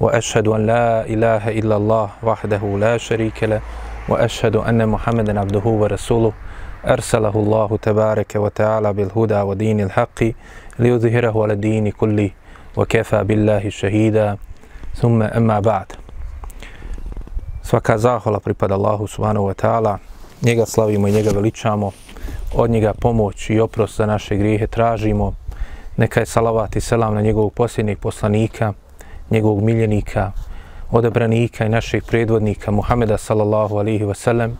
وأشهد 0.00 0.48
أن 0.48 0.66
لا 0.66 1.06
إله 1.06 1.48
إلا 1.48 1.76
الله 1.76 2.10
وحده 2.22 2.62
لا 2.78 2.98
شريك 2.98 3.44
له 3.44 3.60
وأشهد 4.08 4.56
أن 4.56 4.88
محمدا 4.88 5.40
عبده 5.40 5.66
ورسوله 5.66 6.32
أرسله 6.86 7.34
الله 7.36 7.78
تبارك 7.82 8.32
وتعالى 8.36 8.92
بالهدى 8.92 9.40
ودين 9.40 9.80
الحق 9.80 10.20
ليظهره 10.78 11.42
على 11.42 11.52
الدين 11.52 11.90
كله 11.90 12.30
وكفى 12.76 13.24
بالله 13.24 13.68
شهيدا 13.68 14.36
ثم 14.94 15.22
أما 15.22 15.60
بعد 15.60 15.86
Svaka 17.66 17.98
zahvala 17.98 18.38
pripada 18.38 18.78
Allahu 18.78 19.10
subhanahu 19.10 19.50
wa 19.50 19.54
ta'ala. 19.54 19.98
Njega 20.42 20.66
slavimo 20.66 21.08
i 21.08 21.12
njega 21.12 21.30
veličamo. 21.30 21.92
Od 22.54 22.70
njega 22.70 22.92
pomoć 22.94 23.50
i 23.50 23.60
oprost 23.60 23.96
za 23.96 24.06
naše 24.06 24.36
grijehe 24.36 24.66
tražimo. 24.66 25.34
Neka 25.96 26.20
je 26.20 26.26
salavat 26.26 26.76
i 26.76 26.80
selam 26.80 27.14
na 27.14 27.22
njegovog 27.22 27.52
posljednjeg 27.52 27.98
poslanika, 27.98 28.72
njegovog 29.30 29.62
miljenika, 29.62 30.32
odabranika 30.90 31.66
i 31.66 31.68
naših 31.68 32.02
predvodnika 32.02 32.70
Muhameda 32.70 33.18
sallallahu 33.18 33.76
alihi 33.76 34.04
wasallam, 34.04 34.50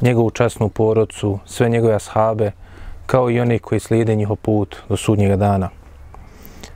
njegovu 0.00 0.30
časnu 0.30 0.68
porodcu, 0.68 1.38
sve 1.44 1.68
njegove 1.68 1.94
ashabe, 1.94 2.52
kao 3.06 3.30
i 3.30 3.40
one 3.40 3.58
koji 3.58 3.80
slijede 3.80 4.14
njihov 4.14 4.36
put 4.36 4.76
do 4.88 4.96
sudnjega 4.96 5.36
dana. 5.36 5.68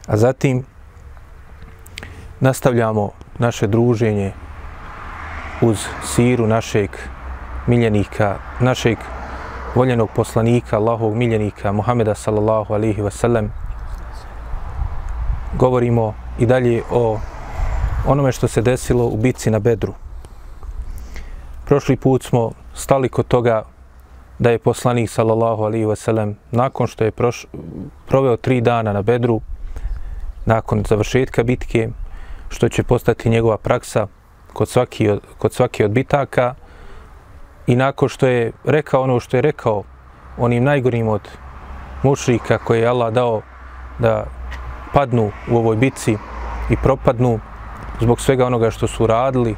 A 0.06 0.16
zatim 0.16 0.64
nastavljamo 2.40 3.10
naše 3.38 3.66
druženje 3.66 4.32
uz 5.62 5.86
siru 6.04 6.46
našeg 6.46 6.90
miljenika, 7.66 8.36
našeg 8.60 8.98
voljenog 9.74 10.10
poslanika, 10.16 10.76
Allahovog 10.76 11.14
miljenika, 11.16 11.72
Muhameda 11.72 12.14
sallallahu 12.14 12.74
alihi 12.74 13.02
wasallam. 13.02 13.48
Govorimo 15.58 16.14
i 16.38 16.46
dalje 16.46 16.82
o 16.90 17.18
onome 18.06 18.32
što 18.32 18.48
se 18.48 18.62
desilo 18.62 19.04
u 19.04 19.16
bitci 19.16 19.50
na 19.50 19.58
Bedru. 19.58 19.94
Prošli 21.64 21.96
put 21.96 22.22
smo 22.22 22.50
stali 22.74 23.08
kod 23.08 23.26
toga 23.26 23.62
da 24.38 24.50
je 24.50 24.58
poslanik 24.58 25.10
sallallahu 25.10 25.62
alaihi 25.62 25.86
wasallam 25.86 26.34
nakon 26.50 26.86
što 26.86 27.04
je 27.04 27.10
proš, 27.10 27.46
proveo 28.06 28.36
tri 28.36 28.60
dana 28.60 28.92
na 28.92 29.02
Bedru, 29.02 29.40
nakon 30.46 30.84
završetka 30.88 31.42
bitke, 31.42 31.88
što 32.48 32.68
će 32.68 32.82
postati 32.82 33.30
njegova 33.30 33.58
praksa 33.58 34.06
kod 34.52 34.68
svaki, 34.68 35.08
od, 35.08 35.20
kod 35.38 35.52
svaki 35.52 35.84
od 35.84 35.90
bitaka 35.90 36.54
i 37.66 37.76
nakon 37.76 38.08
što 38.08 38.26
je 38.26 38.52
rekao 38.64 39.02
ono 39.02 39.20
što 39.20 39.36
je 39.36 39.42
rekao 39.42 39.82
onim 40.38 40.64
najgorim 40.64 41.08
od 41.08 41.28
mušrika 42.02 42.58
koje 42.58 42.80
je 42.80 42.86
Allah 42.86 43.12
dao 43.12 43.42
da 43.98 44.24
padnu 44.94 45.30
u 45.50 45.56
ovoj 45.56 45.76
bitci 45.76 46.16
i 46.70 46.76
propadnu 46.82 47.40
zbog 48.00 48.20
svega 48.20 48.46
onoga 48.46 48.70
što 48.70 48.86
su 48.86 49.06
radili, 49.06 49.56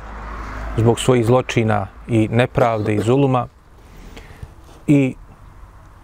zbog 0.77 1.01
svojih 1.01 1.27
zločina 1.27 1.87
i 2.09 2.29
nepravde 2.29 2.95
i 2.95 3.01
zuluma. 3.01 3.47
I 4.87 5.15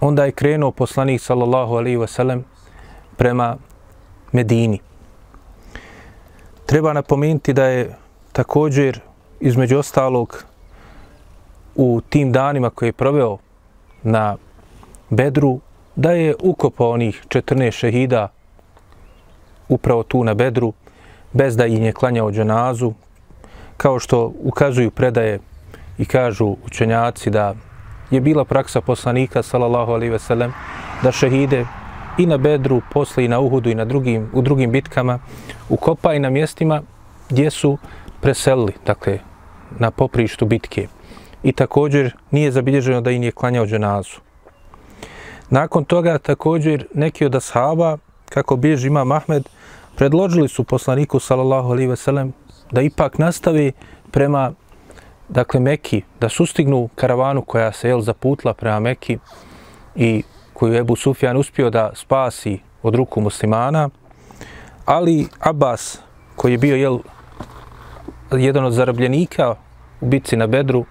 onda 0.00 0.24
je 0.24 0.32
krenuo 0.32 0.70
poslanik 0.70 1.20
sallallahu 1.20 1.74
alaihi 1.74 1.96
wasallam 1.96 2.42
prema 3.16 3.56
Medini. 4.32 4.80
Treba 6.66 6.92
napomenuti 6.92 7.52
da 7.52 7.64
je 7.64 7.96
također 8.32 9.00
između 9.40 9.78
ostalog 9.78 10.44
u 11.74 12.00
tim 12.08 12.32
danima 12.32 12.70
koje 12.70 12.88
je 12.88 12.92
proveo 12.92 13.38
na 14.02 14.36
Bedru, 15.10 15.60
da 15.96 16.10
je 16.10 16.34
ukopao 16.40 16.90
onih 16.90 17.24
14 17.28 17.70
šehida 17.70 18.28
upravo 19.68 20.02
tu 20.02 20.24
na 20.24 20.34
Bedru, 20.34 20.72
bez 21.32 21.56
da 21.56 21.66
im 21.66 21.82
je 21.82 21.92
klanjao 21.92 22.32
dženazu, 22.32 22.92
kao 23.76 23.98
što 23.98 24.32
ukazuju 24.42 24.90
predaje 24.90 25.38
i 25.98 26.04
kažu 26.04 26.56
učenjaci 26.66 27.30
da 27.30 27.54
je 28.10 28.20
bila 28.20 28.44
praksa 28.44 28.80
poslanika, 28.80 29.42
sallallahu 29.42 29.92
alaihi 29.92 30.12
ve 30.12 30.18
sellem, 30.18 30.52
da 31.02 31.12
šehide 31.12 31.66
i 32.18 32.26
na 32.26 32.36
Bedru, 32.36 32.80
posle 32.92 33.24
i 33.24 33.28
na 33.28 33.40
Uhudu 33.40 33.70
i 33.70 33.74
na 33.74 33.84
drugim, 33.84 34.30
u 34.32 34.42
drugim 34.42 34.70
bitkama, 34.70 35.18
ukopa 35.68 36.14
i 36.14 36.18
na 36.18 36.30
mjestima 36.30 36.82
gdje 37.28 37.50
su 37.50 37.78
preselili, 38.20 38.72
dakle, 38.86 39.18
na 39.78 39.90
poprištu 39.90 40.46
bitke. 40.46 40.88
I 41.42 41.52
također 41.52 42.16
nije 42.30 42.50
zabilježeno 42.50 43.00
da 43.00 43.10
im 43.10 43.22
je 43.22 43.32
klanjao 43.32 43.66
dženazu. 43.66 44.20
Nakon 45.50 45.84
toga 45.84 46.18
također 46.18 46.86
neki 46.94 47.26
od 47.26 47.34
ashaba, 47.34 47.98
kako 48.28 48.56
bilježi 48.56 48.86
ima 48.86 49.04
Mahmed, 49.04 49.48
predložili 49.96 50.48
su 50.48 50.64
poslaniku 50.64 51.20
sallallahu 51.20 51.70
alejhi 51.70 51.88
ve 51.88 51.96
sellem 51.96 52.32
da 52.70 52.82
ipak 52.82 53.18
nastavi 53.18 53.72
prema 54.10 54.52
dakle 55.28 55.60
Mekki, 55.60 56.02
da 56.20 56.28
sustignu 56.28 56.88
karavanu 56.94 57.42
koja 57.42 57.72
se 57.72 57.88
jel 57.88 58.00
zaputla 58.00 58.54
prema 58.54 58.80
Mekki 58.80 59.18
i 59.94 60.22
koju 60.52 60.72
je 60.72 60.80
Ebu 60.80 60.96
Sufjan 60.96 61.36
uspio 61.36 61.70
da 61.70 61.90
spasi 61.94 62.58
od 62.82 62.94
ruku 62.94 63.20
muslimana, 63.20 63.90
ali 64.84 65.28
Abbas, 65.40 66.00
koji 66.36 66.52
je 66.52 66.58
bio 66.58 66.76
jel, 66.76 66.98
jedan 68.32 68.64
od 68.64 68.72
zarobljenika 68.72 69.54
u 70.00 70.06
bitci 70.06 70.36
na 70.36 70.46
Bedru 70.46 70.84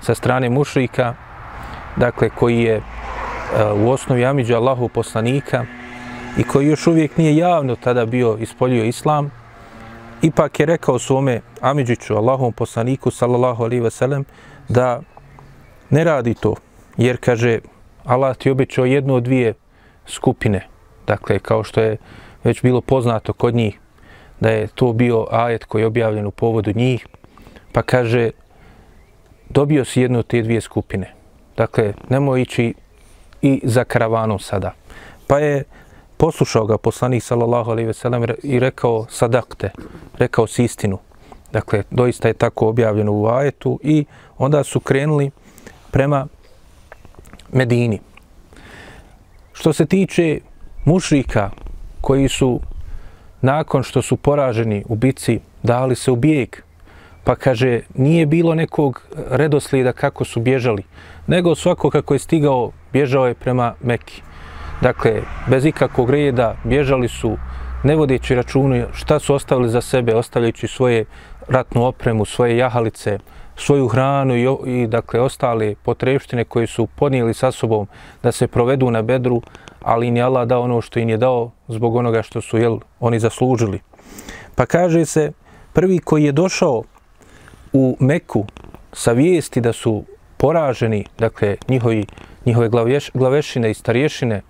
sa 0.00 0.14
strane 0.14 0.50
mušrika, 0.50 1.14
dakle 1.96 2.30
koji 2.30 2.62
je 2.62 2.76
uh, 2.76 3.86
u 3.86 3.90
osnovi 3.90 4.24
Amidža 4.24 4.56
Allahu 4.56 4.88
poslanika, 4.88 5.66
i 6.38 6.42
koji 6.42 6.66
još 6.66 6.86
uvijek 6.86 7.16
nije 7.16 7.36
javno 7.36 7.76
tada 7.76 8.06
bio 8.06 8.36
ispolio 8.40 8.84
islam, 8.84 9.30
ipak 10.22 10.60
je 10.60 10.66
rekao 10.66 10.98
svome 10.98 11.40
Amidžiću, 11.60 12.16
Allahom 12.16 12.52
poslaniku, 12.52 13.10
sallallahu 13.10 13.64
alaihi 13.64 13.82
wasallam, 13.82 14.24
da 14.68 15.00
ne 15.90 16.04
radi 16.04 16.34
to, 16.34 16.54
jer 16.96 17.16
kaže, 17.20 17.58
Allah 18.04 18.36
ti 18.36 18.50
obećao 18.50 18.84
jednu 18.84 19.14
od 19.14 19.22
dvije 19.22 19.54
skupine, 20.06 20.66
dakle, 21.06 21.38
kao 21.38 21.64
što 21.64 21.80
je 21.80 21.96
već 22.44 22.62
bilo 22.62 22.80
poznato 22.80 23.32
kod 23.32 23.54
njih, 23.54 23.78
da 24.40 24.50
je 24.50 24.66
to 24.66 24.92
bio 24.92 25.26
ajet 25.30 25.64
koji 25.64 25.82
je 25.82 25.86
objavljen 25.86 26.26
u 26.26 26.30
povodu 26.30 26.72
njih, 26.74 27.06
pa 27.72 27.82
kaže, 27.82 28.30
dobio 29.48 29.84
si 29.84 30.00
jednu 30.00 30.18
od 30.18 30.26
te 30.26 30.42
dvije 30.42 30.60
skupine. 30.60 31.14
Dakle, 31.56 31.92
nemoj 32.08 32.42
ići 32.42 32.74
i 33.42 33.60
za 33.64 33.84
karavanom 33.84 34.38
sada. 34.38 34.72
Pa 35.26 35.38
je 35.38 35.64
poslušao 36.20 36.66
ga 36.66 36.78
poslanik 36.78 37.22
sallallahu 37.22 37.70
alejhi 37.70 37.86
ve 37.86 37.92
sellem 37.92 38.24
i 38.42 38.58
rekao 38.58 39.06
sadakte, 39.10 39.70
rekao 40.18 40.46
si 40.46 40.64
istinu. 40.64 40.98
Dakle, 41.52 41.82
doista 41.90 42.28
je 42.28 42.34
tako 42.34 42.68
objavljeno 42.68 43.12
u 43.12 43.26
ajetu 43.26 43.78
i 43.82 44.04
onda 44.38 44.64
su 44.64 44.80
krenuli 44.80 45.30
prema 45.90 46.26
Medini. 47.52 48.00
Što 49.52 49.72
se 49.72 49.86
tiče 49.86 50.40
mušrika 50.84 51.50
koji 52.00 52.28
su 52.28 52.60
nakon 53.40 53.82
što 53.82 54.02
su 54.02 54.16
poraženi 54.16 54.84
u 54.88 54.94
bici 54.94 55.40
dali 55.62 55.96
se 55.96 56.10
u 56.10 56.16
bijeg, 56.16 56.56
pa 57.24 57.36
kaže 57.36 57.80
nije 57.94 58.26
bilo 58.26 58.54
nekog 58.54 59.02
redoslijeda 59.30 59.92
kako 59.92 60.24
su 60.24 60.40
bježali, 60.40 60.82
nego 61.26 61.54
svako 61.54 61.90
kako 61.90 62.14
je 62.14 62.18
stigao 62.18 62.70
bježao 62.92 63.26
je 63.26 63.34
prema 63.34 63.74
Mekki. 63.82 64.22
Dakle, 64.80 65.22
bez 65.46 65.64
ikakvog 65.64 66.10
reda 66.10 66.54
bježali 66.64 67.08
su, 67.08 67.36
ne 67.82 67.96
vodeći 67.96 68.34
računu 68.34 68.86
šta 68.92 69.18
su 69.18 69.34
ostavili 69.34 69.68
za 69.68 69.80
sebe, 69.80 70.14
ostavljajući 70.14 70.68
svoje 70.68 71.04
ratnu 71.48 71.84
opremu, 71.86 72.24
svoje 72.24 72.56
jahalice, 72.56 73.18
svoju 73.56 73.88
hranu 73.88 74.36
i, 74.36 74.46
i 74.66 74.86
dakle 74.86 75.20
ostale 75.20 75.74
potrebštine 75.82 76.44
koje 76.44 76.66
su 76.66 76.86
podnijeli 76.86 77.34
sa 77.34 77.52
sobom 77.52 77.86
da 78.22 78.32
se 78.32 78.46
provedu 78.46 78.90
na 78.90 79.02
bedru, 79.02 79.42
ali 79.82 80.06
im 80.06 80.16
je 80.16 80.22
Allah 80.22 80.48
dao 80.48 80.62
ono 80.62 80.80
što 80.80 80.98
im 80.98 81.08
je 81.08 81.16
dao 81.16 81.50
zbog 81.68 81.96
onoga 81.96 82.22
što 82.22 82.40
su 82.40 82.58
jel, 82.58 82.78
oni 83.00 83.18
zaslužili. 83.18 83.80
Pa 84.54 84.66
kaže 84.66 85.04
se, 85.04 85.32
prvi 85.72 85.98
koji 85.98 86.24
je 86.24 86.32
došao 86.32 86.82
u 87.72 87.96
Meku 88.00 88.46
sa 88.92 89.12
vijesti 89.12 89.60
da 89.60 89.72
su 89.72 90.04
poraženi, 90.36 91.04
dakle 91.18 91.56
njihovi, 91.68 92.06
njihove 92.46 92.68
glaveš, 92.68 93.10
glavešine 93.14 93.70
i 93.70 93.74
starješine, 93.74 94.42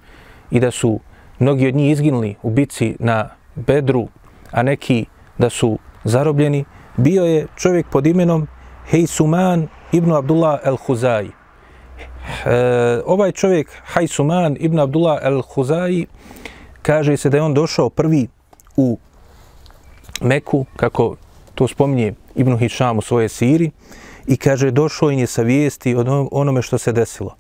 i 0.51 0.61
da 0.61 0.71
su 0.71 1.01
mnogi 1.39 1.69
od 1.69 1.75
njih 1.75 1.93
izginuli 1.93 2.35
u 2.43 2.51
bici 2.51 2.97
na 2.99 3.29
Bedru, 3.55 4.09
a 4.51 4.63
neki 4.63 5.07
da 5.39 5.51
su 5.51 5.79
zarobljeni, 6.05 6.65
bio 6.97 7.25
je 7.25 7.47
čovjek 7.57 7.87
pod 7.91 8.07
imenom 8.07 8.47
Hejsuman 8.91 9.69
ibn 9.93 10.13
Abdullah 10.13 10.61
el-Huzai. 10.65 11.31
E, 12.47 13.03
ovaj 13.07 13.33
čovjek, 13.33 13.71
Hajsuman 13.85 14.57
ibn 14.61 14.79
Abdullah 14.79 15.19
el-Huzai, 15.23 16.07
kaže 16.83 17.17
se 17.17 17.31
da 17.31 17.37
je 17.37 17.43
on 17.43 17.55
došao 17.55 17.91
prvi 17.91 18.29
u 18.77 18.99
Meku, 20.21 20.67
kako 20.77 21.17
to 21.55 21.69
spominje 21.69 22.15
Ibn 22.35 22.59
Hišam 22.59 22.99
u 22.99 23.03
svoje 23.03 23.29
siri, 23.29 23.71
i 24.27 24.37
kaže, 24.37 24.71
došao 24.71 25.11
je 25.11 25.27
sa 25.27 25.43
vijesti 25.43 25.95
od 25.95 26.09
onome 26.31 26.63
što 26.63 26.79
se 26.79 26.93
desilo. 26.93 27.37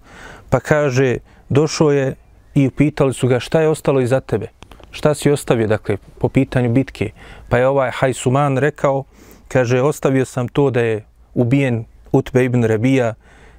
Pa 0.48 0.60
kaže, 0.60 1.18
došao 1.48 1.92
je 1.92 2.14
i 2.54 2.66
upitali 2.66 3.14
su 3.14 3.28
ga 3.28 3.40
šta 3.40 3.60
je 3.60 3.68
ostalo 3.68 4.00
iza 4.00 4.20
tebe. 4.20 4.48
Šta 4.90 5.14
si 5.14 5.30
ostavio, 5.30 5.66
dakle, 5.66 5.96
po 6.18 6.28
pitanju 6.28 6.70
bitke. 6.70 7.10
Pa 7.48 7.58
je 7.58 7.68
ovaj 7.68 7.90
Hajsuman 7.90 8.58
rekao, 8.58 9.04
kaže, 9.48 9.80
ostavio 9.80 10.24
sam 10.24 10.48
to 10.48 10.70
da 10.70 10.80
je 10.80 11.04
ubijen 11.34 11.84
Utbe 12.12 12.44
ibn 12.44 12.64
Rabija, 12.64 13.14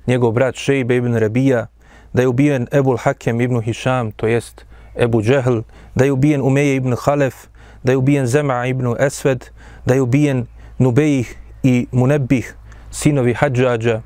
njegov 0.07 0.31
brat 0.31 0.55
Šejbe 0.55 0.95
ibn 0.95 1.15
Rabija, 1.15 1.67
da 2.13 2.21
je 2.21 2.27
ubijen 2.27 2.67
Ebul 2.71 2.97
Hakem 2.97 3.41
ibn 3.41 3.61
Hišam, 3.61 4.11
to 4.11 4.27
jest 4.27 4.65
Ebu 4.95 5.21
Džehl, 5.21 5.61
da 5.95 6.05
je 6.05 6.11
ubijen 6.11 6.41
Umeje 6.41 6.75
ibn 6.75 6.95
Halef, 6.99 7.35
da 7.83 7.91
je 7.91 7.97
ubijen 7.97 8.27
Zema 8.27 8.65
ibn 8.65 8.95
Esved, 8.99 9.49
da 9.85 9.93
je 9.93 10.01
ubijen 10.01 10.45
Nubejih 10.77 11.37
i 11.63 11.87
Munebih, 11.91 12.55
sinovi 12.91 13.33
Hadžađa, 13.33 14.01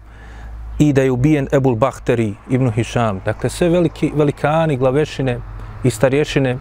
i 0.80 0.94
da 0.94 1.02
je 1.02 1.12
ubijen 1.12 1.48
Ebul 1.52 1.76
Bahteri 1.76 2.34
ibn 2.50 2.72
Hišam. 2.72 3.22
Dakle, 3.26 3.50
sve 3.50 3.70
veliki, 3.70 4.12
velikani, 4.16 4.78
glavešine 4.78 5.40
i 5.84 5.90
starješine 5.90 6.58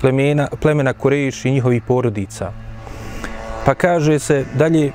plemena, 0.00 0.48
plemena 0.60 0.92
Kurejiš 0.92 1.44
i 1.44 1.50
njihovih 1.50 1.82
porodica. 1.82 2.52
Pa 3.64 3.74
kaže 3.74 4.18
se 4.18 4.44
dalje 4.54 4.92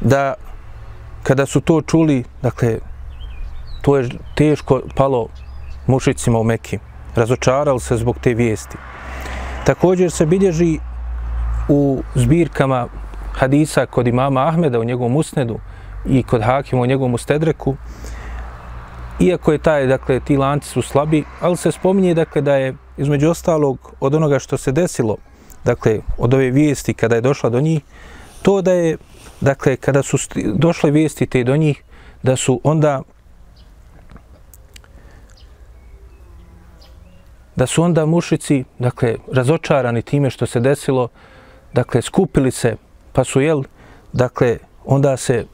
da 0.00 0.34
kada 1.22 1.46
su 1.46 1.60
to 1.60 1.80
čuli, 1.80 2.24
dakle, 2.42 2.78
to 3.82 3.96
je 3.96 4.08
teško 4.34 4.80
palo 4.96 5.28
mušicima 5.86 6.38
u 6.38 6.44
Meki. 6.44 6.78
Razočarali 7.14 7.80
se 7.80 7.96
zbog 7.96 8.16
te 8.18 8.34
vijesti. 8.34 8.76
Također 9.66 10.10
se 10.10 10.26
bilježi 10.26 10.78
u 11.68 12.02
zbirkama 12.14 12.86
hadisa 13.32 13.86
kod 13.86 14.06
imama 14.06 14.48
Ahmeda 14.48 14.80
u 14.80 14.84
njegovom 14.84 15.16
usnedu 15.16 15.58
i 16.06 16.22
kod 16.22 16.42
Hakima 16.42 16.82
u 16.82 16.86
njegovom 16.86 17.18
Stedreku. 17.18 17.76
iako 19.20 19.52
je 19.52 19.58
taj, 19.58 19.86
dakle, 19.86 20.20
ti 20.20 20.36
lanci 20.36 20.68
su 20.68 20.82
slabi, 20.82 21.24
ali 21.40 21.56
se 21.56 21.72
spominje, 21.72 22.14
dakle, 22.14 22.42
da 22.42 22.56
je 22.56 22.74
između 22.96 23.30
ostalog 23.30 23.94
od 24.00 24.14
onoga 24.14 24.38
što 24.38 24.56
se 24.56 24.72
desilo, 24.72 25.16
dakle, 25.64 26.00
od 26.18 26.34
ove 26.34 26.50
vijesti 26.50 26.94
kada 26.94 27.14
je 27.14 27.20
došla 27.20 27.50
do 27.50 27.60
njih, 27.60 27.80
to 28.42 28.62
da 28.62 28.72
je, 28.72 28.96
dakle, 29.40 29.76
kada 29.76 30.02
su 30.02 30.18
došle 30.54 30.90
vijesti 30.90 31.26
te 31.26 31.44
do 31.44 31.56
njih, 31.56 31.82
da 32.22 32.36
su 32.36 32.60
onda 32.64 33.02
da 37.56 37.66
su 37.66 37.82
onda 37.82 38.06
mušici, 38.06 38.64
dakle, 38.78 39.16
razočarani 39.32 40.02
time 40.02 40.30
što 40.30 40.46
se 40.46 40.60
desilo, 40.60 41.08
dakle, 41.72 42.02
skupili 42.02 42.50
se, 42.50 42.76
pa 43.12 43.24
su, 43.24 43.40
jel, 43.40 43.62
dakle, 44.12 44.58
onda 44.84 45.16
se 45.16 45.46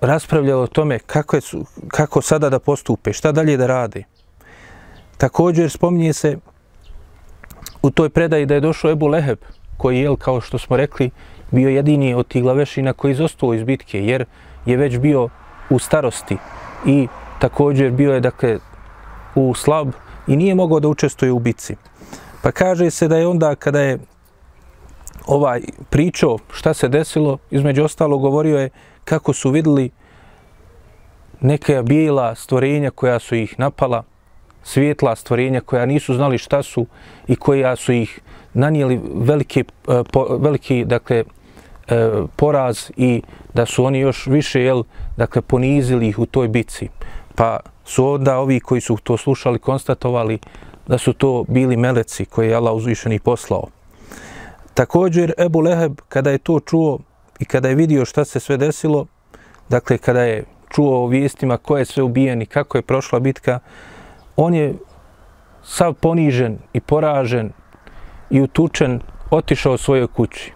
raspravljalo 0.00 0.62
o 0.62 0.66
tome 0.66 0.98
kako, 0.98 1.36
je, 1.36 1.42
kako 1.88 2.22
sada 2.22 2.50
da 2.50 2.58
postupe, 2.58 3.12
šta 3.12 3.32
dalje 3.32 3.56
da 3.56 3.66
rade. 3.66 4.04
Također 5.16 5.70
spominje 5.70 6.12
se 6.12 6.38
u 7.82 7.90
toj 7.90 8.08
predaji 8.08 8.46
da 8.46 8.54
je 8.54 8.60
došao 8.60 8.90
Ebu 8.90 9.06
Leheb, 9.06 9.38
koji 9.76 9.98
je, 9.98 10.16
kao 10.18 10.40
što 10.40 10.58
smo 10.58 10.76
rekli, 10.76 11.10
bio 11.50 11.68
jedini 11.68 12.14
od 12.14 12.28
tih 12.28 12.42
glavešina 12.42 12.92
koji 12.92 13.12
izostao 13.12 13.54
iz 13.54 13.64
bitke, 13.64 14.04
jer 14.04 14.24
je 14.66 14.76
već 14.76 14.98
bio 14.98 15.28
u 15.70 15.78
starosti 15.78 16.36
i 16.86 17.08
također 17.38 17.90
bio 17.90 18.14
je, 18.14 18.20
dakle, 18.20 18.58
u 19.34 19.54
slab 19.54 19.88
i 20.26 20.36
nije 20.36 20.54
mogao 20.54 20.80
da 20.80 20.88
učestvuje 20.88 21.32
u 21.32 21.38
bitci. 21.38 21.76
Pa 22.42 22.52
kaže 22.52 22.90
se 22.90 23.08
da 23.08 23.16
je 23.16 23.26
onda 23.26 23.54
kada 23.54 23.80
je 23.80 23.98
ovaj 25.26 25.62
pričao 25.90 26.38
šta 26.52 26.74
se 26.74 26.88
desilo, 26.88 27.38
između 27.50 27.84
ostalo 27.84 28.18
govorio 28.18 28.58
je 28.58 28.70
kako 29.08 29.32
su 29.32 29.50
vidjeli 29.50 29.90
neke 31.40 31.82
bijela 31.82 32.34
stvorenja 32.34 32.90
koja 32.90 33.18
su 33.18 33.34
ih 33.34 33.58
napala, 33.58 34.02
svijetla 34.62 35.16
stvorenja 35.16 35.60
koja 35.60 35.86
nisu 35.86 36.14
znali 36.14 36.38
šta 36.38 36.62
su 36.62 36.86
i 37.28 37.36
koja 37.36 37.76
su 37.76 37.92
ih 37.92 38.20
nanijeli 38.54 39.00
veliki, 39.14 39.60
e, 39.60 40.02
veliki 40.38 40.84
dakle, 40.84 41.24
e, 41.88 42.10
poraz 42.36 42.90
i 42.96 43.22
da 43.54 43.66
su 43.66 43.84
oni 43.84 44.00
još 44.00 44.26
više 44.26 44.62
jel, 44.62 44.82
dakle, 45.16 45.42
ponizili 45.42 46.08
ih 46.08 46.18
u 46.18 46.26
toj 46.26 46.48
bici. 46.48 46.88
Pa 47.34 47.60
su 47.84 48.06
onda 48.06 48.38
ovi 48.38 48.60
koji 48.60 48.80
su 48.80 48.96
to 48.96 49.16
slušali 49.16 49.58
konstatovali 49.58 50.38
da 50.86 50.98
su 50.98 51.12
to 51.12 51.44
bili 51.48 51.76
meleci 51.76 52.24
koje 52.24 52.48
je 52.48 52.54
Allah 52.54 52.74
uzvišeni 52.74 53.18
poslao. 53.18 53.64
Također 54.74 55.32
Ebu 55.38 55.60
Leheb 55.60 56.00
kada 56.08 56.30
je 56.30 56.38
to 56.38 56.60
čuo 56.60 56.98
i 57.38 57.44
kada 57.44 57.68
je 57.68 57.74
vidio 57.74 58.04
šta 58.04 58.24
se 58.24 58.40
sve 58.40 58.56
desilo, 58.56 59.06
dakle 59.68 59.98
kada 59.98 60.22
je 60.22 60.44
čuo 60.70 61.04
o 61.04 61.06
vijestima 61.06 61.56
ko 61.56 61.78
je 61.78 61.84
sve 61.84 62.02
ubijen 62.02 62.42
i 62.42 62.46
kako 62.46 62.78
je 62.78 62.82
prošla 62.82 63.20
bitka, 63.20 63.58
on 64.36 64.54
je 64.54 64.74
sav 65.62 65.94
ponižen 65.94 66.58
i 66.72 66.80
poražen 66.80 67.52
i 68.30 68.40
utučen 68.40 69.00
otišao 69.30 69.74
u 69.74 69.78
svojoj 69.78 70.06
kući. 70.06 70.52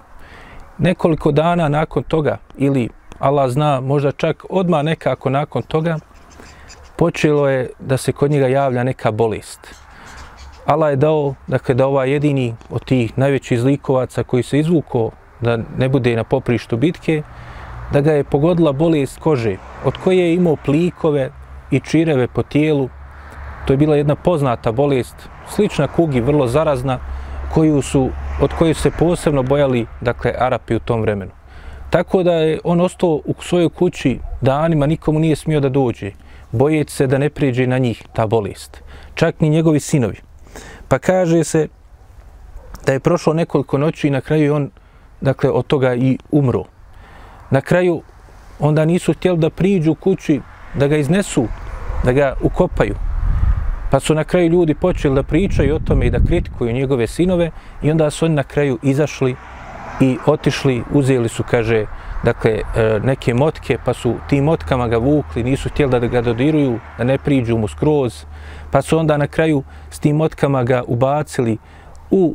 Nekoliko 0.78 1.32
dana 1.32 1.68
nakon 1.68 2.02
toga, 2.02 2.38
ili 2.58 2.88
Allah 3.18 3.50
zna, 3.50 3.80
možda 3.80 4.12
čak 4.12 4.44
odma 4.50 4.82
nekako 4.82 5.30
nakon 5.30 5.62
toga, 5.62 5.98
počelo 6.96 7.48
je 7.48 7.70
da 7.78 7.96
se 7.96 8.12
kod 8.12 8.30
njega 8.30 8.46
javlja 8.46 8.84
neka 8.84 9.10
bolest. 9.10 9.60
Allah 10.66 10.90
je 10.90 10.96
dao, 10.96 11.34
dakle, 11.46 11.74
da 11.74 11.86
ova 11.86 12.04
jedini 12.04 12.54
od 12.70 12.84
tih 12.84 13.18
najvećih 13.18 13.60
zlikovaca 13.60 14.22
koji 14.22 14.42
se 14.42 14.58
izvukao 14.58 15.10
da 15.42 15.58
ne 15.78 15.88
bude 15.88 16.16
na 16.16 16.24
poprištu 16.24 16.76
bitke, 16.76 17.22
da 17.92 18.00
ga 18.00 18.12
je 18.12 18.24
pogodila 18.24 18.72
bolest 18.72 19.18
kože, 19.18 19.56
od 19.84 19.96
koje 20.04 20.18
je 20.18 20.34
imao 20.34 20.56
plikove 20.56 21.30
i 21.70 21.80
čireve 21.80 22.26
po 22.28 22.42
tijelu. 22.42 22.88
To 23.66 23.72
je 23.72 23.76
bila 23.76 23.96
jedna 23.96 24.14
poznata 24.14 24.72
bolest, 24.72 25.16
slična 25.48 25.86
kugi, 25.88 26.20
vrlo 26.20 26.46
zarazna, 26.46 26.98
koju 27.54 27.82
su, 27.82 28.10
od 28.40 28.52
koje 28.58 28.74
se 28.74 28.90
posebno 28.90 29.42
bojali, 29.42 29.86
dakle, 30.00 30.32
Arapi 30.38 30.76
u 30.76 30.80
tom 30.80 31.00
vremenu. 31.00 31.30
Tako 31.90 32.22
da 32.22 32.32
je 32.32 32.60
on 32.64 32.80
ostao 32.80 33.20
u 33.24 33.34
svojoj 33.40 33.68
kući 33.68 34.18
danima, 34.40 34.86
nikomu 34.86 35.18
nije 35.18 35.36
smio 35.36 35.60
da 35.60 35.68
dođe, 35.68 36.10
bojeći 36.52 36.94
se 36.94 37.06
da 37.06 37.18
ne 37.18 37.30
priđe 37.30 37.66
na 37.66 37.78
njih 37.78 38.02
ta 38.12 38.26
bolest. 38.26 38.82
Čak 39.14 39.40
ni 39.40 39.48
njegovi 39.48 39.80
sinovi. 39.80 40.16
Pa 40.88 40.98
kaže 40.98 41.44
se 41.44 41.68
da 42.86 42.92
je 42.92 43.00
prošlo 43.00 43.34
nekoliko 43.34 43.78
noći 43.78 44.08
i 44.08 44.10
na 44.10 44.20
kraju 44.20 44.54
on, 44.54 44.70
dakle, 45.22 45.50
od 45.50 45.66
toga 45.66 45.94
i 45.94 46.18
umro. 46.30 46.64
Na 47.50 47.60
kraju 47.60 48.02
onda 48.60 48.84
nisu 48.84 49.12
htjeli 49.12 49.38
da 49.38 49.50
priđu 49.50 49.94
kući, 49.94 50.40
da 50.74 50.86
ga 50.86 50.96
iznesu, 50.96 51.46
da 52.04 52.12
ga 52.12 52.34
ukopaju. 52.42 52.94
Pa 53.90 54.00
su 54.00 54.14
na 54.14 54.24
kraju 54.24 54.48
ljudi 54.48 54.74
počeli 54.74 55.14
da 55.14 55.22
pričaju 55.22 55.74
o 55.74 55.78
tome 55.78 56.06
i 56.06 56.10
da 56.10 56.18
kritikuju 56.26 56.72
njegove 56.72 57.06
sinove 57.06 57.50
i 57.82 57.90
onda 57.90 58.10
su 58.10 58.24
oni 58.24 58.34
na 58.34 58.42
kraju 58.42 58.78
izašli 58.82 59.36
i 60.00 60.16
otišli, 60.26 60.82
uzeli 60.92 61.28
su, 61.28 61.44
kaže, 61.50 61.84
dakle, 62.24 62.50
e, 62.50 63.00
neke 63.04 63.34
motke, 63.34 63.78
pa 63.84 63.94
su 63.94 64.14
tim 64.28 64.44
motkama 64.44 64.88
ga 64.88 64.96
vukli, 64.96 65.44
nisu 65.44 65.68
htjeli 65.68 65.90
da 65.90 65.98
ga 65.98 66.20
dodiruju, 66.20 66.78
da 66.98 67.04
ne 67.04 67.18
priđu 67.18 67.58
mu 67.58 67.68
skroz, 67.68 68.24
pa 68.70 68.82
su 68.82 68.98
onda 68.98 69.16
na 69.16 69.26
kraju 69.26 69.62
s 69.90 69.98
tim 69.98 70.16
motkama 70.16 70.64
ga 70.64 70.82
ubacili 70.86 71.58
u 72.12 72.34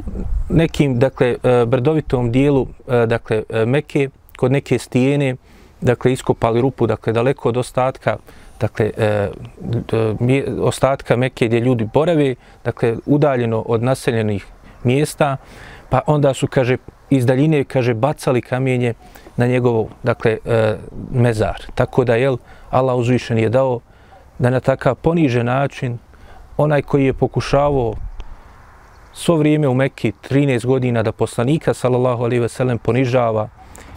nekim, 0.50 1.00
dakle, 1.00 1.36
e, 1.44 1.66
brdovitom 1.66 2.32
dijelu, 2.32 2.68
e, 2.88 3.06
dakle, 3.06 3.44
e, 3.50 3.66
Meke, 3.66 4.10
kod 4.38 4.52
neke 4.52 4.80
stijene, 4.80 5.36
dakle, 5.82 6.14
iskopali 6.14 6.62
rupu, 6.62 6.88
dakle, 6.88 7.14
daleko 7.14 7.50
od 7.50 7.58
ostatka, 7.58 8.18
dakle, 8.60 8.92
e, 8.98 9.30
ostatka 10.62 11.16
Mekke 11.16 11.46
gdje 11.46 11.60
ljudi 11.60 11.90
borave, 11.94 12.36
dakle, 12.66 12.96
udaljeno 13.06 13.62
od 13.62 13.84
naseljenih 13.84 14.46
mjesta, 14.84 15.38
pa 15.90 16.02
onda 16.08 16.34
su, 16.34 16.48
kaže, 16.48 16.78
iz 17.10 17.26
daljine, 17.26 17.64
kaže, 17.64 17.94
bacali 17.94 18.42
kamenje 18.42 18.94
na 19.38 19.48
njegovu, 19.48 19.90
dakle, 20.04 20.38
e, 20.46 20.76
mezar. 21.12 21.62
Tako 21.76 22.04
da, 22.04 22.16
jel, 22.16 22.38
Allah 22.70 22.96
uzvišen 22.96 23.38
je 23.38 23.50
dao 23.50 23.80
da 24.40 24.50
na 24.50 24.60
takav 24.60 24.96
ponižen 24.96 25.46
način 25.46 25.98
onaj 26.58 26.82
koji 26.82 27.06
je 27.06 27.14
pokušavao 27.14 27.94
svo 29.18 29.36
vrijeme 29.36 29.68
u 29.68 29.74
Mekki 29.74 30.12
13 30.30 30.66
godina 30.66 31.04
da 31.04 31.12
poslanika 31.12 31.74
sallallahu 31.74 32.24
alejhi 32.24 32.42
ve 32.42 32.50
sellem 32.50 32.78
ponižava 32.78 33.50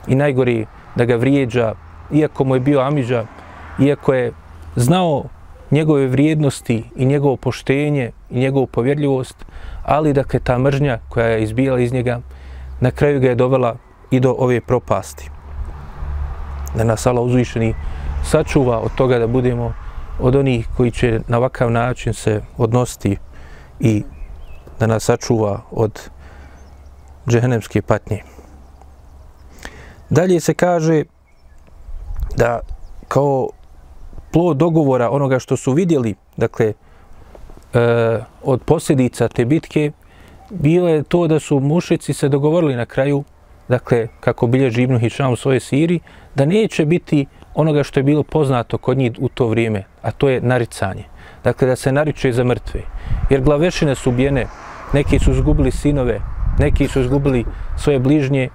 i 0.09 0.15
najgori 0.15 0.67
da 0.97 1.05
ga 1.05 1.17
vrijeđa 1.17 1.75
iako 2.12 2.45
mu 2.45 2.57
je 2.57 2.61
bio 2.61 2.81
Amidža, 2.81 3.25
iako 3.81 4.15
je 4.15 4.33
znao 4.77 5.25
njegove 5.71 6.07
vrijednosti 6.07 6.85
i 6.97 7.05
njegovo 7.05 7.37
poštenje 7.37 8.11
i 8.31 8.39
njegovu 8.39 8.67
povjerljivost 8.67 9.47
ali 9.85 10.12
dakle 10.12 10.41
ta 10.41 10.59
mržnja 10.59 10.99
koja 11.09 11.27
je 11.27 11.43
izbijala 11.43 11.81
iz 11.81 11.93
njega 11.93 12.21
na 12.81 12.91
kraju 12.91 13.21
ga 13.21 13.29
je 13.29 13.35
dovela 13.35 13.77
i 14.11 14.21
do 14.21 14.35
ove 14.39 14.61
propasti. 14.61 15.31
Da 16.77 16.85
nas 16.85 17.07
Allah 17.07 17.25
uzvišeni 17.25 17.75
sačuva 18.25 18.79
od 18.79 18.95
toga 18.95 19.19
da 19.19 19.27
budemo 19.27 19.73
od 20.21 20.37
onih 20.37 20.69
koji 20.77 20.91
će 20.91 21.21
na 21.29 21.39
ovakav 21.39 21.71
način 21.71 22.15
se 22.15 22.41
odnositi 22.59 23.17
i 23.81 24.03
da 24.81 24.87
nas 24.87 25.05
sačuva 25.05 25.61
od 25.71 26.01
džehennemske 27.29 27.83
patnje. 27.83 28.23
Dalje 30.11 30.41
se 30.41 30.55
kaže 30.55 31.05
da 32.37 32.61
kao 33.09 33.49
plod 34.33 34.57
dogovora 34.57 35.11
onoga 35.11 35.39
što 35.39 35.57
su 35.57 35.73
vidjeli, 35.73 36.15
dakle, 36.37 36.73
e, 37.75 38.19
od 38.43 38.63
posljedica 38.63 39.29
te 39.29 39.45
bitke, 39.45 39.93
bilo 40.51 40.89
je 40.89 41.03
to 41.03 41.27
da 41.27 41.41
su 41.41 41.61
mušici 41.61 42.13
se 42.13 42.29
dogovorili 42.29 42.77
na 42.77 42.87
kraju, 42.87 43.25
dakle, 43.69 44.09
kako 44.21 44.47
bilježi 44.47 44.83
Ibnu 44.83 44.99
Hišam 44.99 45.33
u 45.33 45.37
svojoj 45.37 45.61
siri, 45.61 46.01
da 46.35 46.45
neće 46.45 46.85
biti 46.85 47.27
onoga 47.55 47.83
što 47.83 48.01
je 48.01 48.05
bilo 48.05 48.23
poznato 48.23 48.79
kod 48.79 48.99
njih 48.99 49.13
u 49.19 49.29
to 49.29 49.47
vrijeme, 49.47 49.85
a 50.03 50.11
to 50.11 50.29
je 50.29 50.41
naricanje. 50.41 51.05
Dakle, 51.45 51.69
da 51.69 51.77
se 51.77 51.93
nariče 51.93 52.33
za 52.33 52.45
mrtve. 52.45 52.81
Jer 53.31 53.41
glavešine 53.41 53.95
su 53.95 54.11
ubijene, 54.11 54.47
neki 54.92 55.18
su 55.18 55.30
izgubili 55.30 55.70
sinove, 55.70 56.20
neki 56.59 56.88
su 56.88 57.00
izgubili 57.00 57.44
svoje 57.76 57.99
bližnje, 57.99 58.49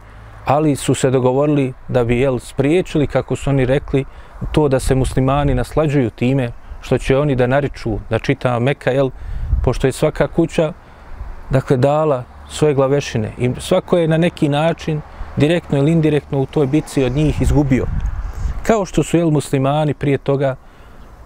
ali 0.46 0.76
su 0.76 0.96
se 0.96 1.10
dogovorili 1.10 1.74
da 1.88 2.04
bi 2.04 2.20
jel, 2.20 2.40
spriječili, 2.40 3.08
kako 3.08 3.36
su 3.36 3.50
oni 3.50 3.66
rekli, 3.66 4.06
to 4.52 4.68
da 4.68 4.80
se 4.80 4.96
muslimani 4.96 5.56
naslađuju 5.56 6.10
time, 6.10 6.52
što 6.82 6.98
će 6.98 7.18
oni 7.18 7.36
da 7.36 7.48
nariču, 7.48 7.98
da 8.10 8.20
čita 8.20 8.60
Meka, 8.60 8.92
jel, 8.92 9.10
pošto 9.64 9.88
je 9.88 9.92
svaka 9.92 10.28
kuća, 10.28 10.74
dakle, 11.50 11.78
dala 11.78 12.24
svoje 12.50 12.74
glavešine 12.74 13.32
i 13.38 13.52
svako 13.60 13.98
je 13.98 14.08
na 14.08 14.18
neki 14.18 14.50
način, 14.50 15.02
direktno 15.38 15.78
ili 15.78 15.92
indirektno 15.92 16.40
u 16.40 16.46
toj 16.46 16.68
bitci 16.68 17.04
od 17.04 17.12
njih 17.12 17.42
izgubio. 17.42 17.86
Kao 18.64 18.86
što 18.86 19.04
su, 19.04 19.18
jel, 19.18 19.30
muslimani 19.30 19.94
prije 19.94 20.18
toga 20.18 20.56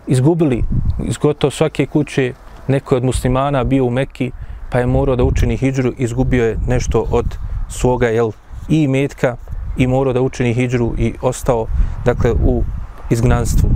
izgubili 0.07 0.63
iz 1.03 1.17
gotovo 1.17 1.51
svake 1.51 1.85
kuće, 1.85 2.33
neko 2.67 2.95
od 2.95 3.03
muslimana 3.03 3.63
bio 3.63 3.85
u 3.85 3.89
Mekki, 3.89 4.31
pa 4.71 4.79
je 4.79 4.85
morao 4.85 5.15
da 5.15 5.23
učini 5.23 5.57
hijđru, 5.57 5.93
izgubio 5.97 6.45
je 6.45 6.57
nešto 6.67 7.05
od 7.11 7.38
svoga, 7.69 8.07
jel, 8.07 8.31
i 8.69 8.88
metka 8.88 9.35
i 9.77 9.88
morao 9.88 10.13
da 10.13 10.21
učini 10.21 10.53
hijđru 10.53 10.93
i 10.97 11.13
ostao, 11.21 11.67
dakle, 12.05 12.31
u 12.31 12.63
izgnanstvu. 13.09 13.69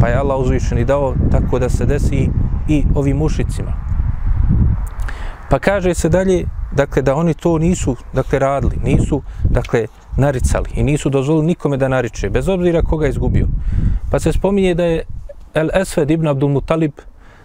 Pa 0.00 0.08
je 0.08 0.16
Allah 0.16 0.38
uzvišen 0.38 0.78
i 0.78 0.84
dao 0.84 1.14
tako 1.30 1.58
da 1.58 1.68
se 1.68 1.86
desi 1.86 2.30
i 2.68 2.84
ovim 2.94 3.16
mušicima. 3.16 3.72
Pa 5.50 5.58
kaže 5.58 5.94
se 5.94 6.08
dalje, 6.08 6.44
dakle, 6.72 7.02
da 7.02 7.14
oni 7.14 7.34
to 7.34 7.58
nisu, 7.58 7.96
dakle, 8.12 8.38
radili, 8.38 8.76
nisu, 8.84 9.22
dakle, 9.44 9.86
naricali 10.16 10.70
i 10.74 10.82
nisu 10.82 11.10
dozvolili 11.10 11.46
nikome 11.46 11.76
da 11.76 11.88
nariče, 11.88 12.30
bez 12.30 12.48
obzira 12.48 12.82
koga 12.82 13.06
je 13.06 13.10
izgubio. 13.10 13.46
Pa 14.10 14.18
se 14.18 14.32
spominje 14.32 14.74
da 14.74 14.84
je 14.84 15.02
El 15.54 15.68
Esved 15.74 16.10
ibn 16.10 16.28
Abdul 16.28 16.48
Mutalib, 16.48 16.92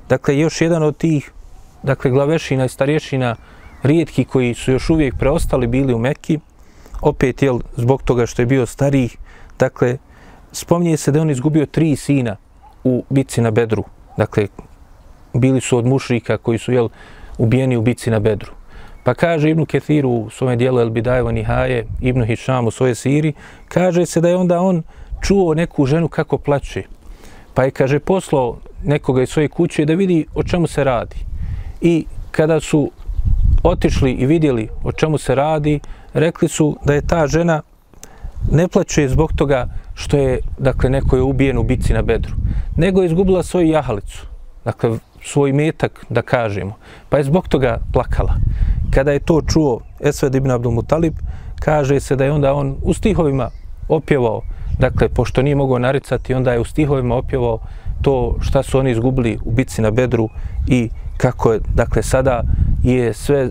dakle, 0.09 0.37
još 0.39 0.61
jedan 0.61 0.83
od 0.83 0.97
tih, 0.97 1.31
dakle, 1.85 2.11
glavešina 2.11 2.65
i 2.65 2.69
starješina, 2.69 3.35
rijetki 3.83 4.25
koji 4.25 4.53
su 4.53 4.71
još 4.71 4.89
uvijek 4.89 5.15
preostali 5.17 5.67
bili 5.67 5.93
u 5.93 5.99
Mekki, 5.99 6.39
opet, 7.01 7.41
jel, 7.41 7.59
zbog 7.77 8.03
toga 8.03 8.25
što 8.25 8.41
je 8.41 8.45
bio 8.45 8.65
stariji, 8.65 9.09
dakle, 9.59 9.97
spominje 10.51 10.97
se 10.97 11.11
da 11.11 11.21
on 11.21 11.29
izgubio 11.29 11.65
tri 11.65 11.95
sina 11.95 12.35
u 12.83 13.03
bitci 13.09 13.41
na 13.41 13.51
Bedru. 13.51 13.83
Dakle, 14.17 14.47
bili 15.33 15.61
su 15.61 15.77
od 15.77 15.85
mušrika 15.85 16.37
koji 16.37 16.57
su, 16.57 16.71
jel, 16.71 16.89
ubijeni 17.37 17.77
u 17.77 17.81
bitci 17.81 18.09
na 18.09 18.19
Bedru. 18.19 18.51
Pa 19.03 19.13
kaže 19.13 19.49
Ibnu 19.49 19.65
Kethiru 19.65 20.09
u 20.09 20.29
svome 20.29 20.55
dijelu 20.55 20.79
El 20.79 20.89
Bidajeva 20.89 21.31
Nihaje, 21.31 21.87
Ibnu 22.01 22.25
Hišam 22.25 22.67
u 22.67 22.71
svoje 22.71 22.95
siri, 22.95 23.33
kaže 23.67 24.05
se 24.05 24.21
da 24.21 24.29
je 24.29 24.35
onda 24.35 24.59
on 24.59 24.83
čuo 25.21 25.53
neku 25.53 25.85
ženu 25.85 26.07
kako 26.07 26.37
plače. 26.37 26.83
Pa 27.53 27.63
je, 27.63 27.71
kaže, 27.71 27.99
poslao 27.99 28.57
nekoga 28.83 29.21
iz 29.21 29.29
svoje 29.29 29.47
kuće 29.47 29.85
da 29.85 29.93
vidi 29.93 30.25
o 30.35 30.43
čemu 30.43 30.67
se 30.67 30.83
radi. 30.83 31.34
I 31.81 32.05
kada 32.31 32.59
su 32.59 32.91
otišli 33.63 34.11
i 34.11 34.25
vidjeli 34.25 34.69
o 34.83 34.91
čemu 34.91 35.17
se 35.17 35.35
radi, 35.35 35.79
rekli 36.13 36.47
su 36.47 36.77
da 36.85 36.93
je 36.93 37.01
ta 37.01 37.27
žena 37.27 37.61
ne 38.51 38.67
plaće 38.67 39.07
zbog 39.09 39.33
toga 39.33 39.67
što 39.93 40.17
je, 40.17 40.39
dakle, 40.57 40.89
neko 40.89 41.15
je 41.15 41.21
ubijen 41.21 41.57
u 41.57 41.63
bici 41.63 41.93
na 41.93 42.01
bedru, 42.01 42.33
nego 42.77 43.01
je 43.01 43.05
izgubila 43.05 43.43
svoju 43.43 43.67
jahalicu, 43.67 44.27
dakle, 44.65 44.97
svoj 45.23 45.53
metak, 45.53 46.05
da 46.09 46.21
kažemo, 46.21 46.75
pa 47.09 47.17
je 47.17 47.23
zbog 47.23 47.47
toga 47.47 47.77
plakala. 47.93 48.35
Kada 48.93 49.11
je 49.11 49.19
to 49.19 49.41
čuo 49.41 49.79
Esved 49.99 50.35
ibn 50.35 50.51
Abdul 50.51 50.71
Mutalib, 50.71 51.13
kaže 51.59 51.99
se 51.99 52.15
da 52.15 52.25
je 52.25 52.31
onda 52.31 52.53
on 52.53 52.75
u 52.83 52.93
stihovima 52.93 53.49
opjevao, 53.89 54.41
dakle, 54.79 55.09
pošto 55.09 55.41
nije 55.41 55.55
mogao 55.55 55.79
naricati, 55.79 56.33
onda 56.33 56.53
je 56.53 56.59
u 56.59 56.65
stihovima 56.65 57.15
opjevao 57.15 57.59
to 58.01 58.35
šta 58.41 58.63
su 58.63 58.79
oni 58.79 58.91
izgubili 58.91 59.39
u 59.45 59.51
bici 59.51 59.81
na 59.81 59.91
bedru 59.91 60.29
i 60.67 60.89
kako 61.17 61.53
je, 61.53 61.59
dakle, 61.73 62.03
sada 62.03 62.43
je 62.83 63.13
sve, 63.13 63.49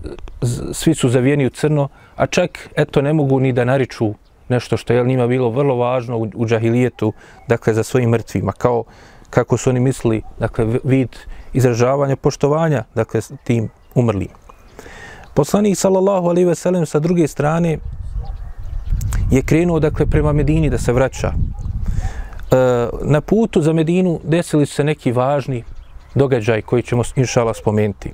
svi 0.73 0.95
su 0.95 1.09
zavijeni 1.09 1.47
u 1.47 1.51
crno, 1.51 1.89
a 2.17 2.27
čak, 2.27 2.69
eto, 2.77 3.03
ne 3.03 3.13
mogu 3.13 3.41
ni 3.41 3.53
da 3.53 3.65
nariču 3.65 4.15
nešto 4.49 4.77
što 4.77 4.93
je 4.93 5.05
njima 5.05 5.27
bilo 5.27 5.51
vrlo 5.51 5.77
važno 5.77 6.19
u, 6.19 6.29
u 6.35 6.47
džahilijetu, 6.47 7.13
dakle, 7.49 7.75
za 7.75 7.83
svojim 7.83 8.11
mrtvima, 8.11 8.53
kao 8.53 8.85
kako 9.31 9.57
su 9.57 9.71
oni 9.71 9.81
mislili, 9.81 10.23
dakle, 10.39 10.67
vid 10.85 11.09
izražavanja 11.53 12.17
poštovanja, 12.17 12.85
dakle, 12.95 13.21
tim 13.45 13.69
umrlim. 13.95 14.29
Poslanik, 15.35 15.79
sallallahu 15.79 16.29
alaihi 16.29 16.49
ve 16.49 16.55
sellem, 16.55 16.87
sa 16.87 16.99
druge 16.99 17.29
strane, 17.29 17.79
je 19.31 19.43
krenuo, 19.43 19.81
dakle, 19.81 20.07
prema 20.07 20.33
Medini 20.33 20.71
da 20.71 20.79
se 20.79 20.93
vraća. 20.93 21.33
E, 21.33 21.37
na 23.03 23.21
putu 23.21 23.63
za 23.63 23.73
Medinu 23.73 24.21
desili 24.25 24.67
su 24.67 24.75
se 24.75 24.85
neki 24.85 25.13
važni 25.13 25.65
događaj 26.15 26.63
koji 26.63 26.83
ćemo, 26.83 27.03
inšala, 27.17 27.55
spomenuti. 27.55 28.13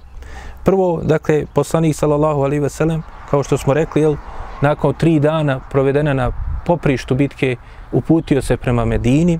Prvo, 0.65 1.01
dakle, 1.05 1.47
poslanik, 1.55 1.97
sallallahu 1.97 2.41
alaihi 2.41 2.63
ve 2.63 2.69
sellem, 2.69 3.03
kao 3.31 3.43
što 3.43 3.59
smo 3.59 3.75
rekli, 3.75 4.03
jel, 4.03 4.17
nakon 4.61 4.95
tri 4.95 5.21
dana 5.21 5.61
provedena 5.71 6.15
na 6.15 6.33
poprištu 6.67 7.15
bitke, 7.15 7.57
uputio 7.93 8.43
se 8.43 8.57
prema 8.57 8.85
Medini, 8.85 9.39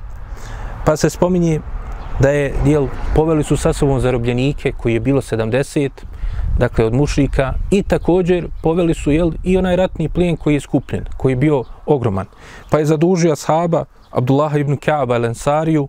pa 0.85 0.97
se 0.97 1.11
spominje 1.11 1.61
da 2.21 2.29
je, 2.31 2.55
jel, 2.67 2.87
poveli 3.15 3.45
su 3.45 3.57
sa 3.57 3.73
sobom 3.73 4.01
zarobljenike 4.01 4.73
koji 4.73 4.95
je 4.95 5.01
bilo 5.01 5.21
70, 5.21 5.91
dakle 6.59 6.85
od 6.85 6.95
mušrika, 6.95 7.55
i 7.71 7.83
također 7.83 8.49
poveli 8.63 8.95
su 8.95 9.11
jel, 9.11 9.33
i 9.45 9.57
onaj 9.57 9.77
ratni 9.77 10.09
plijen 10.09 10.37
koji 10.37 10.55
je 10.55 10.61
skupljen, 10.61 11.05
koji 11.17 11.33
je 11.33 11.37
bio 11.37 11.65
ogroman. 11.87 12.27
Pa 12.71 12.79
je 12.79 12.85
zadužio 12.85 13.33
ashaba 13.33 13.85
Abdullah 14.11 14.57
ibn 14.57 14.77
Kaaba 14.77 15.15
al-Ansariju, 15.15 15.87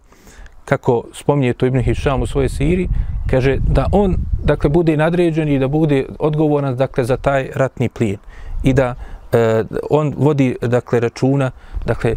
kako 0.66 1.04
spominje 1.14 1.54
to 1.54 1.66
Ibn 1.66 1.80
Hišam 1.80 2.22
u 2.22 2.28
svojoj 2.28 2.50
siri, 2.50 2.88
kaže 3.30 3.58
da 3.68 3.88
on 3.92 4.16
dakle 4.44 4.70
bude 4.70 4.98
nadređen 4.98 5.50
i 5.50 5.60
da 5.60 5.68
bude 5.68 6.06
odgovoran 6.20 6.76
dakle 6.76 7.04
za 7.04 7.18
taj 7.18 7.50
ratni 7.56 7.90
plijen. 7.90 8.18
I 8.64 8.74
da 8.74 8.96
e, 9.32 9.64
on 9.90 10.14
vodi 10.18 10.56
dakle 10.62 11.00
računa 11.00 11.52
dakle 11.86 12.16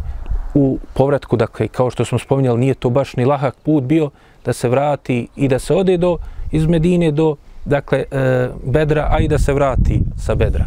u 0.55 0.79
povratku 0.95 1.37
dakle 1.37 1.69
kao 1.69 1.91
što 1.91 2.05
smo 2.05 2.19
spominjali 2.19 2.61
nije 2.61 2.75
to 2.75 2.91
baš 2.91 3.17
ni 3.17 3.25
lahak 3.25 3.57
put 3.65 3.85
bio 3.85 4.11
da 4.45 4.53
se 4.53 4.69
vrati 4.69 5.29
i 5.37 5.49
da 5.49 5.59
se 5.59 5.75
ode 5.75 5.97
do 5.97 6.19
iz 6.53 6.67
Medine 6.67 7.11
do 7.11 7.37
dakle 7.65 8.05
e, 8.11 8.49
Bedra 8.65 9.09
a 9.11 9.19
i 9.21 9.29
da 9.29 9.39
se 9.39 9.53
vrati 9.53 10.01
sa 10.17 10.35
Bedra. 10.35 10.65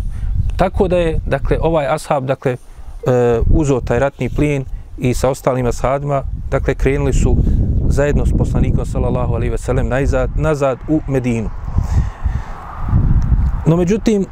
Tako 0.57 0.87
da 0.87 0.97
je 0.97 1.19
dakle 1.25 1.57
ovaj 1.61 1.87
ashab 1.87 2.25
dakle 2.25 2.51
e, 2.51 2.57
uzeo 3.49 3.81
taj 3.81 3.99
ratni 3.99 4.29
plijen 4.29 4.65
i 4.97 5.13
sa 5.13 5.29
ostalim 5.29 5.65
ashabima 5.65 6.23
dakle 6.51 6.75
krenuli 6.75 7.13
su 7.13 7.37
zajedno 7.87 8.25
s 8.25 8.31
poslanikom 8.37 8.85
sallallahu 8.85 9.33
alejhi 9.33 9.51
ve 9.51 9.57
sellem 9.57 9.87
nazad 9.87 10.29
nazad 10.35 10.77
u 10.87 11.01
Medinu 11.07 11.49
no 13.65 13.77
međutim 13.77 14.25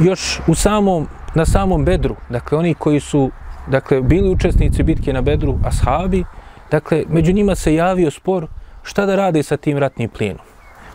još 0.00 0.40
u 0.46 0.54
samom, 0.54 1.08
na 1.34 1.46
samom 1.46 1.84
bedru, 1.84 2.16
dakle 2.28 2.58
oni 2.58 2.74
koji 2.74 3.00
su 3.00 3.30
dakle, 3.66 4.00
bili 4.00 4.30
učesnici 4.30 4.82
bitke 4.82 5.12
na 5.12 5.20
bedru, 5.20 5.58
ashabi, 5.64 6.24
dakle, 6.70 7.04
među 7.08 7.32
njima 7.32 7.54
se 7.54 7.74
javio 7.74 8.10
spor 8.10 8.46
šta 8.82 9.06
da 9.06 9.16
rade 9.16 9.42
sa 9.42 9.56
tim 9.56 9.78
ratnim 9.78 10.08
plijenom. 10.08 10.46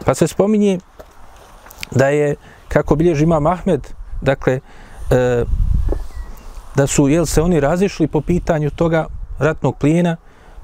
Pa 0.05 0.13
se 0.13 0.27
spominje 0.27 0.79
da 1.91 2.07
je, 2.07 2.35
kako 2.67 2.95
bilježi 2.95 3.23
imam 3.23 3.47
Ahmed, 3.47 3.87
dakle, 4.21 4.59
e, 5.11 5.43
da 6.75 6.87
su, 6.87 7.07
jel 7.07 7.25
se 7.25 7.41
oni 7.41 7.59
razišli 7.59 8.07
po 8.07 8.21
pitanju 8.21 8.69
toga 8.69 9.05
ratnog 9.39 9.77
plijena, 9.77 10.15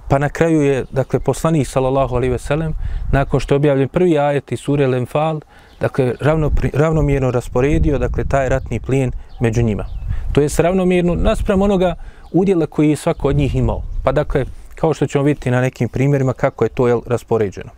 pa 0.09 0.17
na 0.17 0.29
kraju 0.29 0.61
je, 0.61 0.85
dakle, 0.91 1.19
poslanik, 1.19 1.67
sallallahu 1.67 2.15
alejhi 2.15 2.31
ve 2.31 2.39
sellem, 2.39 2.73
nakon 3.11 3.39
što 3.39 3.53
je 3.53 3.55
objavljen 3.55 3.87
prvi 3.87 4.19
ajet 4.19 4.51
iz 4.51 4.59
sure 4.59 4.87
Lenfal, 4.87 5.39
dakle, 5.79 6.13
ravno, 6.19 6.51
ravnomjerno 6.73 7.31
rasporedio, 7.31 7.97
dakle, 7.97 8.23
taj 8.25 8.49
ratni 8.49 8.79
plijen 8.79 9.11
među 9.39 9.61
njima. 9.61 9.85
To 10.31 10.41
je 10.41 10.49
ravnomjerno 10.57 11.15
naspram 11.15 11.61
onoga 11.61 11.95
udjela 12.31 12.65
koji 12.65 12.89
je 12.89 12.95
svako 12.95 13.27
od 13.27 13.35
njih 13.35 13.55
imao. 13.55 13.83
Pa 14.03 14.11
dakle, 14.11 14.45
kao 14.75 14.93
što 14.93 15.07
ćemo 15.07 15.23
vidjeti 15.23 15.51
na 15.51 15.61
nekim 15.61 15.89
primjerima 15.89 16.33
kako 16.33 16.65
je 16.65 16.69
to 16.69 16.87
jel, 16.87 17.01
raspoređeno. 17.07 17.69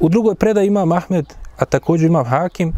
U 0.00 0.08
drugoj 0.08 0.34
predaji 0.34 0.66
ima 0.66 0.84
Mahmed, 0.84 1.26
a 1.58 1.64
također 1.64 2.06
ima 2.06 2.24
Hakim, 2.24 2.72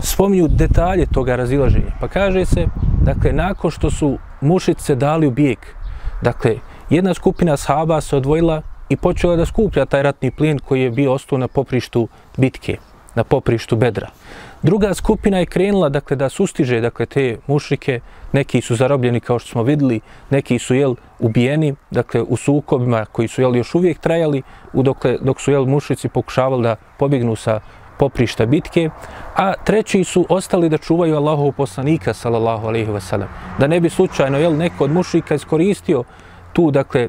spominju 0.00 0.48
detalje 0.48 1.06
toga 1.06 1.36
razilaženja. 1.36 1.92
Pa 2.00 2.08
kaže 2.08 2.44
se, 2.44 2.66
dakle, 3.02 3.32
nakon 3.32 3.70
što 3.70 3.90
su 3.90 4.18
mušice 4.40 4.94
dali 4.94 5.26
u 5.26 5.30
bijeg 5.30 5.58
Dakle, 6.22 6.56
jedna 6.90 7.14
skupina 7.14 7.56
sahaba 7.56 8.00
se 8.00 8.16
odvojila 8.16 8.62
i 8.88 8.96
počela 8.96 9.36
da 9.36 9.46
skuplja 9.46 9.86
taj 9.86 10.02
ratni 10.02 10.30
plijen 10.30 10.58
koji 10.58 10.82
je 10.82 10.90
bio 10.90 11.12
ostao 11.12 11.38
na 11.38 11.48
poprištu 11.48 12.08
bitke, 12.36 12.76
na 13.14 13.24
poprištu 13.24 13.76
bedra. 13.76 14.10
Druga 14.62 14.94
skupina 14.94 15.38
je 15.38 15.46
krenula 15.46 15.88
dakle, 15.88 16.16
da 16.16 16.28
sustiže 16.28 16.80
dakle, 16.80 17.06
te 17.06 17.36
mušrike, 17.46 18.00
neki 18.32 18.60
su 18.60 18.76
zarobljeni 18.76 19.20
kao 19.20 19.38
što 19.38 19.48
smo 19.48 19.62
vidjeli, 19.62 20.00
neki 20.30 20.58
su 20.58 20.74
jel, 20.74 20.94
ubijeni 21.18 21.74
dakle, 21.90 22.22
u 22.22 22.36
sukobima 22.36 23.04
koji 23.04 23.28
su 23.28 23.42
jel, 23.42 23.56
još 23.56 23.74
uvijek 23.74 23.98
trajali 23.98 24.42
u 24.72 24.82
dokle, 24.82 25.18
dok 25.22 25.40
su 25.40 25.50
jel, 25.50 25.66
mušrici 25.66 26.08
pokušavali 26.08 26.62
da 26.62 26.76
pobjegnu 26.98 27.36
sa 27.36 27.60
poprišta 27.98 28.46
bitke, 28.46 28.90
a 29.36 29.52
treći 29.64 30.04
su 30.04 30.26
ostali 30.28 30.68
da 30.68 30.78
čuvaju 30.78 31.16
Allahov 31.16 31.52
poslanika, 31.52 32.14
sallallahu 32.14 32.66
alaihi 32.66 32.90
wasallam. 32.90 33.26
Da 33.58 33.66
ne 33.66 33.80
bi 33.80 33.90
slučajno 33.90 34.38
jel, 34.38 34.56
neko 34.56 34.84
od 34.84 34.90
mušrika 34.92 35.34
iskoristio 35.34 36.04
tu, 36.52 36.70
dakle, 36.70 37.08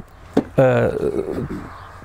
e, 0.58 0.90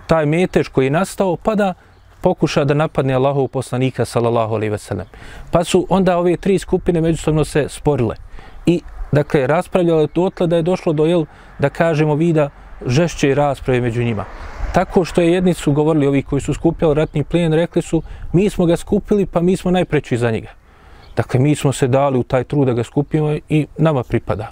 taj 0.07 0.27
metež 0.27 0.69
koji 0.69 0.87
je 0.87 0.91
nastao, 0.91 1.37
pa 1.37 1.55
da 1.55 1.75
pokuša 2.21 2.65
da 2.65 2.75
napadne 2.75 3.15
Allahov 3.15 3.49
poslanika, 3.49 4.05
sallallahu 4.05 4.55
alaihi 4.55 4.73
wasallam. 4.73 5.05
Pa 5.51 5.65
su 5.65 5.87
onda 5.89 6.19
ove 6.19 6.37
tri 6.37 6.59
skupine 6.59 7.01
međusobno 7.01 7.45
se 7.45 7.67
sporile. 7.69 8.17
I, 8.67 8.81
dakle, 9.13 9.47
raspravljale 9.47 10.07
dotle 10.15 10.47
da 10.47 10.57
je 10.57 10.63
došlo 10.63 10.93
do, 10.93 11.07
jel, 11.07 11.25
da 11.59 11.69
kažemo, 11.69 12.15
vida 12.15 12.51
žešće 12.87 13.35
rasprave 13.35 13.81
među 13.81 14.03
njima. 14.03 14.25
Tako 14.75 15.05
što 15.05 15.21
je 15.21 15.33
jedni 15.33 15.55
su 15.55 15.73
govorili, 15.73 16.07
ovi 16.07 16.23
koji 16.23 16.41
su 16.41 16.55
skupljali 16.55 16.95
ratni 16.95 17.25
plijen, 17.25 17.53
rekli 17.53 17.83
su, 17.83 18.03
mi 18.33 18.51
smo 18.51 18.67
ga 18.67 18.77
skupili, 18.77 19.27
pa 19.27 19.41
mi 19.41 19.57
smo 19.57 19.71
najpreći 19.71 20.17
za 20.17 20.31
njega. 20.31 20.49
Dakle, 21.17 21.41
mi 21.41 21.55
smo 21.55 21.73
se 21.73 21.87
dali 21.89 22.19
u 22.19 22.23
taj 22.23 22.45
trud 22.45 22.67
da 22.67 22.73
ga 22.73 22.83
skupimo 22.83 23.37
i 23.49 23.67
nama 23.79 24.03
pripada. 24.03 24.51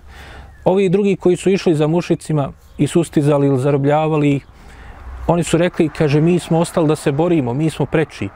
Ovi 0.64 0.88
drugi 0.88 1.17
koji 1.17 1.37
su 1.37 1.50
išli 1.50 1.75
za 1.75 1.87
mušicima 1.87 2.52
i 2.79 2.87
sustizali 2.87 3.47
ili 3.47 3.59
zarobljavali 3.59 4.37
ih, 4.37 4.47
oni 5.26 5.43
su 5.43 5.59
rekli, 5.59 5.88
kaže, 5.88 6.21
mi 6.21 6.38
smo 6.38 6.59
ostali 6.59 6.88
da 6.88 6.97
se 6.97 7.12
borimo, 7.12 7.55
mi 7.55 7.71
smo 7.71 7.87
preči. 7.87 8.29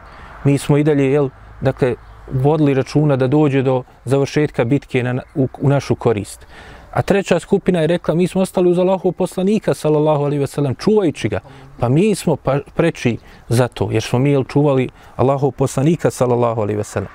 Mi 0.45 0.59
smo 0.59 0.79
i 0.79 0.85
dalje, 0.85 1.13
jel, 1.13 1.29
dakle, 1.61 1.95
vodili 2.33 2.75
računa 2.75 3.17
da 3.17 3.27
dođe 3.27 3.63
do 3.63 3.83
završetka 4.05 4.65
bitke 4.65 5.03
na, 5.03 5.23
u, 5.35 5.49
u 5.61 5.69
našu 5.69 5.95
korist. 5.95 6.47
A 6.97 7.03
treća 7.03 7.39
skupina 7.39 7.81
je 7.81 7.87
rekla, 7.87 8.15
mi 8.15 8.27
smo 8.27 8.41
ostali 8.41 8.71
uz 8.71 8.79
Allahov 8.79 9.13
poslanika, 9.13 9.75
sallallahu 9.75 10.25
alaihi 10.25 10.41
ve 10.41 10.47
sellem, 10.47 10.75
čuvajući 10.75 11.29
ga. 11.29 11.41
Pa 11.79 11.89
mi 11.89 12.15
smo 12.15 12.37
pa 12.37 12.59
preči 12.75 13.19
za 13.49 13.69
to, 13.69 13.89
jer 13.93 14.03
smo 14.03 14.19
mi 14.19 14.31
jel, 14.31 14.45
čuvali 14.45 14.89
Allahov 15.17 15.51
poslanika, 15.51 16.11
sallallahu 16.11 16.61
alaihi 16.61 16.79
ve 16.79 16.85
sellem. 16.85 17.09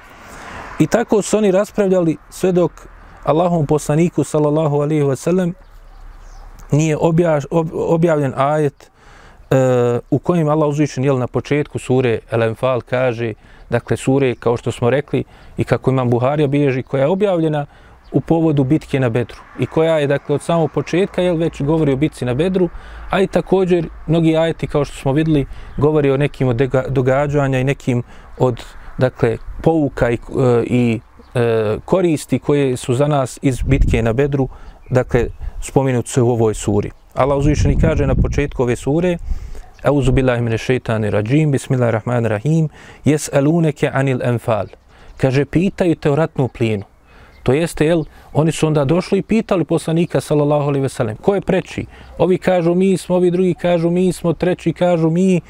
I 0.79 0.87
tako 0.87 1.21
su 1.21 1.37
oni 1.37 1.51
raspravljali 1.51 2.17
sve 2.29 2.51
dok 2.51 2.71
Allahom 3.23 3.65
poslaniku, 3.65 4.23
sallallahu 4.23 4.81
alaihi 4.81 5.03
ve 5.03 5.15
sellem, 5.15 5.53
nije 6.71 6.97
objaž, 6.97 7.45
ob, 7.51 7.69
objavljen 7.73 8.33
ajet 8.35 8.91
uh, 9.49 9.57
u 10.11 10.19
kojem 10.19 10.49
Allah 10.49 10.69
uzvišen 10.69 11.03
jel, 11.03 11.17
na 11.17 11.27
početku 11.27 11.79
sure 11.79 12.19
El 12.31 12.43
Enfal 12.43 12.81
kaže, 12.81 13.33
dakle 13.69 13.97
sure 13.97 14.35
kao 14.35 14.57
što 14.57 14.71
smo 14.71 14.89
rekli 14.89 15.23
i 15.57 15.63
kako 15.63 15.91
imam 15.91 16.09
Buharija 16.09 16.47
bježi, 16.47 16.83
koja 16.83 17.01
je 17.01 17.09
objavljena 17.09 17.65
u 18.11 18.21
povodu 18.21 18.63
bitke 18.63 18.99
na 18.99 19.09
Bedru 19.09 19.37
i 19.59 19.65
koja 19.65 19.99
je 19.99 20.07
dakle 20.07 20.35
od 20.35 20.41
samog 20.41 20.71
početka 20.71 21.21
jel 21.21 21.35
već 21.35 21.61
govori 21.61 21.93
o 21.93 21.95
bitci 21.95 22.25
na 22.25 22.33
Bedru, 22.33 22.69
a 23.09 23.21
i 23.21 23.27
također 23.27 23.89
mnogi 24.07 24.37
ajeti 24.37 24.67
kao 24.67 24.85
što 24.85 24.97
smo 24.97 25.13
vidjeli 25.13 25.45
govori 25.77 26.11
o 26.11 26.17
nekim 26.17 26.47
od 26.47 26.61
događanja 26.89 27.59
i 27.59 27.63
nekim 27.63 28.03
od 28.37 28.63
dakle 28.97 29.37
pouka 29.61 30.09
i, 30.09 30.13
e, 30.13 30.17
i 30.65 30.99
e, 31.35 31.77
koristi 31.85 32.39
koje 32.39 32.77
su 32.77 32.93
za 32.93 33.07
nas 33.07 33.39
iz 33.41 33.61
bitke 33.61 34.01
na 34.03 34.13
Bedru, 34.13 34.47
dakle 34.89 35.27
spominut 35.61 36.07
se 36.07 36.21
u 36.21 36.29
ovoj 36.29 36.53
suri. 36.53 36.91
Allah 37.13 37.37
uzvišeni 37.37 37.79
kaže 37.79 38.07
na 38.07 38.15
početku 38.15 38.63
ove 38.63 38.75
sure 38.75 39.17
Auzu 39.83 40.11
billahi 40.11 40.41
mine 40.41 40.57
šeitani 40.57 41.09
rajim, 41.09 41.51
bismillahirrahmanirrahim, 41.51 42.67
jes 43.05 43.29
aluneke 43.33 43.89
anil 43.93 44.19
enfal. 44.21 44.67
Kaže, 45.17 45.45
pitaju 45.45 45.95
te 45.95 46.11
o 46.11 46.15
ratnu 46.15 46.47
plinu. 46.47 46.90
To 47.43 47.53
jeste, 47.53 47.85
jel, 47.85 48.03
oni 48.33 48.51
su 48.51 48.67
onda 48.67 48.85
došli 48.85 49.19
i 49.19 49.21
pitali 49.21 49.65
poslanika, 49.65 50.21
sallallahu 50.21 50.63
alaihi 50.63 50.81
veselem, 50.81 51.17
ko 51.17 51.35
je 51.35 51.41
preči? 51.41 51.85
Ovi 52.17 52.37
kažu 52.37 52.75
mi 52.75 52.97
smo, 52.97 53.15
ovi 53.15 53.31
drugi 53.31 53.53
kažu 53.53 53.89
mi 53.89 54.13
smo, 54.13 54.33
treći 54.33 54.73
kažu 54.73 55.09
mi. 55.09 55.41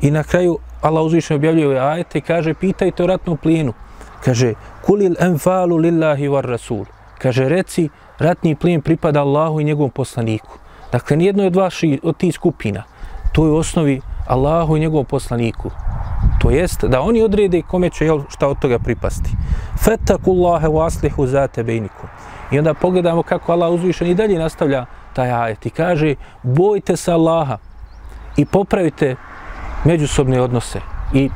I 0.00 0.10
na 0.10 0.22
kraju 0.22 0.58
Allah 0.80 1.04
uzvišnje 1.04 1.36
objavljuje 1.36 1.80
ajete 1.80 2.18
i 2.18 2.22
kaže, 2.22 2.54
pitajte 2.54 3.02
o 3.02 3.06
ratnom 3.06 3.36
plijenu. 3.36 3.72
Kaže, 4.24 4.54
kulil 4.86 5.14
enfalu 5.20 5.76
lillahi 5.76 6.28
var 6.28 6.44
rasul. 6.44 6.84
Kaže, 7.18 7.48
reci, 7.48 7.88
ratni 8.18 8.54
plijen 8.54 8.80
pripada 8.80 9.20
Allahu 9.20 9.60
i 9.60 9.64
njegovom 9.64 9.90
poslaniku. 9.90 10.58
Dakle, 10.92 11.16
nijedno 11.16 11.46
od 11.46 11.56
vaših, 11.56 12.00
od 12.02 12.16
tih 12.16 12.34
skupina, 12.34 12.84
to 13.32 13.44
je 13.44 13.50
u 13.50 13.56
osnovi 13.56 14.00
Allahu 14.26 14.76
i 14.76 14.80
njegovom 14.80 15.06
poslaniku. 15.06 15.70
To 16.48 16.52
jest 16.52 16.84
da 16.84 17.00
oni 17.00 17.22
odrede 17.22 17.62
kome 17.62 17.90
će 17.90 18.04
jel, 18.04 18.22
šta 18.28 18.48
od 18.48 18.58
toga 18.58 18.78
pripasti. 18.78 19.30
Fetakullahe 19.84 20.66
waslihu 20.66 20.86
aslihu 20.86 21.26
zate 21.26 21.62
bejniku. 21.62 22.06
I 22.52 22.58
onda 22.58 22.74
pogledamo 22.74 23.22
kako 23.22 23.52
Allah 23.52 23.70
uzvišen 23.70 24.06
i 24.08 24.14
dalje 24.14 24.38
nastavlja 24.38 24.86
taj 25.12 25.32
ajet 25.32 25.66
i 25.66 25.70
kaže 25.70 26.14
bojte 26.42 26.96
se 26.96 27.12
Allaha 27.12 27.58
i 28.36 28.44
popravite 28.44 29.16
međusobne 29.84 30.40
odnose 30.40 30.80
i 31.14 31.28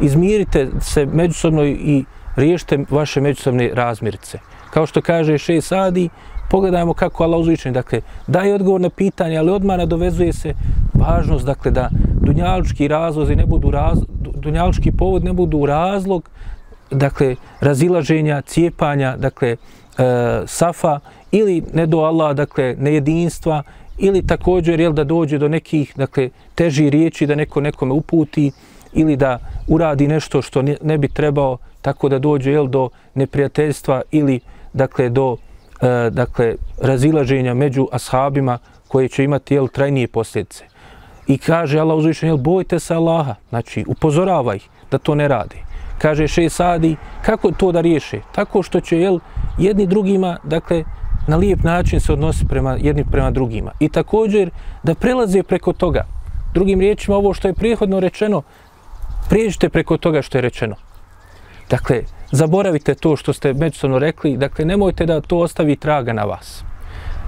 izmirite 0.00 0.68
se 0.80 1.06
međusobno 1.06 1.64
i 1.64 2.04
riješite 2.36 2.78
vaše 2.90 3.20
međusobne 3.20 3.70
razmirice. 3.74 4.38
Kao 4.70 4.86
što 4.86 5.02
kaže 5.02 5.38
Šej 5.38 5.60
Sadi, 5.60 6.08
pogledajmo 6.50 6.94
kako 6.94 7.24
Allah 7.24 7.40
uzvičen, 7.40 7.72
dakle, 7.72 8.00
daje 8.26 8.54
odgovor 8.54 8.80
na 8.80 8.90
pitanje, 8.90 9.38
ali 9.38 9.50
odmah 9.50 9.78
nadovezuje 9.78 10.32
se 10.32 10.54
važnost, 10.94 11.46
dakle, 11.46 11.70
da 11.70 11.90
dunjalučki 12.20 12.88
razlozi 12.88 13.36
ne 13.36 13.46
budu 13.46 13.70
raz, 13.70 13.98
dunjalučki 14.40 14.92
povod 14.92 15.24
ne 15.24 15.32
budu 15.32 15.66
razlog, 15.66 16.30
dakle, 16.90 17.36
razilaženja, 17.60 18.40
cijepanja, 18.40 19.16
dakle, 19.16 19.48
e, 19.50 19.56
safa, 20.46 21.00
ili 21.32 21.62
ne 21.72 21.86
do 21.86 21.98
Allah, 21.98 22.36
dakle, 22.36 22.74
nejedinstva, 22.78 23.62
ili 23.98 24.26
također, 24.26 24.80
jel, 24.80 24.92
da 24.92 25.04
dođe 25.04 25.38
do 25.38 25.48
nekih, 25.48 25.92
dakle, 25.96 26.30
teži 26.54 26.90
riječi 26.90 27.26
da 27.26 27.34
neko 27.34 27.60
nekome 27.60 27.92
uputi, 27.92 28.50
ili 28.92 29.16
da 29.16 29.38
uradi 29.68 30.08
nešto 30.08 30.42
što 30.42 30.62
ne, 30.62 30.76
ne 30.82 30.98
bi 30.98 31.08
trebao, 31.08 31.58
tako 31.82 32.08
da 32.08 32.18
dođe, 32.18 32.52
jel, 32.52 32.66
do 32.66 32.88
neprijateljstva, 33.14 34.02
ili, 34.10 34.40
dakle, 34.72 35.08
do, 35.08 35.36
e, 35.80 36.10
dakle, 36.10 36.54
razilaženja 36.82 37.54
među 37.54 37.88
ashabima 37.92 38.58
koje 38.88 39.08
će 39.08 39.24
imati, 39.24 39.54
jel, 39.54 39.68
trajnije 39.68 40.08
posljedice. 40.08 40.64
I 41.30 41.38
kaže 41.38 41.78
Allah 41.78 41.96
uzvišen, 41.96 42.28
jel, 42.28 42.36
bojte 42.36 42.78
se 42.80 42.94
Allaha, 42.94 43.34
znači 43.48 43.84
upozoravaj 43.86 44.58
da 44.90 44.98
to 44.98 45.14
ne 45.14 45.28
radi. 45.28 45.56
Kaže 45.98 46.26
še 46.28 46.48
Sadi, 46.50 46.96
kako 47.22 47.52
to 47.52 47.72
da 47.72 47.80
riješe? 47.80 48.18
Tako 48.34 48.62
što 48.62 48.80
će, 48.80 48.98
jel, 48.98 49.18
jedni 49.58 49.86
drugima, 49.86 50.36
dakle, 50.44 50.84
na 51.26 51.36
lijep 51.36 51.62
način 51.62 52.00
se 52.00 52.12
odnosi 52.12 52.48
prema 52.48 52.76
jednim 52.80 53.06
prema 53.06 53.30
drugima. 53.30 53.72
I 53.80 53.88
također 53.88 54.50
da 54.82 54.94
prelaze 54.94 55.42
preko 55.42 55.72
toga. 55.72 56.04
Drugim 56.54 56.80
riječima, 56.80 57.16
ovo 57.16 57.34
što 57.34 57.48
je 57.48 57.54
prijehodno 57.54 58.00
rečeno, 58.00 58.42
prijeđite 59.28 59.68
preko 59.68 59.96
toga 59.96 60.22
što 60.22 60.38
je 60.38 60.42
rečeno. 60.42 60.76
Dakle, 61.70 62.02
zaboravite 62.32 62.94
to 62.94 63.16
što 63.16 63.32
ste 63.32 63.52
međusobno 63.54 63.98
rekli, 63.98 64.36
dakle, 64.36 64.64
nemojte 64.64 65.06
da 65.06 65.20
to 65.20 65.38
ostavi 65.38 65.76
traga 65.76 66.12
na 66.12 66.24
vas. 66.24 66.64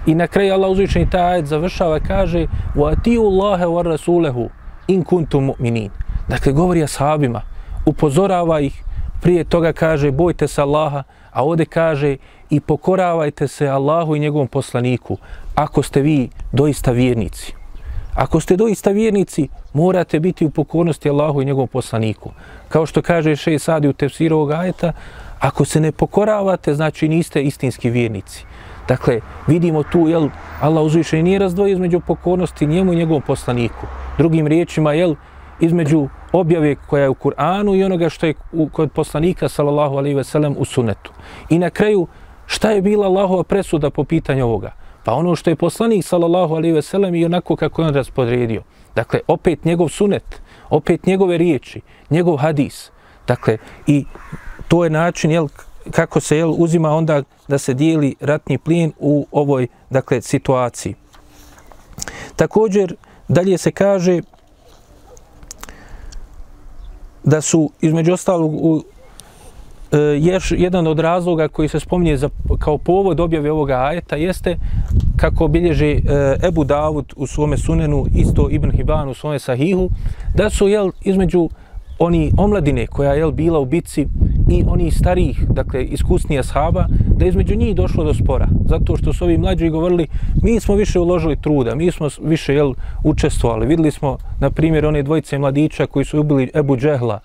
I 0.05 0.15
na 0.15 0.27
kraju 0.27 0.53
Allah 0.53 0.69
uzvičeni 0.69 1.09
taj 1.09 1.33
ajet 1.33 1.45
završava 1.45 1.97
i 1.97 2.07
kaže 2.07 2.47
وَاتِيُوا 2.75 3.29
اللَّهَ 3.31 3.67
وَرَسُولَهُ 3.67 4.49
إِن 4.89 5.03
كُنْتُمْ 5.03 5.51
مُؤْمِنِينَ 5.51 5.89
Dakle, 6.27 6.51
govori 6.51 6.83
ashabima, 6.83 7.41
upozorava 7.85 8.59
ih, 8.59 8.83
prije 9.21 9.43
toga 9.43 9.73
kaže 9.73 10.11
bojte 10.11 10.47
se 10.47 10.61
Allaha, 10.61 11.03
a 11.31 11.43
ovdje 11.43 11.65
kaže 11.65 12.17
i 12.49 12.59
pokoravajte 12.59 13.47
se 13.47 13.67
Allahu 13.67 14.15
i 14.15 14.19
njegovom 14.19 14.47
poslaniku 14.47 15.17
ako 15.55 15.83
ste 15.83 16.01
vi 16.01 16.29
doista 16.51 16.91
vjernici. 16.91 17.53
Ako 18.15 18.39
ste 18.39 18.55
doista 18.55 18.91
vjernici, 18.91 19.47
morate 19.73 20.19
biti 20.19 20.45
u 20.45 20.49
pokornosti 20.49 21.09
Allahu 21.09 21.41
i 21.41 21.45
njegovom 21.45 21.67
poslaniku. 21.67 22.31
Kao 22.69 22.85
što 22.85 23.01
kaže 23.01 23.35
Šej 23.35 23.59
Sadi 23.59 23.87
u 23.87 23.93
tefsiru 23.93 24.35
ovog 24.35 24.51
ajeta, 24.51 24.93
ako 25.39 25.65
se 25.65 25.79
ne 25.79 25.91
pokoravate, 25.91 26.73
znači 26.73 27.09
niste 27.09 27.43
istinski 27.43 27.89
vjernici. 27.89 28.45
Dakle, 28.88 29.20
vidimo 29.46 29.82
tu, 29.82 30.08
jel, 30.08 30.28
Allah 30.60 30.84
uzviše 30.84 31.22
nije 31.22 31.38
razdvojio 31.38 31.72
između 31.72 32.00
pokornosti 32.00 32.66
njemu 32.66 32.92
i 32.92 32.96
njegovom 32.96 33.22
poslaniku. 33.22 33.86
Drugim 34.18 34.46
riječima, 34.46 34.92
jel, 34.92 35.14
između 35.60 36.08
objave 36.32 36.74
koja 36.74 37.02
je 37.02 37.08
u 37.08 37.14
Kur'anu 37.14 37.76
i 37.78 37.84
onoga 37.84 38.08
što 38.08 38.26
je 38.26 38.34
u, 38.52 38.68
kod 38.68 38.92
poslanika, 38.92 39.48
sallallahu 39.48 39.96
alaihi 39.96 40.16
ve 40.16 40.24
sellem, 40.24 40.54
u 40.58 40.64
sunetu. 40.64 41.12
I 41.50 41.58
na 41.58 41.70
kraju, 41.70 42.06
šta 42.46 42.70
je 42.70 42.82
bila 42.82 43.06
Allahova 43.06 43.42
presuda 43.42 43.90
po 43.90 44.04
pitanju 44.04 44.44
ovoga? 44.44 44.72
Pa 45.04 45.12
ono 45.14 45.36
što 45.36 45.50
je 45.50 45.56
poslanik, 45.56 46.04
sallallahu 46.04 46.54
alaihi 46.54 46.74
ve 46.74 46.82
sellem, 46.82 47.14
i 47.14 47.24
onako 47.24 47.56
kako 47.56 47.82
je 47.82 47.88
on 47.88 47.94
raspodredio. 47.94 48.62
Dakle, 48.94 49.20
opet 49.28 49.64
njegov 49.64 49.88
sunet, 49.88 50.42
opet 50.70 51.06
njegove 51.06 51.38
riječi, 51.38 51.80
njegov 52.10 52.36
hadis. 52.36 52.90
Dakle, 53.26 53.58
i 53.86 54.04
to 54.68 54.84
je 54.84 54.90
način, 54.90 55.30
jel, 55.30 55.48
kako 55.90 56.20
se 56.20 56.36
jel, 56.36 56.54
uzima 56.58 56.90
onda 56.90 57.22
da 57.48 57.58
se 57.58 57.74
dijeli 57.74 58.14
ratni 58.20 58.58
plin 58.58 58.92
u 58.98 59.26
ovoj 59.30 59.66
dakle 59.90 60.22
situaciji. 60.22 60.94
Također, 62.36 62.94
dalje 63.28 63.58
se 63.58 63.70
kaže 63.70 64.20
da 67.24 67.40
su 67.40 67.70
između 67.80 68.12
ostalog 68.12 68.54
u 68.54 68.82
e, 69.92 69.98
jedan 70.50 70.86
od 70.86 70.98
razloga 70.98 71.48
koji 71.48 71.68
se 71.68 71.80
spominje 71.80 72.16
za, 72.16 72.28
kao 72.58 72.78
povod 72.78 73.20
objave 73.20 73.52
ovoga 73.52 73.74
ajeta 73.74 74.16
jeste 74.16 74.56
kako 75.16 75.48
bilježi 75.48 75.90
e, 75.90 76.00
Ebu 76.48 76.64
Davud 76.64 77.12
u 77.16 77.26
svome 77.26 77.58
sunenu, 77.58 78.06
isto 78.14 78.48
Ibn 78.50 78.70
Hibban 78.70 79.08
u 79.08 79.14
svome 79.14 79.38
sahihu, 79.38 79.90
da 80.34 80.50
su 80.50 80.68
jel, 80.68 80.90
između 81.00 81.48
oni 82.02 82.32
omladine 82.38 82.86
koja 82.86 83.12
je 83.12 83.32
bila 83.32 83.58
u 83.58 83.64
bitci 83.64 84.06
i 84.50 84.64
oni 84.66 84.90
starijih, 84.90 85.44
dakle 85.48 85.84
iskusnija 85.84 86.40
ashaba, 86.40 86.86
da 87.16 87.26
između 87.26 87.56
njih 87.56 87.76
došlo 87.76 88.04
do 88.04 88.14
spora. 88.14 88.48
Zato 88.68 88.96
što 88.96 89.12
su 89.12 89.24
ovi 89.24 89.38
mlađi 89.38 89.68
govorili, 89.68 90.06
mi 90.42 90.60
smo 90.60 90.74
više 90.74 90.98
uložili 90.98 91.40
truda, 91.40 91.74
mi 91.74 91.90
smo 91.90 92.08
više 92.22 92.54
jel, 92.54 92.74
učestvovali. 93.04 93.66
Videli 93.66 93.90
smo, 93.90 94.18
na 94.40 94.50
primjer, 94.50 94.86
one 94.86 95.02
dvojice 95.02 95.38
mladića 95.38 95.86
koji 95.86 96.04
su 96.04 96.20
ubili 96.20 96.50
Ebu 96.54 96.76
Džehla 96.76 97.20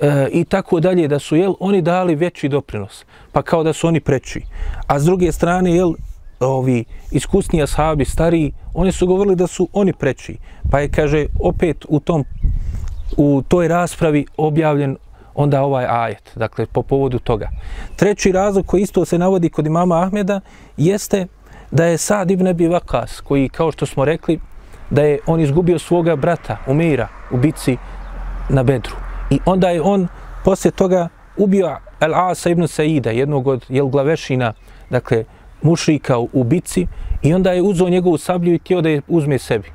e, 0.00 0.28
i 0.32 0.44
tako 0.44 0.80
dalje, 0.80 1.08
da 1.08 1.18
su 1.18 1.36
jel, 1.36 1.54
oni 1.60 1.82
dali 1.82 2.14
veći 2.14 2.48
doprinos, 2.48 3.04
pa 3.32 3.42
kao 3.42 3.62
da 3.62 3.72
su 3.72 3.88
oni 3.88 4.00
preći. 4.00 4.42
A 4.86 4.98
s 4.98 5.04
druge 5.04 5.32
strane, 5.32 5.74
jel, 5.76 5.92
ovi 6.40 6.84
iskusni 7.10 7.62
ashabi, 7.62 8.04
stariji, 8.04 8.52
oni 8.74 8.92
su 8.92 9.06
govorili 9.06 9.36
da 9.36 9.46
su 9.46 9.68
oni 9.72 9.92
preći. 9.92 10.36
Pa 10.70 10.80
je, 10.80 10.88
kaže, 10.88 11.26
opet 11.40 11.86
u 11.88 12.00
tom 12.00 12.24
u 13.16 13.42
toj 13.48 13.68
raspravi 13.68 14.26
objavljen 14.36 14.96
onda 15.34 15.62
ovaj 15.62 15.86
ajet, 15.88 16.32
dakle, 16.36 16.66
po 16.66 16.82
povodu 16.82 17.18
toga. 17.18 17.48
Treći 17.96 18.32
razlog 18.32 18.66
koji 18.66 18.82
isto 18.82 19.04
se 19.04 19.18
navodi 19.18 19.50
kod 19.50 19.66
imama 19.66 20.02
Ahmeda 20.02 20.40
jeste 20.76 21.26
da 21.70 21.84
je 21.84 21.98
Sad 21.98 22.30
ibn 22.30 22.46
Abi 22.46 22.68
Vakas, 22.68 23.20
koji, 23.20 23.48
kao 23.48 23.72
što 23.72 23.86
smo 23.86 24.04
rekli, 24.04 24.40
da 24.90 25.02
je 25.02 25.18
on 25.26 25.40
izgubio 25.40 25.78
svoga 25.78 26.16
brata 26.16 26.56
Umeira 26.66 27.08
u 27.30 27.36
bici 27.36 27.76
na 28.48 28.62
Bedru. 28.62 28.96
I 29.30 29.38
onda 29.44 29.68
je 29.70 29.82
on 29.82 30.08
poslije 30.44 30.72
toga 30.72 31.08
ubio 31.36 31.76
Al-Asa 32.00 32.50
ibn 32.50 32.68
Saida, 32.68 33.10
jednog 33.10 33.46
od 33.46 33.64
jel 33.68 33.86
glavešina, 33.86 34.52
dakle, 34.90 35.24
mušrika 35.62 36.18
u, 36.18 36.28
u 36.32 36.46
i 37.22 37.34
onda 37.34 37.52
je 37.52 37.62
uzeo 37.62 37.88
njegovu 37.88 38.18
sablju 38.18 38.54
i 38.54 38.58
htio 38.58 38.80
da 38.80 38.88
je 38.88 39.02
uzme 39.08 39.38
sebi. 39.38 39.68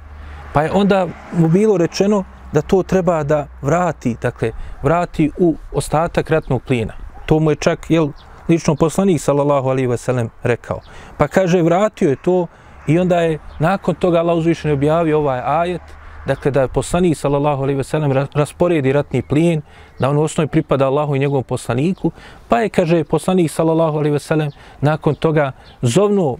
Pa 0.53 0.61
je 0.61 0.71
onda 0.71 1.07
mu 1.33 1.47
bilo 1.47 1.77
rečeno 1.77 2.23
da 2.55 2.61
to 2.61 2.83
treba 2.83 3.23
da 3.23 3.47
vrati, 3.61 4.15
dakle, 4.21 4.51
vrati 4.83 5.31
u 5.37 5.55
ostatak 5.73 6.29
ratnog 6.29 6.63
plina. 6.63 6.93
To 7.25 7.39
mu 7.39 7.51
je 7.51 7.55
čak, 7.55 7.89
jel, 7.89 8.09
lično 8.47 8.75
poslanik, 8.75 9.21
sallallahu 9.21 9.69
alaihi 9.69 9.87
ve 9.91 9.97
sellem, 9.97 10.29
rekao. 10.43 10.79
Pa 11.17 11.27
kaže, 11.27 11.61
vratio 11.61 12.09
je 12.09 12.15
to 12.15 12.47
i 12.87 12.99
onda 12.99 13.19
je 13.19 13.39
nakon 13.59 13.95
toga 13.95 14.19
Allah 14.19 14.37
uzvišen 14.37 14.71
objavio 14.71 15.17
ovaj 15.17 15.41
ajet, 15.45 15.81
dakle, 16.25 16.51
da 16.51 16.61
je 16.61 16.67
poslanik, 16.67 17.17
sallallahu 17.17 17.63
alaihi 17.63 17.77
ve 17.77 17.83
sellem, 17.83 18.11
rasporedi 18.33 18.93
ratni 18.93 19.21
plin, 19.21 19.61
da 19.99 20.09
on 20.09 20.17
u 20.17 20.23
osnovi 20.23 20.47
pripada 20.47 20.87
Allahu 20.87 21.15
i 21.15 21.19
njegovom 21.19 21.43
poslaniku, 21.43 22.11
pa 22.47 22.59
je, 22.59 22.69
kaže, 22.69 23.03
poslanik, 23.03 23.51
sallallahu 23.51 23.97
alaihi 23.97 24.13
ve 24.13 24.19
sellem, 24.19 24.51
nakon 24.81 25.15
toga 25.15 25.51
zovnuo 25.81 26.37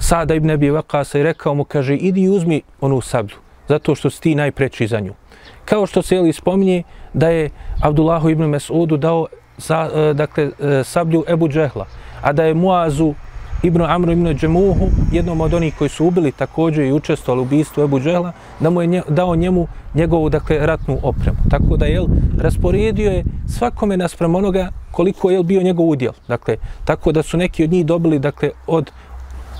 Sada 0.00 0.34
ibn 0.34 0.50
Abi 0.50 0.70
Vakasa 0.70 1.18
i 1.18 1.22
rekao 1.22 1.54
mu, 1.54 1.64
kaže, 1.64 1.96
idi 1.96 2.22
i 2.22 2.28
uzmi 2.28 2.62
onu 2.80 3.00
sablju, 3.00 3.36
zato 3.68 3.94
što 3.94 4.10
si 4.10 4.20
ti 4.22 4.34
najpreći 4.34 4.86
za 4.86 5.00
nju. 5.00 5.14
Kao 5.68 5.86
što 5.86 6.02
se 6.02 6.14
jeli 6.14 6.32
spominje 6.32 6.82
da 7.14 7.28
je 7.28 7.50
Abdullahu 7.82 8.30
ibn 8.30 8.44
Mes'udu 8.44 8.96
dao 8.96 9.26
za, 9.58 9.90
e, 9.94 10.14
dakle, 10.14 10.50
e, 10.60 10.84
sablju 10.84 11.24
Ebu 11.28 11.48
Džehla, 11.48 11.86
a 12.22 12.32
da 12.32 12.44
je 12.44 12.54
Muazu 12.54 13.14
ibn 13.62 13.82
Amru 13.82 14.12
ibn 14.12 14.34
Džemuhu, 14.34 14.88
jednom 15.12 15.40
od 15.40 15.54
onih 15.54 15.74
koji 15.78 15.90
su 15.90 16.06
ubili 16.06 16.32
također 16.32 16.84
i 16.84 16.92
učestvovali 16.92 17.40
u 17.40 17.42
ubistvu 17.42 17.84
Ebu 17.84 18.00
Džehla, 18.00 18.32
da 18.60 18.70
mu 18.70 18.80
je 18.80 18.86
nje, 18.86 19.02
dao 19.08 19.36
njemu 19.36 19.66
njegovu 19.94 20.28
dakle, 20.28 20.58
ratnu 20.66 20.98
opremu. 21.02 21.38
Tako 21.50 21.76
da 21.76 21.86
je 21.86 22.02
rasporedio 22.38 23.10
je 23.10 23.24
svakome 23.58 23.96
naspram 23.96 24.34
onoga 24.34 24.68
koliko 24.90 25.30
je 25.30 25.42
bio 25.42 25.62
njegov 25.62 25.88
udjel. 25.88 26.12
Dakle, 26.28 26.56
tako 26.84 27.12
da 27.12 27.22
su 27.22 27.36
neki 27.36 27.64
od 27.64 27.72
njih 27.72 27.86
dobili 27.86 28.18
dakle, 28.18 28.50
od 28.66 28.90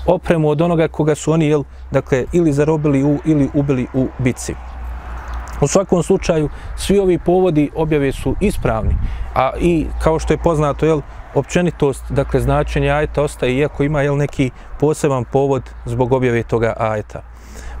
opremu 0.05 0.49
od 0.49 0.61
onoga 0.61 0.87
koga 0.87 1.15
su 1.15 1.31
oni 1.31 1.45
jel, 1.45 1.63
dakle, 1.91 2.25
ili 2.33 2.53
zarobili 2.53 3.03
u, 3.03 3.17
ili 3.25 3.49
ubili 3.53 3.87
u 3.93 4.07
bitci. 4.19 4.55
U 5.61 5.67
svakom 5.67 6.03
slučaju, 6.03 6.49
svi 6.77 6.99
ovi 6.99 7.17
povodi 7.17 7.69
objave 7.75 8.11
su 8.11 8.35
ispravni, 8.39 8.95
a 9.35 9.51
i 9.59 9.85
kao 10.03 10.19
što 10.19 10.33
je 10.33 10.37
poznato, 10.37 10.85
jel, 10.85 11.01
općenitost, 11.35 12.03
dakle, 12.09 12.39
značenje 12.39 12.89
ajeta 12.91 13.23
ostaje, 13.23 13.57
iako 13.57 13.83
ima 13.83 14.01
jel, 14.01 14.17
neki 14.17 14.51
poseban 14.79 15.23
povod 15.23 15.63
zbog 15.85 16.13
objave 16.13 16.43
toga 16.43 16.73
ajeta. 16.79 17.21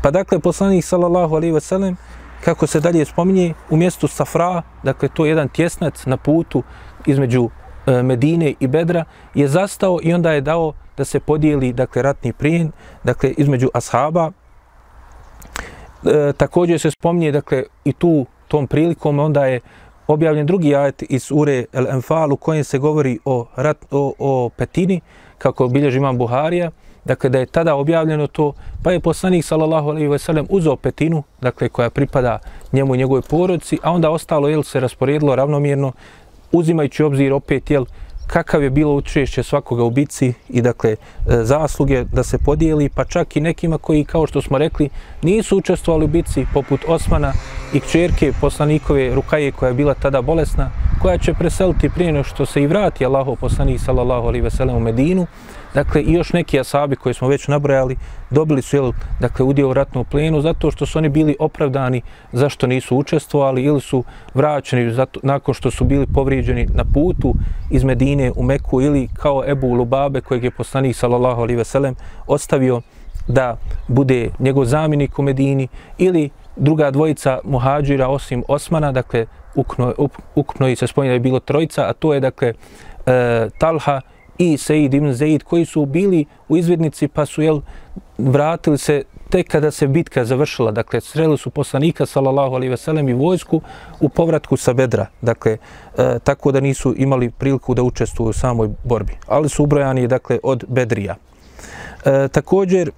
Pa 0.01 0.11
dakle, 0.11 0.39
poslanik 0.39 0.85
sallallahu 0.85 1.35
alaihi 1.35 1.53
ve 1.53 1.61
sellem, 1.61 1.97
kako 2.45 2.67
se 2.67 2.79
dalje 2.79 3.05
spominje, 3.05 3.53
u 3.69 3.77
mjestu 3.77 4.07
Safra, 4.07 4.61
dakle, 4.83 5.09
to 5.09 5.25
je 5.25 5.29
jedan 5.29 5.49
tjesnac 5.49 6.05
na 6.05 6.17
putu 6.17 6.63
između 7.05 7.49
e, 7.85 8.03
Medine 8.03 8.53
i 8.59 8.67
Bedra, 8.67 9.05
je 9.33 9.47
zastao 9.47 9.99
i 10.03 10.13
onda 10.13 10.31
je 10.31 10.41
dao 10.41 10.73
da 10.97 11.05
se 11.05 11.19
podijeli, 11.19 11.73
dakle, 11.73 12.01
ratni 12.01 12.33
prijen, 12.33 12.71
dakle, 13.03 13.29
između 13.37 13.69
ashaba, 13.73 14.31
e, 16.05 16.33
također 16.37 16.79
se 16.79 16.91
spominje, 16.91 17.31
dakle, 17.31 17.63
i 17.85 17.93
tu 17.93 18.25
tom 18.47 18.67
prilikom 18.67 19.19
onda 19.19 19.45
je 19.45 19.59
objavljen 20.07 20.45
drugi 20.45 20.75
ajet 20.75 21.03
iz 21.09 21.31
Ure 21.31 21.65
El 21.73 21.87
Enfal 21.87 22.33
u 22.33 22.37
kojem 22.37 22.63
se 22.63 22.77
govori 22.77 23.19
o, 23.25 23.45
rat, 23.55 23.77
o, 23.91 24.13
o 24.19 24.49
petini, 24.49 25.01
kako 25.37 25.67
bilježi 25.67 25.97
imam 25.97 26.17
Buharija, 26.17 26.71
dakle 27.05 27.29
da 27.29 27.39
je 27.39 27.45
tada 27.45 27.75
objavljeno 27.75 28.27
to, 28.27 28.53
pa 28.83 28.91
je 28.91 28.99
poslanik 28.99 29.45
sallallahu 29.45 29.89
alejhi 29.89 30.07
ve 30.07 30.19
sellem 30.19 30.47
uzeo 30.49 30.75
petinu, 30.75 31.23
dakle 31.41 31.69
koja 31.69 31.89
pripada 31.89 32.39
njemu 32.73 32.95
i 32.95 32.97
njegovoj 32.97 33.21
porodici, 33.21 33.77
a 33.83 33.91
onda 33.91 34.09
ostalo 34.09 34.47
jel 34.47 34.63
se 34.63 34.79
rasporedilo 34.79 35.35
ravnomjerno 35.35 35.91
uzimajući 36.51 37.03
obzir 37.03 37.33
opet 37.33 37.71
jel 37.71 37.85
kakav 38.29 38.63
je 38.63 38.69
bilo 38.69 38.95
učešće 38.95 39.43
svakoga 39.43 39.83
u 39.83 39.89
bici 39.89 40.33
i 40.49 40.61
dakle 40.61 40.91
e, 40.91 40.95
zasluge 41.43 42.03
da 42.03 42.23
se 42.23 42.37
podijeli, 42.37 42.89
pa 42.89 43.05
čak 43.05 43.35
i 43.35 43.41
nekima 43.41 43.77
koji, 43.77 44.05
kao 44.05 44.27
što 44.27 44.41
smo 44.41 44.57
rekli, 44.57 44.89
nisu 45.21 45.57
učestvovali 45.57 46.05
u 46.05 46.07
bici, 46.07 46.45
poput 46.53 46.81
Osmana 46.87 47.33
i 47.73 47.79
kćerke 47.79 48.33
poslanikove 48.41 49.15
Rukaje, 49.15 49.51
koja 49.51 49.67
je 49.67 49.73
bila 49.73 49.93
tada 49.93 50.21
bolesna, 50.21 50.69
koja 51.01 51.17
će 51.17 51.33
preseliti 51.33 51.89
prije 51.89 52.23
što 52.23 52.45
se 52.45 52.61
i 52.61 52.67
vrati 52.67 53.05
Allahov 53.05 53.35
poslanik 53.35 53.79
sallallahu 53.81 54.27
alaihi 54.27 54.43
ve 54.43 54.51
sellem 54.51 54.75
u 54.75 54.79
Medinu, 54.79 55.27
Dakle, 55.73 56.01
i 56.01 56.13
još 56.13 56.33
neki 56.33 56.59
asabi 56.59 56.95
koji 56.95 57.13
smo 57.13 57.27
već 57.27 57.47
nabrojali, 57.47 57.97
dobili 58.29 58.61
su 58.61 58.75
jel, 58.75 58.91
dakle, 59.19 59.45
udio 59.45 59.69
u 59.69 59.73
ratnom 59.73 60.05
plenu 60.05 60.41
zato 60.41 60.71
što 60.71 60.85
su 60.85 60.97
oni 60.97 61.09
bili 61.09 61.35
opravdani 61.39 62.01
zašto 62.31 62.67
nisu 62.67 62.97
učestvovali 62.97 63.63
ili 63.63 63.81
su 63.81 64.03
vraćeni 64.33 64.91
zato, 64.93 65.19
nakon 65.23 65.53
što 65.53 65.71
su 65.71 65.85
bili 65.85 66.07
povrijeđeni 66.13 66.67
na 66.73 66.83
putu 66.93 67.33
iz 67.69 67.83
Medine 67.83 68.31
u 68.35 68.43
Meku 68.43 68.81
ili 68.81 69.07
kao 69.13 69.43
Ebu 69.47 69.73
Lubabe 69.73 70.21
kojeg 70.21 70.43
je 70.43 70.51
poslanik 70.51 70.95
sallallahu 70.95 71.41
alaihi 71.41 71.57
veselem 71.57 71.95
ostavio 72.27 72.81
da 73.27 73.57
bude 73.87 74.29
njegov 74.39 74.65
zamjenik 74.65 75.19
u 75.19 75.21
Medini 75.21 75.67
ili 75.97 76.29
druga 76.55 76.91
dvojica 76.91 77.39
muhađira 77.43 78.07
osim 78.07 78.43
Osmana, 78.47 78.91
dakle, 78.91 79.25
ukupno, 79.55 79.93
ukupno 80.35 80.67
i 80.67 80.75
se 80.75 80.87
spominje 80.87 81.09
da 81.09 81.13
je 81.13 81.19
bilo 81.19 81.39
trojica, 81.39 81.89
a 81.89 81.93
to 81.93 82.13
je, 82.13 82.19
dakle, 82.19 82.53
e, 83.05 83.49
Talha 83.57 84.01
i 84.39 84.57
Sejid 84.57 84.93
ibn 84.93 85.13
Zaid 85.13 85.43
koji 85.43 85.65
su 85.65 85.85
bili 85.85 86.25
u 86.47 86.57
izvidnici 86.57 87.07
pa 87.07 87.25
su 87.25 87.41
jel, 87.41 87.61
vratili 88.17 88.77
se 88.77 89.03
tek 89.29 89.47
kada 89.47 89.71
se 89.71 89.87
bitka 89.87 90.25
završila. 90.25 90.71
Dakle, 90.71 91.01
sreli 91.01 91.37
su 91.37 91.49
poslanika 91.49 92.05
sallallahu 92.05 92.55
alaihi 92.55 92.69
veselem 92.69 93.09
i 93.09 93.13
vojsku 93.13 93.61
u 93.99 94.09
povratku 94.09 94.57
sa 94.57 94.73
Bedra. 94.73 95.05
Dakle, 95.21 95.57
e, 95.97 96.19
tako 96.23 96.51
da 96.51 96.59
nisu 96.59 96.93
imali 96.97 97.29
priliku 97.29 97.73
da 97.73 97.83
učestvuju 97.83 98.29
u 98.29 98.33
samoj 98.33 98.69
borbi. 98.83 99.13
Ali 99.27 99.49
su 99.49 99.63
ubrojani 99.63 100.07
dakle, 100.07 100.39
od 100.43 100.63
Bedrija. 100.67 101.15
E, 102.05 102.27
također, 102.27 102.91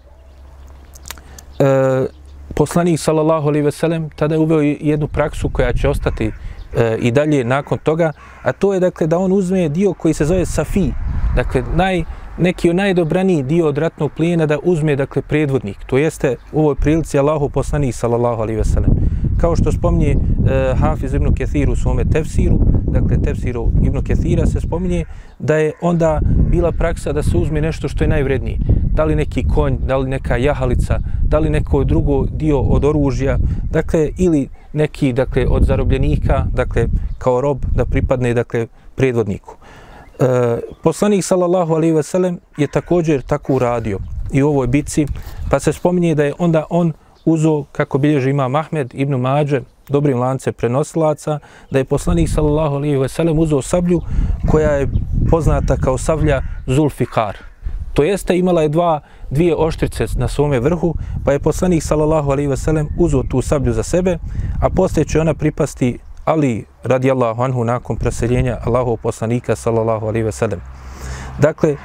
e, 1.60 2.06
poslanik 2.56 3.00
sallallahu 3.00 3.48
alaihi 3.48 3.66
veselem 3.66 4.10
tada 4.10 4.36
je 4.36 4.40
uveo 4.40 4.62
jednu 4.62 5.08
praksu 5.08 5.50
koja 5.50 5.74
će 5.74 5.90
ostati 5.90 6.32
e, 6.78 6.98
i 7.00 7.12
dalje 7.12 7.44
nakon 7.44 7.78
toga, 7.78 8.12
a 8.44 8.52
to 8.52 8.74
je 8.74 8.80
dakle 8.80 9.08
da 9.08 9.20
on 9.20 9.32
uzme 9.32 9.70
dio 9.70 9.94
koji 9.94 10.14
se 10.14 10.26
zove 10.26 10.46
Safi, 10.46 10.92
dakle 11.36 11.64
naj, 11.76 12.04
neki 12.38 12.70
od 12.70 12.76
najdobraniji 12.76 13.44
dio 13.44 13.68
od 13.68 13.78
ratnog 13.78 14.12
plijena 14.12 14.46
da 14.46 14.58
uzme 14.64 14.96
dakle 14.96 15.22
predvodnik, 15.22 15.78
to 15.86 15.98
jeste 15.98 16.36
u 16.52 16.60
ovoj 16.60 16.76
prilici 16.76 17.20
Allahu 17.20 17.50
poslanik 17.50 17.96
sallallahu 17.96 18.42
alaihi 18.42 18.58
ve 18.58 18.66
sellem. 18.66 18.92
Kao 19.38 19.56
što 19.56 19.72
spominje 19.72 20.12
e, 20.12 20.18
Hafiz 20.76 21.14
ibn 21.14 21.34
Kethir 21.34 21.70
u 21.70 21.76
svome 21.76 22.06
tefsiru, 22.06 22.60
dakle 22.92 23.22
tefsiru 23.22 23.72
ibn 23.84 24.04
Kethira 24.04 24.46
se 24.46 24.60
spominje 24.62 25.06
da 25.40 25.56
je 25.56 25.72
onda 25.82 26.20
bila 26.52 26.72
praksa 26.72 27.14
da 27.14 27.24
se 27.24 27.38
uzme 27.38 27.62
nešto 27.62 27.88
što 27.88 28.04
je 28.04 28.08
najvrednije. 28.08 28.58
Da 28.94 29.04
li 29.04 29.16
neki 29.16 29.48
konj, 29.48 29.78
da 29.88 29.98
li 29.98 30.10
neka 30.10 30.38
jahalica, 30.38 31.00
da 31.24 31.40
li 31.40 31.50
neko 31.50 31.84
drugo 31.84 32.26
dio 32.26 32.60
od 32.60 32.86
oružja, 32.86 33.38
dakle 33.72 34.10
ili 34.18 34.50
neki 34.74 35.14
dakle 35.14 35.48
od 35.50 35.64
zarobljenika, 35.64 36.46
dakle 36.54 36.88
kao 37.18 37.42
rob 37.42 37.66
da 37.76 37.86
pripadne 37.86 38.34
dakle 38.34 38.68
predvodniku. 38.96 39.56
E, 40.20 40.60
poslanik 40.84 41.24
sallallahu 41.24 41.74
alejhi 41.74 41.96
ve 41.96 42.04
sellem 42.04 42.40
je 42.58 42.68
također 42.68 43.22
tako 43.22 43.54
uradio 43.54 44.00
i 44.32 44.44
u 44.44 44.48
ovoj 44.48 44.68
bici, 44.68 45.06
pa 45.50 45.60
se 45.60 45.74
spominje 45.74 46.16
da 46.16 46.24
je 46.24 46.34
onda 46.40 46.66
on 46.70 46.94
uzo, 47.26 47.64
kako 47.72 47.98
bilježi 47.98 48.30
ima 48.30 48.48
Mahmed 48.48 48.92
ibn 48.94 49.16
Mađe, 49.16 49.62
dobrim 49.90 50.20
lance 50.20 50.52
prenosilaca, 50.52 51.40
da 51.72 51.80
je 51.80 51.86
poslanik 51.86 52.30
sallallahu 52.30 52.76
alejhi 52.76 52.98
ve 52.98 53.10
sellem 53.10 53.40
uzeo 53.40 53.62
sablju 53.62 54.02
koja 54.48 54.72
je 54.72 54.88
poznata 55.30 55.78
kao 55.78 55.98
sablja 55.98 56.42
Zulfikar. 56.68 57.51
To 57.94 58.04
jeste 58.04 58.38
imala 58.38 58.62
je 58.62 58.70
dva, 58.70 59.00
dvije 59.30 59.56
oštrice 59.56 60.06
na 60.16 60.28
svome 60.28 60.60
vrhu, 60.60 60.96
pa 61.26 61.32
je 61.32 61.40
poslanik 61.40 61.84
sallallahu 61.84 62.32
alaihi 62.32 62.50
ve 62.50 62.58
sellem 62.58 62.88
uzeo 62.98 63.24
tu 63.24 63.42
sablju 63.42 63.74
za 63.74 63.84
sebe, 63.84 64.18
a 64.62 64.70
poslije 64.70 65.06
će 65.06 65.20
ona 65.20 65.34
pripasti 65.34 66.00
Ali 66.26 66.66
radijallahu 66.84 67.42
anhu 67.42 67.64
nakon 67.64 67.98
preseljenja 67.98 68.58
Allahov 68.66 68.98
poslanika 68.98 69.56
sallallahu 69.56 70.08
alaihi 70.08 70.26
ve 70.26 70.32
sellem. 70.32 70.62
Dakle, 71.40 71.76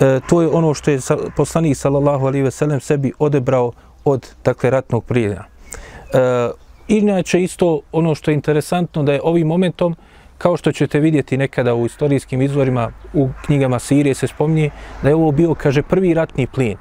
e, 0.00 0.20
to 0.28 0.42
je 0.42 0.48
ono 0.48 0.74
što 0.74 0.90
je 0.90 0.98
poslanik 1.36 1.76
sallallahu 1.76 2.26
alaihi 2.26 2.42
ve 2.42 2.50
sellem 2.50 2.80
sebi 2.80 3.12
odebrao 3.18 3.72
od 4.04 4.26
dakle 4.44 4.70
ratnog 4.70 5.04
prijena. 5.04 5.44
E, 5.44 6.50
inače 6.88 7.42
isto 7.42 7.80
ono 7.92 8.14
što 8.14 8.30
je 8.30 8.34
interesantno 8.34 9.02
da 9.02 9.12
je 9.12 9.20
ovim 9.24 9.46
momentom 9.46 9.96
kao 10.40 10.56
što 10.56 10.72
ćete 10.72 11.00
vidjeti 11.00 11.36
nekada 11.36 11.74
u 11.74 11.86
istorijskim 11.86 12.42
izvorima 12.42 12.90
u 13.14 13.28
knjigama 13.44 13.78
Sirije 13.78 14.14
se 14.14 14.26
spominje 14.26 14.70
da 15.02 15.08
je 15.08 15.14
ovo 15.14 15.32
bio 15.32 15.54
kaže 15.54 15.82
prvi 15.82 16.14
ratni 16.14 16.46
plijen. 16.46 16.76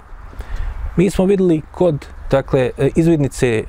Mi 0.96 1.10
smo 1.10 1.26
vidjeli 1.26 1.62
kod 1.72 2.06
dakle 2.32 2.72
e, 2.78 2.90
izvidnice 2.96 3.48
e, 3.48 3.64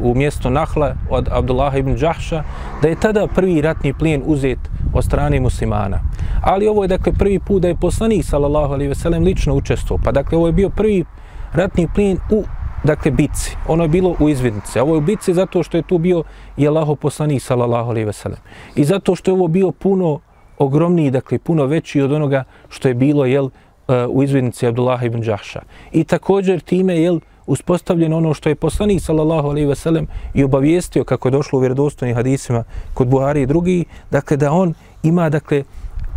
u 0.00 0.14
mjesto 0.14 0.50
Nahla 0.50 0.94
od 1.10 1.28
Abdullaha 1.32 1.78
ibn 1.78 1.96
Đahša, 1.96 2.42
da 2.82 2.88
je 2.88 3.00
tada 3.00 3.26
prvi 3.26 3.60
ratni 3.60 3.94
plijen 3.94 4.22
uzet 4.26 4.58
od 4.94 5.04
strane 5.04 5.40
muslimana. 5.40 6.00
Ali 6.42 6.68
ovo 6.68 6.84
je 6.84 6.88
dakle 6.88 7.12
prvi 7.12 7.38
put 7.38 7.62
da 7.62 7.68
je 7.68 7.80
poslanik 7.80 8.24
sallallahu 8.24 8.72
alejhi 8.72 8.88
ve 8.88 8.94
sellem 8.94 9.22
lično 9.22 9.54
učestvovao. 9.54 10.04
Pa 10.04 10.12
dakle 10.12 10.38
ovo 10.38 10.46
je 10.46 10.52
bio 10.52 10.70
prvi 10.70 11.04
ratni 11.52 11.88
plijen 11.94 12.18
u 12.30 12.44
dakle 12.86 13.10
bitci. 13.10 13.56
Ono 13.68 13.82
je 13.82 13.88
bilo 13.88 14.16
u 14.20 14.28
izvidnici. 14.28 14.78
Ovo 14.80 14.94
je 14.94 14.98
u 14.98 15.00
bitci 15.00 15.34
zato 15.34 15.62
što 15.62 15.76
je 15.76 15.82
tu 15.82 15.98
bio 15.98 16.22
i 16.56 16.68
Allaho 16.68 16.94
poslanik 16.94 17.42
sallallahu 17.42 17.90
alejhi 17.90 18.06
ve 18.06 18.12
sellem. 18.12 18.38
I 18.76 18.84
zato 18.84 19.14
što 19.14 19.30
je 19.30 19.34
ovo 19.34 19.48
bio 19.48 19.70
puno 19.70 20.20
ogromniji, 20.58 21.10
dakle 21.10 21.38
puno 21.38 21.66
veći 21.66 22.00
od 22.00 22.12
onoga 22.12 22.44
što 22.68 22.88
je 22.88 22.94
bilo 22.94 23.24
jel 23.24 23.46
eh, 23.88 24.06
u 24.06 24.22
izvidnici 24.22 24.66
Abdullah 24.66 25.04
ibn 25.04 25.20
Đahša. 25.20 25.62
I 25.92 26.04
također 26.04 26.60
time 26.60 26.96
jel 27.00 27.20
uspostavljeno 27.46 28.16
ono 28.16 28.34
što 28.34 28.48
je 28.48 28.54
poslanik 28.54 29.02
sallallahu 29.02 29.48
alejhi 29.48 29.68
ve 29.68 29.74
sellem 29.74 30.06
i 30.34 30.44
obavijestio 30.44 31.04
kako 31.04 31.28
je 31.28 31.32
došlo 31.32 31.58
u 31.58 31.60
vjerodostojnim 31.60 32.16
hadisima 32.16 32.64
kod 32.94 33.08
Buhari 33.08 33.42
i 33.42 33.46
drugi, 33.46 33.84
dakle 34.10 34.36
da 34.36 34.52
on 34.52 34.74
ima 35.02 35.28
dakle 35.30 35.64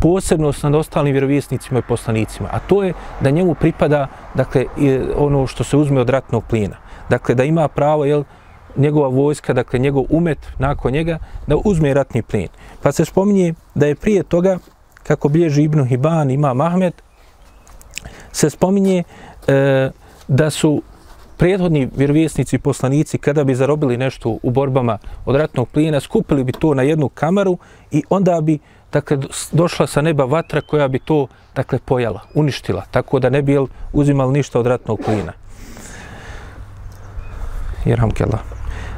posebnost 0.02 0.64
nad 0.64 0.76
ostalim 0.76 1.12
vjerovjesnicima 1.12 1.80
i 1.80 1.88
poslanicima, 1.88 2.50
a 2.52 2.60
to 2.60 2.84
je 2.84 2.94
da 3.22 3.30
njemu 3.30 3.56
pripada 3.56 4.08
dakle 4.34 4.66
ono 5.16 5.48
što 5.48 5.64
se 5.64 5.78
uzme 5.78 6.02
od 6.02 6.10
ratnog 6.10 6.44
plina. 6.50 6.76
Dakle 7.10 7.36
da 7.36 7.44
ima 7.44 7.68
pravo 7.68 8.06
jel 8.06 8.24
njegova 8.78 9.08
vojska, 9.08 9.54
dakle 9.54 9.80
njegov 9.80 10.04
umet 10.10 10.38
nakon 10.58 10.92
njega 10.92 11.18
da 11.48 11.56
uzme 11.66 11.94
ratni 11.94 12.22
plin. 12.22 12.48
Pa 12.82 12.92
se 12.92 13.06
spominje 13.06 13.54
da 13.76 13.86
je 13.86 13.96
prije 13.96 14.24
toga 14.24 14.58
kako 15.04 15.30
bilježi 15.30 15.64
Ibnu 15.64 15.86
Hiban 15.86 16.32
ima 16.32 16.54
Mahmed 16.54 16.94
se 18.32 18.50
spominje 18.50 19.04
e, 19.48 19.90
da 20.28 20.50
su 20.50 20.82
prethodni 21.38 21.90
vjerovjesnici 21.96 22.56
i 22.56 22.60
poslanici 22.60 23.18
kada 23.18 23.44
bi 23.44 23.56
zarobili 23.56 23.98
nešto 23.98 24.38
u 24.44 24.52
borbama 24.52 24.98
od 25.26 25.36
ratnog 25.36 25.70
plijena, 25.70 26.00
skupili 26.00 26.44
bi 26.44 26.52
to 26.52 26.74
na 26.74 26.84
jednu 26.84 27.10
kamaru 27.10 27.58
i 27.92 28.04
onda 28.10 28.42
bi 28.42 28.60
dakle, 28.92 29.18
došla 29.52 29.88
sa 29.88 30.02
neba 30.02 30.26
vatra 30.26 30.62
koja 30.62 30.88
bi 30.88 31.00
to 31.00 31.28
dakle, 31.56 31.80
pojela, 31.86 32.22
uništila, 32.34 32.84
tako 32.92 33.20
da 33.20 33.30
ne 33.30 33.42
bi 33.42 33.58
uzimali 33.94 34.34
ništa 34.34 34.60
od 34.60 34.68
ratnog 34.68 35.00
plina. 35.06 35.34
Jerhamkela. 37.86 38.40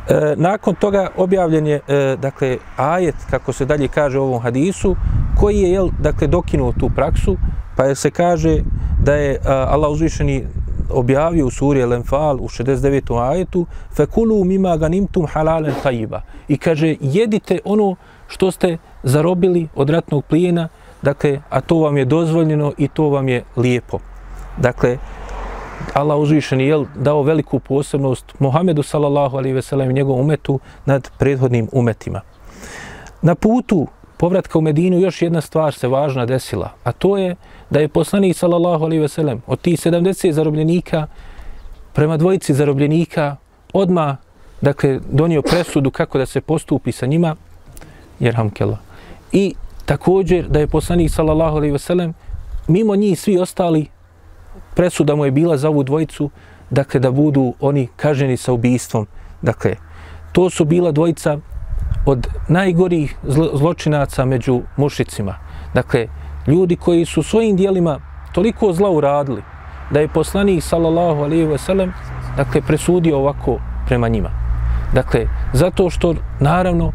E, 0.10 0.36
nakon 0.38 0.76
toga 0.76 1.10
objavljen 1.18 1.68
je 1.68 1.80
e, 1.88 2.16
dakle, 2.22 2.58
ajet, 2.78 3.16
kako 3.30 3.54
se 3.54 3.66
dalje 3.66 3.88
kaže 3.88 4.20
u 4.20 4.24
ovom 4.24 4.42
hadisu, 4.42 4.96
koji 5.40 5.58
je 5.58 5.72
jel, 5.72 5.90
dakle, 6.00 6.28
dokinuo 6.28 6.74
tu 6.80 6.90
praksu, 6.96 7.38
pa 7.76 7.84
je 7.84 7.96
se 7.96 8.12
kaže 8.12 8.58
da 9.04 9.16
je 9.16 9.40
a, 9.46 9.66
Allah 9.70 9.92
uzvišeni 9.92 10.46
objavio 10.94 11.48
u 11.48 11.52
suri 11.52 11.84
Al-Anfal 11.84 12.38
u 12.42 12.48
69. 12.48 13.30
ajetu 13.32 13.66
fekulu 13.96 14.44
mima 14.44 14.78
ganimtum 14.78 15.28
halalen 15.28 15.74
tajiba 15.84 16.22
i 16.48 16.58
kaže 16.58 16.96
jedite 17.00 17.60
ono 17.66 17.96
što 18.32 18.52
ste 18.52 18.78
zarobili 19.04 19.68
od 19.76 19.90
ratnog 19.90 20.26
plijena 20.26 20.68
dakle 21.02 21.42
a 21.50 21.62
to 21.62 21.76
vam 21.76 21.98
je 21.98 22.06
dozvoljeno 22.06 22.74
i 22.78 22.88
to 22.88 23.10
vam 23.10 23.30
je 23.30 23.44
lijepo. 23.58 24.00
Dakle 24.58 24.98
Allah 25.94 26.18
uzvišen 26.20 26.62
je 26.62 26.86
dao 26.96 27.24
veliku 27.24 27.60
posebnost 27.60 28.40
Muhammedu 28.40 28.84
sallallahu 28.84 29.38
alaihi 29.38 29.54
ve 29.54 29.62
sellem 29.62 29.92
i 29.92 29.94
njegovom 29.94 30.22
umetu 30.22 30.60
nad 30.86 31.10
prethodnim 31.18 31.68
umetima. 31.72 32.22
Na 33.22 33.36
putu 33.36 33.88
povratka 34.18 34.60
u 34.60 34.62
Medinu 34.62 35.00
još 35.00 35.22
jedna 35.22 35.42
stvar 35.42 35.74
se 35.74 35.88
važna 35.88 36.26
desila, 36.26 36.70
a 36.84 36.92
to 36.92 37.18
je 37.18 37.36
da 37.70 37.80
je 37.80 37.88
poslanik 37.88 38.38
sallallahu 38.38 38.86
alejhi 38.86 39.02
ve 39.02 39.08
sellem 39.08 39.42
od 39.48 39.62
tih 39.62 39.80
70 39.80 40.32
zarobljenika 40.32 41.08
prema 41.94 42.18
dvojici 42.18 42.54
zarobljenika 42.54 43.36
odma 43.74 44.18
dakle 44.62 45.00
donio 45.12 45.42
presudu 45.42 45.92
kako 45.92 46.18
da 46.18 46.26
se 46.26 46.42
postupi 46.42 46.92
sa 46.92 47.06
njima. 47.06 47.36
Jerhamkela. 48.22 48.78
i 49.32 49.56
također 49.86 50.48
da 50.48 50.60
je 50.60 50.68
poslanik 50.68 51.12
sallallahu 51.12 51.58
alejhi 51.58 51.72
ve 51.72 51.80
sellem 51.80 52.14
mimo 52.68 52.96
njih 52.96 53.20
svi 53.20 53.38
ostali 53.38 53.88
presuda 54.76 55.16
mu 55.16 55.26
je 55.26 55.32
bila 55.32 55.58
za 55.58 55.70
ovu 55.70 55.84
dvojicu 55.84 56.30
dakle 56.70 57.00
da 57.00 57.12
budu 57.12 57.54
oni 57.60 57.88
kaženi 57.96 58.38
sa 58.38 58.54
ubistvom 58.54 59.08
dakle 59.42 59.76
to 60.32 60.50
su 60.50 60.66
bila 60.66 60.92
dvojica 60.92 61.38
od 62.06 62.28
najgorih 62.48 63.16
zločinaca 63.54 64.26
među 64.26 64.62
mušicima. 64.78 65.36
Dakle, 65.74 66.08
ljudi 66.48 66.76
koji 66.76 67.06
su 67.06 67.24
svojim 67.24 67.56
dijelima 67.56 68.00
toliko 68.34 68.74
zla 68.74 68.90
uradili 68.90 69.42
da 69.92 70.00
je 70.00 70.08
poslanik 70.08 70.64
sallallahu 70.64 71.24
alejhi 71.24 71.46
ve 71.46 71.58
sellem 71.58 71.94
dakle 72.38 72.62
presudio 72.62 73.18
ovako 73.18 73.60
prema 73.88 74.08
njima. 74.08 74.30
Dakle, 74.94 75.28
zato 75.54 75.90
što 75.90 76.16
naravno 76.40 76.92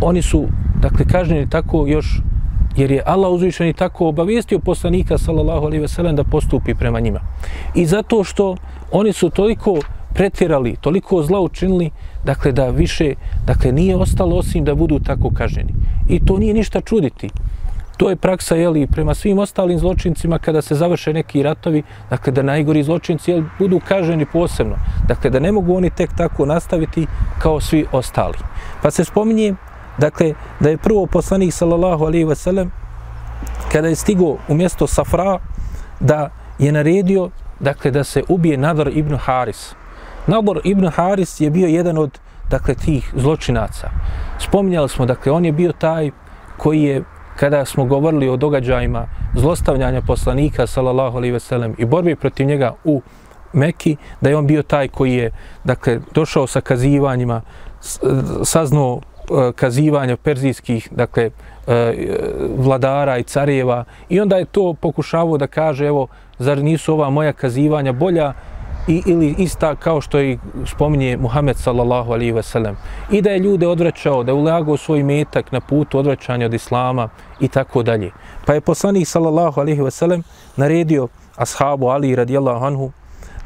oni 0.00 0.22
su 0.22 0.46
dakle 0.80 1.04
kažnjeni 1.04 1.50
tako 1.50 1.86
još 1.86 2.20
jer 2.76 2.90
je 2.90 3.02
Allah 3.06 3.32
uzvišeni 3.32 3.72
tako 3.72 4.08
obavijestio 4.08 4.58
poslanika 4.58 5.18
sallallahu 5.18 5.66
alaihi 5.66 5.82
veselem, 5.82 6.16
da 6.16 6.24
postupi 6.24 6.74
prema 6.74 7.00
njima. 7.00 7.20
I 7.74 7.86
zato 7.86 8.24
što 8.24 8.56
oni 8.92 9.12
su 9.12 9.30
toliko 9.30 9.80
pretjerali, 10.14 10.76
toliko 10.80 11.22
zla 11.22 11.40
učinili, 11.40 11.90
dakle 12.24 12.52
da 12.52 12.68
više, 12.68 13.14
dakle 13.46 13.72
nije 13.72 13.96
ostalo 13.96 14.36
osim 14.36 14.64
da 14.64 14.74
budu 14.74 14.98
tako 14.98 15.30
kažnjeni. 15.34 15.74
I 16.08 16.24
to 16.24 16.38
nije 16.38 16.54
ništa 16.54 16.80
čuditi. 16.80 17.30
To 17.96 18.10
je 18.10 18.16
praksa, 18.16 18.54
jeli, 18.54 18.86
prema 18.86 19.14
svim 19.14 19.38
ostalim 19.38 19.78
zločincima 19.78 20.38
kada 20.38 20.62
se 20.62 20.74
završe 20.74 21.12
neki 21.12 21.42
ratovi, 21.42 21.82
dakle 22.10 22.32
da 22.32 22.42
najgori 22.42 22.82
zločinci 22.82 23.30
jeli, 23.30 23.44
budu 23.58 23.80
kaženi 23.88 24.26
posebno. 24.26 24.76
Dakle, 25.08 25.30
da 25.30 25.40
ne 25.40 25.52
mogu 25.52 25.76
oni 25.76 25.90
tek 25.90 26.10
tako 26.16 26.46
nastaviti 26.46 27.06
kao 27.38 27.60
svi 27.60 27.86
ostali. 27.92 28.38
Pa 28.82 28.90
se 28.90 29.04
spominje, 29.04 29.54
dakle, 29.98 30.34
da 30.60 30.68
je 30.68 30.78
prvo 30.78 31.06
poslanik, 31.06 31.52
sallallahu 31.52 32.04
alaihi 32.04 32.24
ve 32.24 32.34
sellem, 32.34 32.72
kada 33.72 33.88
je 33.88 33.96
stigo 33.96 34.36
u 34.48 34.54
mjesto 34.54 34.86
Safra, 34.86 35.38
da 36.00 36.30
je 36.58 36.72
naredio, 36.72 37.30
dakle, 37.60 37.90
da 37.90 38.04
se 38.04 38.22
ubije 38.28 38.56
Nadar 38.56 38.88
ibn 38.88 39.16
Haris, 39.16 39.74
Nadar 40.26 40.60
ibn 40.64 40.88
Haris 40.88 41.40
je 41.40 41.50
bio 41.50 41.66
jedan 41.66 41.98
od 41.98 42.18
dakle 42.50 42.74
tih 42.74 43.12
zločinaca. 43.16 43.90
Spominjali 44.38 44.88
smo, 44.88 45.06
dakle, 45.06 45.32
on 45.32 45.44
je 45.44 45.52
bio 45.52 45.72
taj 45.72 46.10
koji 46.56 46.82
je, 46.82 47.02
kada 47.36 47.64
smo 47.64 47.84
govorili 47.84 48.28
o 48.28 48.36
događajima 48.36 49.06
zlostavljanja 49.34 50.02
poslanika, 50.02 50.66
sallallahu 50.66 51.16
alaihi 51.16 51.32
veselem, 51.32 51.74
i 51.78 51.84
borbi 51.84 52.16
protiv 52.16 52.46
njega 52.46 52.72
u 52.84 53.02
Meki, 53.52 53.96
da 54.20 54.30
je 54.30 54.36
on 54.36 54.46
bio 54.46 54.62
taj 54.62 54.88
koji 54.88 55.14
je, 55.14 55.30
dakle, 55.64 56.00
došao 56.14 56.46
sa 56.46 56.60
kazivanjima, 56.60 57.40
saznao 58.44 59.00
Eh, 59.30 59.52
kazivanja 59.52 60.16
perzijskih, 60.16 60.88
dakle, 60.90 61.30
eh, 61.66 61.92
vladara 62.58 63.18
i 63.18 63.22
carjeva 63.22 63.84
i 64.08 64.20
onda 64.20 64.36
je 64.36 64.44
to 64.44 64.74
pokušavao 64.80 65.38
da 65.38 65.46
kaže, 65.46 65.86
evo, 65.86 66.06
zar 66.38 66.58
nisu 66.58 66.92
ova 66.92 67.10
moja 67.10 67.32
kazivanja 67.32 67.92
bolja 67.92 68.32
i, 68.88 69.02
ili 69.06 69.34
ista 69.38 69.74
kao 69.76 70.00
što 70.00 70.20
i 70.20 70.38
spominje 70.66 71.16
Muhammed 71.16 71.56
sallallahu 71.56 72.12
alaihi 72.12 72.32
ve 72.32 72.42
sellem. 72.42 72.76
I 73.10 73.22
da 73.22 73.30
je 73.30 73.38
ljude 73.38 73.66
odvraćao, 73.66 74.22
da 74.22 74.32
je 74.32 74.36
ulagao 74.36 74.76
svoj 74.76 75.02
metak 75.02 75.52
na 75.52 75.60
putu 75.60 75.98
odvraćanja 75.98 76.46
od 76.46 76.54
Islama 76.54 77.08
i 77.40 77.48
tako 77.48 77.82
dalje. 77.82 78.10
Pa 78.46 78.54
je 78.54 78.60
poslanik 78.60 79.08
sallallahu 79.08 79.60
alaihi 79.60 79.82
ve 79.82 79.90
sellem 79.90 80.22
naredio 80.56 81.08
ashabu 81.36 81.88
Ali 81.88 82.16
radijallahu 82.16 82.64
anhu, 82.64 82.90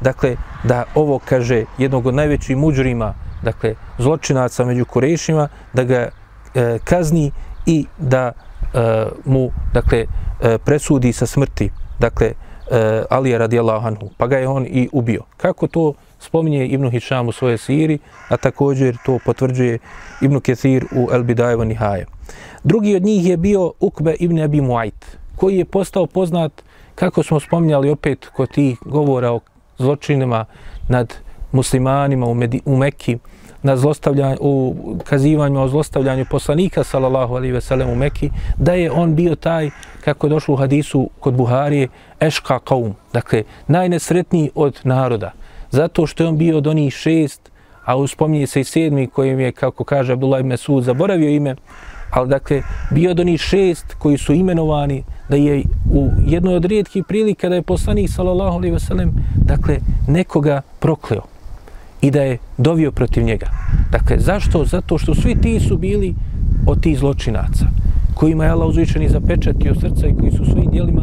dakle, 0.01 0.35
da 0.63 0.83
ovo 0.95 1.19
kaže 1.25 1.65
jednog 1.77 2.05
od 2.05 2.15
najvećih 2.15 2.57
muđurima, 2.57 3.13
dakle, 3.43 3.75
zločinaca 3.97 4.65
među 4.65 4.85
Kurešima, 4.85 5.47
da 5.73 5.83
ga 5.83 6.09
e, 6.55 6.79
kazni 6.83 7.31
i 7.65 7.85
da 7.97 8.31
e, 8.73 9.05
mu, 9.25 9.51
dakle, 9.73 10.05
e, 10.41 10.57
presudi 10.57 11.13
sa 11.13 11.25
smrti. 11.25 11.69
Dakle, 11.99 12.27
e, 12.71 13.03
Alija 13.09 13.37
radijallahu 13.37 13.87
anhu, 13.87 14.09
pa 14.17 14.27
ga 14.27 14.37
je 14.37 14.47
on 14.47 14.65
i 14.65 14.89
ubio. 14.91 15.21
Kako 15.37 15.67
to 15.67 15.93
spominje 16.19 16.67
Ibn 16.67 16.89
Hišam 16.89 17.27
u 17.27 17.31
svoje 17.31 17.57
siri, 17.57 17.99
a 18.29 18.37
također 18.37 18.97
to 19.05 19.19
potvrđuje 19.25 19.79
Ibn 20.21 20.39
Kethir 20.39 20.85
u 20.95 21.09
El 21.11 21.23
Bidajevo 21.23 21.63
Nihaje. 21.63 22.05
Drugi 22.63 22.95
od 22.95 23.03
njih 23.03 23.27
je 23.27 23.37
bio 23.37 23.73
Ukbe 23.79 24.15
Ibn 24.19 24.39
Abi 24.39 24.61
Muajt, 24.61 25.17
koji 25.35 25.57
je 25.57 25.65
postao 25.65 26.05
poznat, 26.05 26.51
kako 26.95 27.23
smo 27.23 27.39
spominjali 27.39 27.89
opet 27.89 28.27
kod 28.27 28.51
tih 28.51 28.77
govora 28.85 29.31
o 29.31 29.39
zločinima 29.79 30.45
nad 30.87 31.13
muslimanima 31.51 32.25
u, 32.25 32.33
Medi, 32.33 32.61
u 32.65 32.77
Mekki, 32.77 33.17
na 33.63 33.77
zlostavljanju, 33.77 34.37
u 34.39 34.75
kazivanju 35.03 35.61
o 35.61 35.67
zlostavljanju 35.67 36.25
poslanika, 36.29 36.83
sallallahu 36.83 37.35
alaihi 37.35 37.53
ve 37.53 37.61
sellem, 37.61 37.89
u 37.89 37.95
Mekki, 37.95 38.29
da 38.57 38.73
je 38.73 38.91
on 38.91 39.15
bio 39.15 39.35
taj, 39.35 39.69
kako 40.03 40.27
je 40.27 40.29
došlo 40.29 40.53
u 40.53 40.57
hadisu 40.57 41.09
kod 41.19 41.33
Buharije, 41.33 41.87
eška 42.19 42.59
kaum, 42.59 42.95
dakle, 43.13 43.43
najnesretniji 43.67 44.51
od 44.55 44.79
naroda. 44.83 45.31
Zato 45.71 46.07
što 46.07 46.23
je 46.23 46.29
on 46.29 46.37
bio 46.37 46.57
od 46.57 46.67
onih 46.67 46.93
šest, 46.93 47.51
a 47.85 47.95
uspominje 47.95 48.47
se 48.47 48.61
i 48.61 48.63
sedmi 48.63 49.07
kojim 49.07 49.39
je, 49.39 49.51
kako 49.51 49.83
kaže 49.83 50.13
Abdullah 50.13 50.39
ibn 50.39 50.49
Mesud, 50.49 50.83
zaboravio 50.83 51.29
ime, 51.29 51.55
ali 52.11 52.29
dakle, 52.29 52.61
bio 52.91 53.11
od 53.11 53.19
onih 53.19 53.41
šest 53.41 53.93
koji 53.99 54.17
su 54.17 54.33
imenovani 54.33 55.03
da 55.29 55.35
je 55.35 55.63
u 55.91 56.09
jednoj 56.25 56.55
od 56.55 56.65
rijetkih 56.65 57.03
prilika 57.07 57.49
da 57.49 57.55
je 57.55 57.61
poslanik, 57.61 58.09
sallallahu 58.09 58.57
alejhi 58.57 58.73
ve 58.73 58.79
sellem, 58.79 59.11
dakle, 59.35 59.79
nekoga 60.07 60.61
prokleo 60.79 61.21
i 62.01 62.11
da 62.11 62.21
je 62.21 62.37
dovio 62.57 62.91
protiv 62.91 63.23
njega. 63.23 63.47
Dakle, 63.91 64.19
zašto? 64.19 64.65
Zato 64.65 64.97
što 64.97 65.15
svi 65.15 65.35
ti 65.41 65.59
su 65.59 65.77
bili 65.77 66.15
od 66.67 66.81
tih 66.81 66.99
zločinaca 66.99 67.65
kojima 68.13 68.45
je 68.45 68.51
Allah 68.51 68.67
uzvišeni 68.67 69.09
zapečatio 69.09 69.75
srca 69.75 70.07
i 70.07 70.15
koji 70.19 70.31
su 70.31 70.45
svojim 70.45 70.71
dijelima 70.71 71.01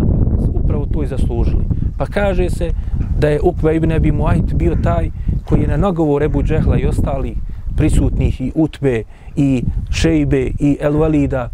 upravo 0.55 0.87
to 0.87 1.03
i 1.03 1.07
zaslužili. 1.07 1.65
Pa 1.99 2.07
kaže 2.07 2.51
se 2.51 2.71
da 3.19 3.29
je 3.29 3.41
Ukva 3.41 3.73
ibn 3.73 3.93
Abi 3.93 4.13
Muayt 4.13 4.55
bio 4.55 4.77
taj 4.83 5.11
koji 5.45 5.61
je 5.61 5.69
na 5.69 5.77
nagovor 5.77 6.23
Ebu 6.23 6.43
Džehla 6.43 6.79
i 6.79 6.87
ostali 6.87 7.37
prisutnih 7.77 8.41
i 8.41 8.53
Utbe 8.55 9.03
i 9.37 9.65
Šejbe 9.91 10.51
i 10.59 10.77
El 10.81 10.97
Valida 10.97 11.49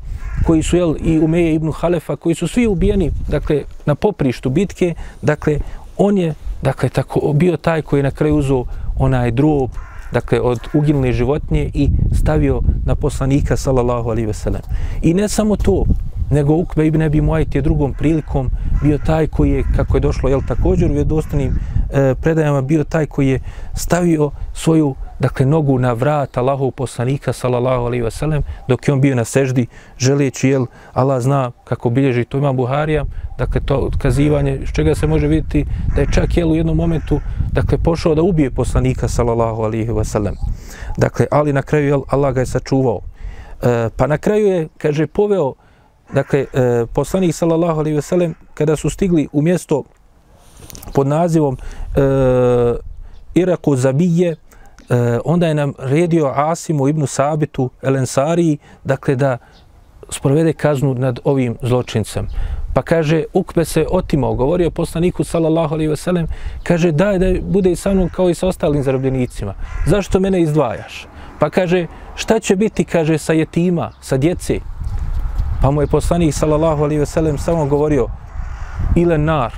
koji 0.46 0.62
su 0.62 0.76
jel, 0.76 0.94
i 1.04 1.18
Umeje 1.18 1.54
ibn 1.54 1.72
Halefa 1.72 2.16
koji 2.16 2.34
su 2.34 2.48
svi 2.48 2.66
ubijeni 2.66 3.10
dakle, 3.28 3.62
na 3.86 3.94
poprištu 3.94 4.50
bitke 4.50 4.94
dakle 5.22 5.58
on 5.96 6.18
je 6.18 6.34
dakle, 6.62 6.88
tako, 6.88 7.32
bio 7.32 7.56
taj 7.56 7.82
koji 7.82 8.00
je 8.00 8.04
na 8.04 8.10
kraju 8.10 8.36
uzao 8.36 8.64
onaj 8.96 9.30
drob 9.30 9.70
dakle, 10.12 10.40
od 10.40 10.60
uginule 10.74 11.12
životinje 11.12 11.70
i 11.74 11.88
stavio 12.14 12.60
na 12.84 12.94
poslanika, 12.94 13.56
sallallahu 13.56 14.10
alaihi 14.10 14.26
ve 14.26 14.32
sellem. 14.32 14.62
I 15.02 15.14
ne 15.14 15.28
samo 15.28 15.56
to, 15.56 15.84
nego 16.30 16.54
Ukbe 16.54 16.86
ibn 16.86 17.02
Abi 17.02 17.20
Muajt 17.20 17.54
je 17.54 17.62
drugom 17.62 17.92
prilikom 17.92 18.50
bio 18.82 18.98
taj 18.98 19.26
koji 19.26 19.50
je, 19.50 19.64
kako 19.76 19.96
je 19.96 20.00
došlo, 20.00 20.28
jel, 20.28 20.40
također 20.48 20.90
u 20.90 20.94
vjedostanim 20.94 21.52
e, 21.90 22.14
predajama, 22.14 22.62
bio 22.62 22.84
taj 22.84 23.06
koji 23.06 23.28
je 23.28 23.40
stavio 23.74 24.30
svoju, 24.54 24.94
dakle, 25.22 25.46
nogu 25.46 25.78
na 25.78 25.92
vrat 25.92 26.36
Allahov 26.36 26.70
poslanika, 26.70 27.32
sallallahu 27.32 27.86
alaihi 27.86 28.02
wasallam, 28.02 28.42
dok 28.68 28.88
je 28.88 28.94
on 28.94 29.00
bio 29.00 29.14
na 29.14 29.24
seždi, 29.24 29.66
želeći, 29.98 30.48
jel, 30.48 30.66
Allah 30.92 31.20
zna 31.20 31.50
kako 31.64 31.90
bilježi, 31.90 32.24
to 32.24 32.38
ima 32.38 32.52
Buharija, 32.52 33.04
dakle, 33.38 33.60
to 33.60 33.76
odkazivanje, 33.76 34.66
s 34.66 34.72
čega 34.72 34.94
se 34.94 35.06
može 35.06 35.26
vidjeti 35.26 35.64
da 35.94 36.00
je 36.00 36.08
čak, 36.12 36.36
jel, 36.36 36.50
u 36.50 36.56
jednom 36.56 36.76
momentu, 36.76 37.20
dakle, 37.52 37.78
pošao 37.78 38.14
da 38.14 38.22
ubije 38.22 38.50
poslanika, 38.50 39.08
sallallahu 39.08 39.62
alaihi 39.62 39.90
wasallam. 39.90 40.34
Dakle, 40.98 41.26
ali 41.30 41.52
na 41.52 41.62
kraju, 41.62 41.86
jel, 41.86 42.02
Allah 42.08 42.34
ga 42.34 42.40
je 42.40 42.46
sačuvao. 42.46 43.00
E, 43.62 43.88
pa 43.96 44.06
na 44.06 44.18
kraju 44.18 44.46
je, 44.46 44.68
kaže, 44.78 45.06
poveo, 45.06 45.54
dakle, 46.12 46.46
e, 46.52 46.86
poslanik, 46.94 47.34
sallallahu 47.34 47.80
alaihi 47.80 47.98
wasallam, 47.98 48.34
kada 48.54 48.76
su 48.76 48.90
stigli 48.90 49.28
u 49.32 49.42
mjesto 49.42 49.84
pod 50.94 51.06
nazivom 51.06 51.56
e, 51.56 52.00
Iraku 53.34 53.76
Zabije, 53.76 54.36
e, 54.92 55.18
onda 55.24 55.46
je 55.46 55.54
nam 55.54 55.72
redio 55.78 56.32
Asimu 56.34 56.88
ibn 56.88 57.06
Sabitu 57.06 57.70
El 57.82 57.96
Ensari, 57.96 58.58
dakle 58.84 59.16
da 59.16 59.38
sprovede 60.08 60.52
kaznu 60.52 60.94
nad 60.94 61.20
ovim 61.24 61.56
zločincem. 61.62 62.28
Pa 62.74 62.82
kaže, 62.82 63.24
Ukbe 63.32 63.64
se 63.64 63.86
otimao, 63.90 64.34
govorio 64.34 64.70
poslaniku 64.70 65.24
sallallahu 65.24 65.74
alaihi 65.74 65.96
sellem, 65.96 66.26
kaže, 66.62 66.92
daj 66.92 67.18
da 67.18 67.26
bude 67.42 67.72
i 67.72 67.76
sa 67.76 67.94
mnom 67.94 68.08
kao 68.08 68.30
i 68.30 68.34
sa 68.34 68.46
ostalim 68.46 68.82
zarobljenicima. 68.82 69.54
Zašto 69.86 70.20
mene 70.20 70.40
izdvajaš? 70.40 71.06
Pa 71.38 71.50
kaže, 71.50 71.86
šta 72.14 72.40
će 72.40 72.56
biti, 72.56 72.84
kaže, 72.84 73.18
sa 73.18 73.32
jetima, 73.32 73.92
sa 74.00 74.16
djece? 74.16 74.60
Pa 75.62 75.70
mu 75.70 75.80
je 75.80 75.86
poslanik 75.86 76.34
sallallahu 76.34 76.84
alaihi 76.84 77.06
sellem 77.06 77.38
samo 77.38 77.66
govorio, 77.66 78.06
ile 78.96 79.18
nar, 79.18 79.52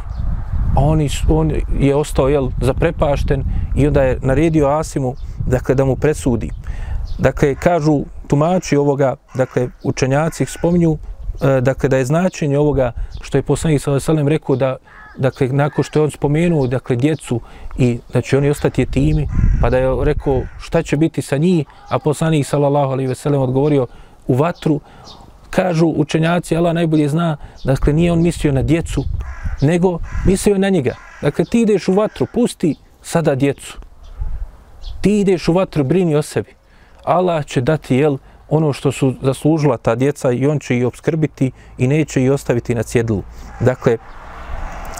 a 0.76 0.80
on, 0.80 1.08
on 1.28 1.52
je 1.78 1.94
ostao 1.94 2.28
jel, 2.28 2.50
zaprepašten 2.60 3.44
i 3.76 3.86
onda 3.86 4.02
je 4.02 4.18
naredio 4.22 4.68
Asimu 4.68 5.14
dakle, 5.46 5.74
da 5.74 5.84
mu 5.84 5.96
presudi. 5.96 6.50
Dakle, 7.18 7.54
kažu 7.54 8.04
tumači 8.26 8.76
ovoga, 8.76 9.16
dakle, 9.34 9.68
učenjaci 9.84 10.46
spominju 10.46 10.98
e, 11.40 11.60
dakle, 11.60 11.88
da 11.88 11.96
je 11.96 12.04
značenje 12.04 12.58
ovoga 12.58 12.92
što 13.20 13.38
je 13.38 13.42
poslanik 13.42 13.82
sa 13.82 13.90
Veselem 13.90 14.28
rekao 14.28 14.56
da 14.56 14.76
dakle, 15.16 15.48
nakon 15.48 15.84
što 15.84 15.98
je 15.98 16.02
on 16.02 16.10
spomenuo 16.10 16.66
dakle, 16.66 16.96
djecu 16.96 17.40
i 17.78 17.98
da 18.12 18.20
će 18.20 18.38
oni 18.38 18.50
ostati 18.50 18.82
jetimi, 18.82 19.28
pa 19.60 19.70
da 19.70 19.78
je 19.78 20.04
rekao 20.04 20.42
šta 20.58 20.82
će 20.82 20.96
biti 20.96 21.22
sa 21.22 21.36
njih, 21.36 21.66
a 21.88 21.98
poslanik 21.98 22.46
sallallahu 22.46 22.92
alaihi 22.92 23.08
ve 23.08 23.14
sellem 23.14 23.40
odgovorio 23.40 23.86
u 24.26 24.34
vatru, 24.34 24.80
kažu 25.54 25.86
učenjaci, 25.86 26.56
Allah 26.56 26.74
najbolje 26.74 27.08
zna, 27.08 27.36
dakle, 27.64 27.92
nije 27.92 28.12
on 28.12 28.22
mislio 28.22 28.52
na 28.52 28.62
djecu, 28.62 29.04
nego 29.60 29.98
mislio 30.26 30.58
na 30.58 30.68
njega. 30.68 30.94
Dakle, 31.22 31.44
ti 31.44 31.60
ideš 31.60 31.88
u 31.88 31.92
vatru, 31.92 32.26
pusti 32.34 32.74
sada 33.02 33.34
djecu. 33.34 33.78
Ti 35.00 35.20
ideš 35.20 35.48
u 35.48 35.52
vatru, 35.52 35.84
brini 35.84 36.14
o 36.16 36.22
sebi. 36.22 36.54
Allah 37.04 37.44
će 37.46 37.60
dati, 37.60 37.96
jel, 37.96 38.16
ono 38.48 38.72
što 38.72 38.92
su 38.92 39.14
zaslužila 39.22 39.76
ta 39.76 39.94
djeca 39.94 40.32
i 40.32 40.46
on 40.46 40.58
će 40.58 40.78
ih 40.78 40.86
obskrbiti 40.86 41.50
i 41.78 41.88
neće 41.88 42.22
ih 42.24 42.32
ostaviti 42.32 42.74
na 42.74 42.82
cjedlu. 42.82 43.22
Dakle, 43.60 43.96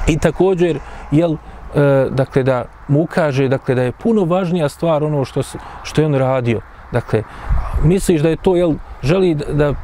i 0.08 0.18
također, 0.18 0.78
jel, 1.10 1.34
e, 1.34 2.06
dakle, 2.10 2.42
da 2.42 2.64
mu 2.88 3.02
ukaže, 3.02 3.48
dakle, 3.48 3.74
da 3.74 3.82
je 3.82 3.92
puno 3.92 4.24
važnija 4.24 4.68
stvar 4.68 5.04
ono 5.04 5.24
što, 5.24 5.42
što 5.82 6.00
je 6.00 6.06
on 6.06 6.14
radio. 6.14 6.60
Dakle, 6.94 7.22
misliš 7.82 8.22
da 8.22 8.28
je 8.28 8.36
to, 8.36 8.56
jel, 8.56 8.74
želi 9.02 9.34
da, 9.34 9.52
da 9.52 9.74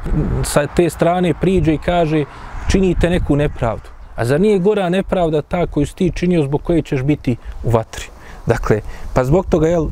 sa 0.43 0.67
te 0.67 0.89
strane 0.89 1.33
priđe 1.33 1.73
i 1.73 1.77
kaže 1.77 2.23
činite 2.71 3.09
neku 3.09 3.35
nepravdu. 3.35 3.89
A 4.15 4.25
zar 4.25 4.41
nije 4.41 4.59
gora 4.59 4.89
nepravda 4.89 5.41
ta 5.41 5.65
koju 5.67 5.85
si 5.85 5.95
ti 5.95 6.11
činio 6.15 6.43
zbog 6.43 6.63
koje 6.63 6.81
ćeš 6.81 7.03
biti 7.03 7.35
u 7.63 7.71
vatri? 7.71 8.05
Dakle, 8.45 8.81
pa 9.13 9.23
zbog 9.23 9.45
toga, 9.49 9.67
jel, 9.67 9.87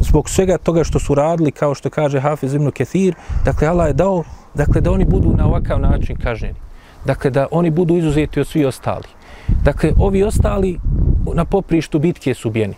zbog 0.00 0.28
svega 0.30 0.58
toga 0.58 0.84
što 0.84 0.98
su 0.98 1.14
radili, 1.14 1.50
kao 1.50 1.74
što 1.74 1.90
kaže 1.90 2.20
Hafiz 2.20 2.54
ibn 2.54 2.70
Kethir, 2.70 3.14
dakle, 3.44 3.68
Allah 3.68 3.86
je 3.86 3.94
dao, 3.94 4.22
dakle, 4.54 4.80
da 4.80 4.92
oni 4.92 5.04
budu 5.04 5.34
na 5.36 5.46
ovakav 5.46 5.80
način 5.80 6.16
kažnjeni. 6.16 6.58
Dakle, 7.04 7.30
da 7.30 7.46
oni 7.50 7.70
budu 7.70 7.96
izuzeti 7.96 8.40
od 8.40 8.46
svi 8.46 8.64
ostali. 8.64 9.08
Dakle, 9.64 9.92
ovi 9.98 10.22
ostali 10.22 10.78
na 11.34 11.44
poprištu 11.44 11.98
bitke 11.98 12.34
su 12.34 12.48
ubijeni. 12.48 12.74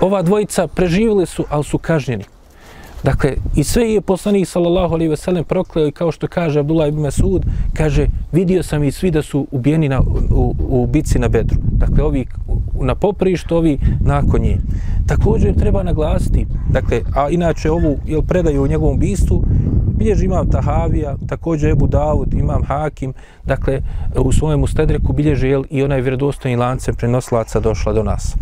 Ova 0.00 0.22
dvojica 0.22 0.66
preživjeli 0.66 1.26
su, 1.26 1.44
ali 1.50 1.64
su 1.64 1.78
kažnjeni. 1.78 2.24
Dakle, 3.04 3.36
i 3.54 3.64
sve 3.64 3.92
je 3.92 4.00
poslanik 4.00 4.48
sallallahu 4.48 4.94
alejhi 4.94 5.10
ve 5.10 5.16
sellem 5.16 5.44
prokleo 5.44 5.86
i 5.86 5.92
kao 5.92 6.12
što 6.12 6.26
kaže 6.26 6.60
Abdullah 6.60 6.88
ibn 6.88 7.00
Mas'ud, 7.00 7.42
kaže 7.74 8.06
vidio 8.32 8.62
sam 8.62 8.84
i 8.84 8.92
svi 8.92 9.10
da 9.10 9.22
su 9.22 9.46
ubijeni 9.50 9.88
na, 9.88 10.00
u, 10.30 10.54
u 10.58 10.86
bici 10.86 11.18
na 11.18 11.28
Bedru. 11.28 11.56
Dakle, 11.72 12.04
ovi 12.04 12.26
na 12.80 12.94
poprištu, 12.94 13.56
ovi 13.56 13.78
nakon 14.00 14.40
nje. 14.40 14.58
Također 15.06 15.54
treba 15.54 15.82
naglasiti, 15.82 16.46
dakle, 16.70 17.00
a 17.14 17.28
inače 17.30 17.70
ovu 17.70 17.98
jel, 18.06 18.22
predaju 18.22 18.62
u 18.62 18.66
njegovom 18.66 18.98
bistvu, 18.98 19.44
bilježi 19.98 20.24
imam 20.24 20.50
Tahavija, 20.50 21.16
također 21.28 21.70
Ebu 21.70 21.86
Davud, 21.86 22.34
imam 22.34 22.62
Hakim, 22.62 23.12
dakle, 23.44 23.80
u 24.16 24.32
svojem 24.32 24.62
ustedreku 24.62 25.12
bilježi 25.12 25.48
jel, 25.48 25.64
i 25.70 25.82
onaj 25.82 26.00
vjerodostojni 26.00 26.56
lancem 26.56 26.94
prenoslaca 26.94 27.60
došla 27.60 27.92
do 27.92 28.02
nas. 28.02 28.36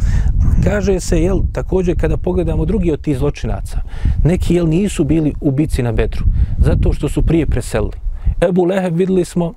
Kaže 0.64 1.00
se, 1.00 1.22
jel, 1.22 1.40
također 1.52 2.00
kada 2.00 2.16
pogledamo 2.16 2.64
drugi 2.64 2.92
od 2.92 3.00
tih 3.00 3.18
zločinaca, 3.18 3.80
neki 4.24 4.51
jel 4.54 4.68
nisu 4.68 5.04
bili 5.04 5.32
u 5.40 5.50
bici 5.50 5.82
na 5.82 5.92
Bedru, 5.92 6.24
zato 6.58 6.92
što 6.92 7.08
su 7.08 7.22
prije 7.22 7.46
preselili. 7.46 7.96
Ebu 8.40 8.64
Leheb 8.64 8.96
videli 8.96 9.24
smo, 9.24 9.52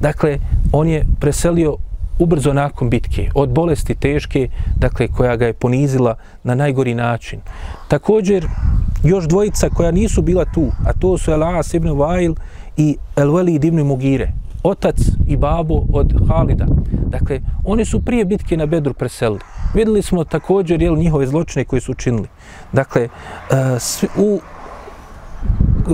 dakle, 0.00 0.38
on 0.72 0.88
je 0.88 1.04
preselio 1.20 1.76
ubrzo 2.18 2.52
nakon 2.52 2.90
bitke, 2.90 3.30
od 3.34 3.48
bolesti 3.48 3.94
teške, 3.94 4.48
dakle, 4.76 5.08
koja 5.08 5.36
ga 5.36 5.46
je 5.46 5.52
ponizila 5.52 6.14
na 6.44 6.54
najgori 6.54 6.94
način. 6.94 7.40
Također, 7.88 8.46
još 9.04 9.24
dvojica 9.24 9.68
koja 9.68 9.90
nisu 9.90 10.22
bila 10.22 10.44
tu, 10.44 10.70
a 10.86 10.92
to 10.92 11.18
su 11.18 11.30
Elas 11.30 11.74
ibn 11.74 11.90
Vail 11.90 12.34
i 12.76 12.96
Elveli 13.16 13.54
ibn 13.54 13.82
Mugire, 13.82 14.32
otac 14.62 14.96
i 15.26 15.36
babo 15.36 15.84
od 15.92 16.12
Halida. 16.28 16.66
Dakle, 17.06 17.40
oni 17.64 17.84
su 17.84 18.00
prije 18.00 18.24
bitke 18.24 18.56
na 18.56 18.66
Bedru 18.66 18.94
preselili. 18.94 19.40
Vidjeli 19.74 20.02
smo 20.02 20.24
također 20.24 20.82
jel, 20.82 20.96
njihove 20.96 21.26
zločine 21.26 21.64
koje 21.64 21.80
su 21.80 21.92
učinili. 21.92 22.28
Dakle, 22.72 23.02
e, 23.02 23.08
u 24.16 24.40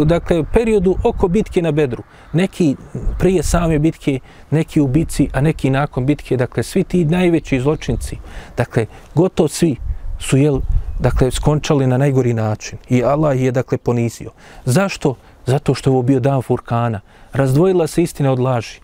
dakle, 0.04 0.44
periodu 0.52 0.96
oko 1.04 1.28
bitke 1.28 1.62
na 1.62 1.72
Bedru. 1.72 2.02
Neki 2.32 2.76
prije 3.18 3.42
same 3.42 3.78
bitke, 3.78 4.20
neki 4.50 4.80
u 4.80 4.86
bitci, 4.86 5.28
a 5.32 5.40
neki 5.40 5.70
nakon 5.70 6.06
bitke. 6.06 6.36
Dakle, 6.36 6.62
svi 6.62 6.84
ti 6.84 7.04
najveći 7.04 7.60
zločinci, 7.60 8.16
dakle, 8.56 8.86
gotovo 9.14 9.48
svi 9.48 9.76
su, 10.18 10.36
jel, 10.36 10.60
dakle, 10.98 11.30
skončali 11.30 11.86
na 11.86 11.98
najgori 11.98 12.34
način. 12.34 12.78
I 12.88 13.04
Allah 13.04 13.42
je, 13.42 13.52
dakle, 13.52 13.78
ponizio. 13.78 14.30
Zašto? 14.64 15.14
Zato 15.46 15.74
što 15.74 15.90
je 15.90 15.92
ovo 15.92 16.02
bio 16.02 16.20
dan 16.20 16.42
Furkana. 16.42 17.00
Razdvojila 17.32 17.86
se 17.86 18.02
istina 18.02 18.32
od 18.32 18.38
laži. 18.38 18.80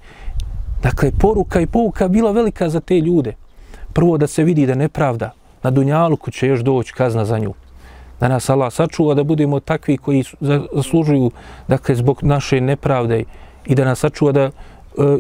Dakle, 0.83 1.11
poruka 1.19 1.61
i 1.61 1.67
pouka 1.67 2.09
bila 2.09 2.33
velika 2.33 2.69
za 2.69 2.81
te 2.81 3.01
ljude. 3.01 3.35
Prvo 3.93 4.19
da 4.19 4.27
se 4.27 4.45
vidi 4.45 4.67
da 4.67 4.75
nepravda 4.75 5.31
na 5.63 5.71
Dunjaluku 5.71 6.31
će 6.31 6.47
još 6.47 6.61
doći 6.61 6.93
kazna 6.93 7.25
za 7.25 7.39
nju. 7.39 7.55
Da 8.21 8.29
nas 8.29 8.51
Allah 8.51 8.73
sačuva 8.73 9.15
da 9.15 9.25
budemo 9.25 9.61
takvi 9.61 9.97
koji 9.97 10.25
zaslužuju 10.73 11.31
dakle, 11.69 11.95
zbog 11.95 12.23
naše 12.23 12.61
nepravde 12.61 13.25
i 13.67 13.75
da 13.75 13.85
nas 13.85 13.99
sačuva 13.99 14.33
da 14.33 14.41
e, 14.41 14.51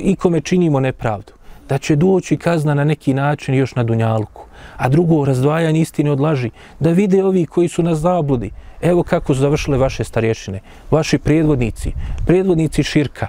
ikome 0.00 0.40
činimo 0.40 0.80
nepravdu. 0.80 1.32
Da 1.70 1.78
će 1.78 1.96
doći 1.96 2.36
kazna 2.36 2.74
na 2.74 2.84
neki 2.84 3.14
način 3.14 3.54
još 3.54 3.74
na 3.74 3.82
Dunjalku. 3.84 4.46
A 4.76 4.88
drugo, 4.88 5.24
razdvajanje 5.24 5.80
istine 5.80 6.10
od 6.10 6.20
laži. 6.20 6.50
Da 6.80 6.90
vide 6.90 7.24
ovi 7.24 7.46
koji 7.46 7.68
su 7.68 7.82
na 7.82 7.94
zabludi. 7.94 8.50
Evo 8.80 9.02
kako 9.02 9.34
su 9.34 9.40
završile 9.40 9.78
vaše 9.78 10.04
starješine, 10.04 10.60
vaši 10.90 11.18
predvodnici, 11.18 11.92
predvodnici 12.26 12.82
širka. 12.82 13.26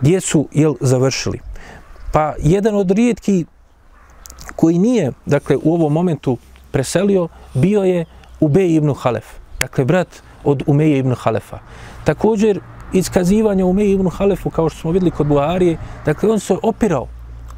Gdje 0.00 0.20
su, 0.20 0.48
jel, 0.52 0.74
završili? 0.80 1.40
Pa 2.12 2.34
jedan 2.38 2.74
od 2.74 2.90
rijetki 2.90 3.44
koji 4.56 4.78
nije, 4.78 5.12
dakle, 5.26 5.56
u 5.56 5.74
ovom 5.74 5.92
momentu 5.92 6.36
preselio, 6.70 7.28
bio 7.54 7.82
je 7.82 8.04
Ubej 8.40 8.74
ibn 8.74 8.94
Halef. 8.94 9.26
Dakle, 9.58 9.84
brat 9.84 10.22
od 10.44 10.62
Umeje 10.66 10.98
ibn 10.98 11.14
Halefa. 11.14 11.58
Također, 12.04 12.60
iskazivanje 12.92 13.64
Umeje 13.64 13.92
ibn 13.92 14.08
Halefu, 14.10 14.50
kao 14.50 14.68
što 14.68 14.80
smo 14.80 14.90
videli 14.90 15.10
kod 15.10 15.26
Buharije, 15.26 15.78
dakle, 16.06 16.30
on 16.30 16.40
se 16.40 16.56
opirao. 16.62 17.08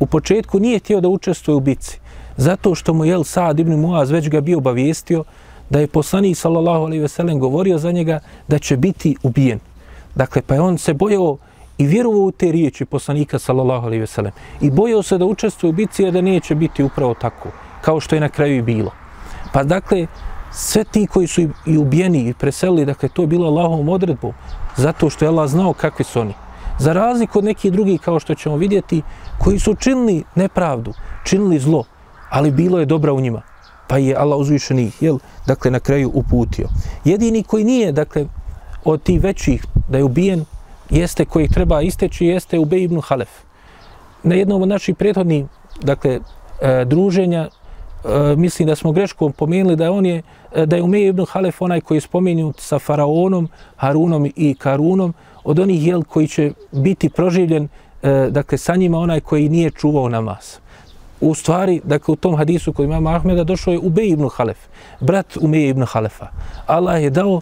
U 0.00 0.06
početku 0.06 0.60
nije 0.60 0.78
htio 0.78 1.00
da 1.00 1.08
učestvuje 1.08 1.56
u 1.56 1.60
bici. 1.60 1.98
Zato 2.36 2.74
što 2.74 2.94
mu 2.94 3.04
je 3.04 3.24
Saad 3.24 3.60
ibn 3.60 3.80
Muaz 3.80 4.10
već 4.10 4.28
ga 4.28 4.40
bio 4.40 4.58
obavijestio 4.58 5.24
da 5.70 5.80
je 5.80 5.86
poslani 5.86 6.34
sallallahu 6.34 6.84
alaihi 6.84 7.02
ve 7.02 7.08
sellem 7.08 7.38
govorio 7.38 7.78
za 7.78 7.92
njega 7.92 8.20
da 8.48 8.58
će 8.58 8.76
biti 8.76 9.16
ubijen. 9.22 9.58
Dakle, 10.14 10.42
pa 10.42 10.54
je 10.54 10.60
on 10.60 10.78
se 10.78 10.94
bojao 10.94 11.36
i 11.78 11.86
vjerovao 11.86 12.20
u 12.20 12.32
te 12.32 12.52
riječi 12.52 12.84
poslanika 12.84 13.38
sallallahu 13.38 13.86
alaihi 13.86 14.00
ve 14.00 14.06
sellem 14.06 14.32
i 14.60 14.70
bojao 14.70 15.02
se 15.02 15.18
da 15.18 15.24
učestvuje 15.24 15.70
u 15.70 15.72
bici 15.72 16.02
jer 16.02 16.12
da 16.12 16.20
neće 16.20 16.54
biti 16.54 16.84
upravo 16.84 17.14
tako 17.14 17.48
kao 17.80 18.00
što 18.00 18.14
je 18.14 18.20
na 18.20 18.28
kraju 18.28 18.56
i 18.56 18.62
bilo. 18.62 18.90
Pa 19.52 19.62
dakle, 19.62 20.06
sve 20.52 20.84
ti 20.84 21.06
koji 21.06 21.26
su 21.26 21.42
i 21.66 21.78
ubijeni 21.78 22.28
i 22.28 22.34
preselili, 22.34 22.84
dakle, 22.84 23.08
to 23.08 23.22
je 23.22 23.26
bilo 23.26 23.46
Allahovom 23.46 23.88
odredbom 23.88 24.32
zato 24.76 25.10
što 25.10 25.24
je 25.24 25.28
Allah 25.28 25.48
znao 25.48 25.72
kakvi 25.72 26.04
su 26.04 26.20
oni. 26.20 26.34
Za 26.78 26.92
razliku 26.92 27.38
od 27.38 27.44
nekih 27.44 27.72
drugih, 27.72 28.00
kao 28.00 28.20
što 28.20 28.34
ćemo 28.34 28.56
vidjeti, 28.56 29.02
koji 29.38 29.58
su 29.58 29.74
činili 29.74 30.24
nepravdu, 30.34 30.92
činili 31.24 31.58
zlo, 31.58 31.84
ali 32.30 32.50
bilo 32.50 32.78
je 32.78 32.86
dobra 32.86 33.12
u 33.12 33.20
njima. 33.20 33.42
Pa 33.88 33.98
je 33.98 34.16
Allah 34.16 34.38
uzvišeni, 34.38 34.90
jel, 35.00 35.18
dakle, 35.46 35.70
na 35.70 35.80
kraju 35.80 36.10
uputio. 36.14 36.68
Jedini 37.04 37.42
koji 37.42 37.64
nije, 37.64 37.92
dakle, 37.92 38.26
od 38.84 39.02
tih 39.02 39.22
većih 39.22 39.64
da 39.88 39.98
je 39.98 40.04
ubijen, 40.04 40.44
jeste 40.90 41.24
koji 41.24 41.48
treba 41.48 41.82
isteći, 41.82 42.26
jeste 42.26 42.58
Ubej 42.58 42.82
ibn 42.82 43.00
Halef. 43.00 43.28
Na 44.22 44.34
jednom 44.34 44.62
od 44.62 44.68
naših 44.68 44.96
prethodnih, 44.96 45.44
dakle, 45.82 46.20
e, 46.60 46.84
druženja, 46.84 47.48
E, 48.06 48.36
mislim 48.36 48.68
da 48.68 48.76
smo 48.76 48.92
greškom 48.92 49.32
pomenuli 49.32 49.76
da 49.76 49.92
on 49.92 50.06
je, 50.06 50.22
e, 50.54 50.66
da 50.66 50.76
je 50.76 50.82
Umej 50.82 51.08
ibn 51.08 51.24
Halef 51.28 51.62
onaj 51.62 51.80
koji 51.80 51.96
je 51.96 52.00
spomenut 52.00 52.60
sa 52.60 52.78
Faraonom, 52.78 53.48
Harunom 53.76 54.30
i 54.36 54.54
Karunom, 54.54 55.14
od 55.44 55.58
onih 55.58 55.86
jel 55.86 56.02
koji 56.02 56.28
će 56.28 56.52
biti 56.72 57.08
proživljen, 57.08 57.68
e, 58.02 58.28
dakle, 58.30 58.58
sa 58.58 58.76
njima 58.76 58.98
onaj 58.98 59.20
koji 59.20 59.48
nije 59.48 59.70
čuvao 59.70 60.08
namaz. 60.08 60.58
U 61.20 61.34
stvari, 61.34 61.80
dakle, 61.84 62.12
u 62.12 62.16
tom 62.16 62.36
hadisu 62.36 62.72
koji 62.72 62.86
imamo 62.86 63.10
Ahmeda 63.10 63.44
došao 63.44 63.72
je 63.72 63.78
Ubej 63.78 64.08
ibn 64.08 64.28
Halef, 64.36 64.58
brat 65.00 65.36
Umej 65.36 65.68
ibn 65.68 65.84
Halefa. 65.84 66.26
Allah 66.66 67.02
je 67.02 67.10
dao, 67.10 67.40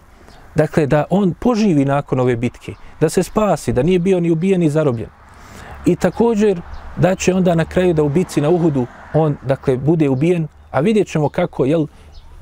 dakle, 0.55 0.87
da 0.87 1.05
on 1.09 1.33
poživi 1.39 1.85
nakon 1.85 2.19
ove 2.19 2.35
bitke, 2.35 2.73
da 3.01 3.09
se 3.09 3.23
spasi, 3.23 3.73
da 3.73 3.83
nije 3.83 3.99
bio 3.99 4.19
ni 4.19 4.31
ubijen 4.31 4.59
ni 4.59 4.69
zarobljen. 4.69 5.09
I 5.85 5.95
također 5.95 6.61
da 6.97 7.15
će 7.15 7.33
onda 7.33 7.55
na 7.55 7.65
kraju 7.65 7.93
da 7.93 8.03
u 8.03 8.09
bitci 8.09 8.41
na 8.41 8.49
Uhudu 8.49 8.85
on, 9.13 9.37
dakle, 9.43 9.77
bude 9.77 10.09
ubijen, 10.09 10.47
a 10.75 10.79
vidjet 10.79 11.07
ćemo 11.07 11.29
kako, 11.29 11.65
jel, 11.65 11.87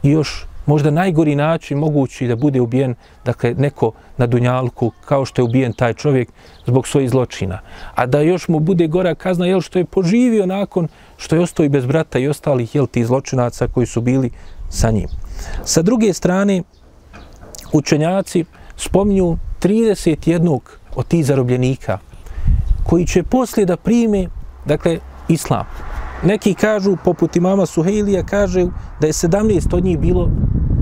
još 0.04 0.46
možda 0.66 0.92
najgori 0.92 1.36
način 1.36 1.78
mogući 1.78 2.28
da 2.28 2.36
bude 2.36 2.62
ubijen, 2.62 2.96
dakle, 3.26 3.54
neko 3.54 3.92
na 4.18 4.28
Dunjalku, 4.28 4.92
kao 5.06 5.26
što 5.26 5.42
je 5.42 5.44
ubijen 5.44 5.74
taj 5.74 5.94
čovjek 5.94 6.30
zbog 6.66 6.88
svojih 6.88 7.10
zločina. 7.10 7.60
A 7.96 8.06
da 8.06 8.22
još 8.22 8.48
mu 8.48 8.60
bude 8.60 8.88
gora 8.88 9.16
kazna, 9.16 9.46
jel, 9.46 9.62
što 9.62 9.80
je 9.80 9.86
poživio 9.86 10.46
nakon 10.46 10.88
što 11.18 11.36
je 11.36 11.42
ostao 11.42 11.66
i 11.66 11.70
bez 11.70 11.86
brata 11.86 12.20
i 12.20 12.28
ostalih, 12.28 12.76
jel, 12.76 12.88
ti 12.88 13.06
zločinaca 13.06 13.68
koji 13.68 13.86
su 13.86 14.02
bili 14.02 14.30
sa 14.70 14.92
njim. 14.92 15.08
Sa 15.64 15.82
druge 15.82 16.14
strane, 16.14 16.64
učenjaci 17.74 18.46
spominju 18.78 19.38
31 19.62 20.60
od 20.96 21.08
tih 21.08 21.26
zarobljenika 21.26 21.98
koji 22.84 23.06
će 23.06 23.24
poslije 23.24 23.66
da 23.66 23.78
prime, 23.78 24.28
dakle, 24.66 25.00
islam. 25.28 25.66
Neki 26.26 26.54
kažu, 26.54 26.96
poput 27.04 27.36
imama 27.36 27.66
Suhejlija, 27.66 28.24
kaže 28.24 28.66
da 29.00 29.08
je 29.08 29.14
17 29.14 29.76
od 29.76 29.84
njih 29.84 30.00
bilo, 30.00 30.30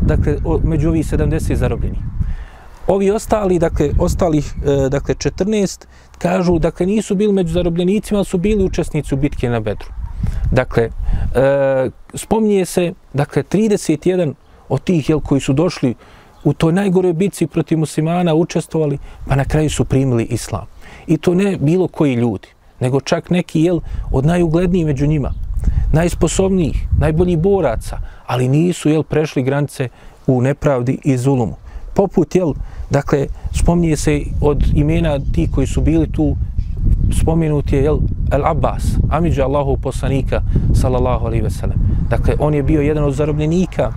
dakle, 0.05 0.37
među 0.63 0.89
ovih 0.89 1.05
70 1.05 1.55
zarobljenih. 1.55 1.99
Ovi 2.87 3.11
ostali, 3.11 3.59
dakle, 3.59 3.89
ostalih, 3.99 4.53
e, 4.65 4.89
dakle, 4.89 5.15
14, 5.15 5.85
kažu, 6.17 6.59
dakle, 6.59 6.85
nisu 6.85 7.15
bili 7.15 7.33
među 7.33 7.53
zarobljenicima, 7.53 8.23
su 8.23 8.37
bili 8.37 8.63
učesnici 8.63 9.13
u 9.15 9.17
bitke 9.17 9.49
na 9.49 9.59
Bedru. 9.59 9.87
Dakle, 10.51 10.83
e, 10.83 11.89
spominje 12.13 12.65
se, 12.65 12.93
dakle, 13.13 13.43
31 13.43 14.33
od 14.69 14.83
tih, 14.83 15.09
jel, 15.09 15.19
koji 15.19 15.41
su 15.41 15.53
došli 15.53 15.95
u 16.43 16.53
toj 16.53 16.73
najgore 16.73 17.13
bitci 17.13 17.47
protiv 17.47 17.77
muslimana 17.77 18.33
učestvovali, 18.33 18.97
pa 19.27 19.35
na 19.35 19.45
kraju 19.45 19.69
su 19.69 19.85
primili 19.85 20.23
islam. 20.23 20.65
I 21.07 21.17
to 21.17 21.33
ne 21.33 21.57
bilo 21.57 21.87
koji 21.87 22.13
ljudi, 22.13 22.47
nego 22.81 23.01
čak 23.01 23.29
neki 23.29 23.61
jel, 23.61 23.79
od 24.11 24.25
najuglednijih 24.25 24.85
među 24.85 25.07
njima, 25.07 25.33
najsposobnijih, 25.91 26.87
najboljih 26.99 27.37
boraca, 27.37 27.97
ali 28.27 28.47
nisu 28.47 28.89
jel, 28.89 29.03
prešli 29.03 29.43
granice 29.43 29.89
u 30.27 30.41
nepravdi 30.41 30.99
i 31.03 31.17
zulumu. 31.17 31.55
Poput, 31.93 32.35
jel, 32.35 32.53
dakle, 32.89 33.27
spominje 33.53 33.95
se 33.95 34.21
od 34.41 34.63
imena 34.73 35.19
ti 35.33 35.49
koji 35.55 35.67
su 35.67 35.81
bili 35.81 36.11
tu, 36.11 36.35
spomenut 37.21 37.73
je, 37.73 37.83
jel, 37.83 37.99
El 38.31 38.45
Abbas, 38.45 38.83
Amidža 39.09 39.45
Allahu 39.45 39.77
poslanika, 39.77 40.41
sallallahu 40.73 41.25
alaihi 41.25 41.43
ve 41.43 41.49
sellem. 41.49 41.77
Dakle, 42.09 42.35
on 42.39 42.53
je 42.53 42.63
bio 42.63 42.81
jedan 42.81 43.03
od 43.03 43.13
zarobljenika 43.13 43.91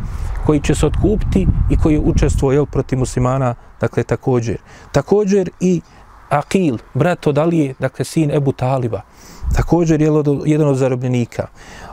koji 0.46 0.60
će 0.60 0.74
se 0.74 0.86
otkupiti 0.86 1.46
i 1.70 1.76
koji 1.76 1.94
je 1.94 2.00
učestvo 2.00 2.52
jel, 2.52 2.66
protiv 2.66 2.98
muslimana, 2.98 3.54
dakle, 3.80 4.02
također. 4.02 4.56
Također 4.92 5.50
i 5.60 5.80
Akil, 6.28 6.78
brat 6.94 7.26
od 7.26 7.38
Alije, 7.38 7.74
dakle, 7.78 8.04
sin 8.04 8.30
Ebu 8.30 8.52
Taliba, 8.52 9.00
također 9.56 10.00
je 10.00 10.10
jedan 10.44 10.68
od 10.68 10.76
zarobljenika. 10.76 11.46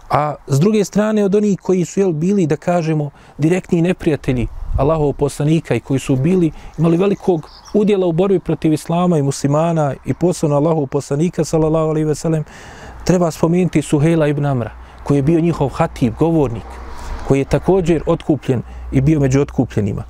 A 0.09 0.35
s 0.47 0.59
druge 0.59 0.83
strane, 0.85 1.25
od 1.25 1.35
onih 1.35 1.59
koji 1.59 1.85
su 1.85 1.99
jel, 1.99 2.11
bili, 2.11 2.47
da 2.47 2.55
kažemo, 2.55 3.09
direktni 3.37 3.81
neprijatelji 3.81 4.47
Allahov 4.77 5.13
poslanika 5.13 5.75
i 5.75 5.79
koji 5.79 5.99
su 5.99 6.15
bili, 6.15 6.51
imali 6.77 6.97
velikog 6.97 7.49
udjela 7.73 8.07
u 8.07 8.11
borbi 8.11 8.39
protiv 8.39 8.73
Islama 8.73 9.17
i 9.17 9.23
muslimana 9.23 9.93
i 10.05 10.13
posebno 10.13 10.55
Allahov 10.55 10.87
poslanika, 10.87 11.45
sallallahu 11.45 11.89
alaihi 11.89 12.07
ve 12.07 12.15
sellem, 12.15 12.43
treba 13.03 13.31
spomenuti 13.31 13.81
Suhejla 13.81 14.27
ibn 14.27 14.45
Amra, 14.45 14.71
koji 15.03 15.17
je 15.17 15.23
bio 15.23 15.39
njihov 15.39 15.69
hatib, 15.69 16.13
govornik, 16.19 16.63
koji 17.27 17.39
je 17.39 17.45
također 17.45 18.03
otkupljen 18.05 18.61
i 18.91 19.01
bio 19.01 19.19
među 19.19 19.41
otkupljenima. 19.41 20.03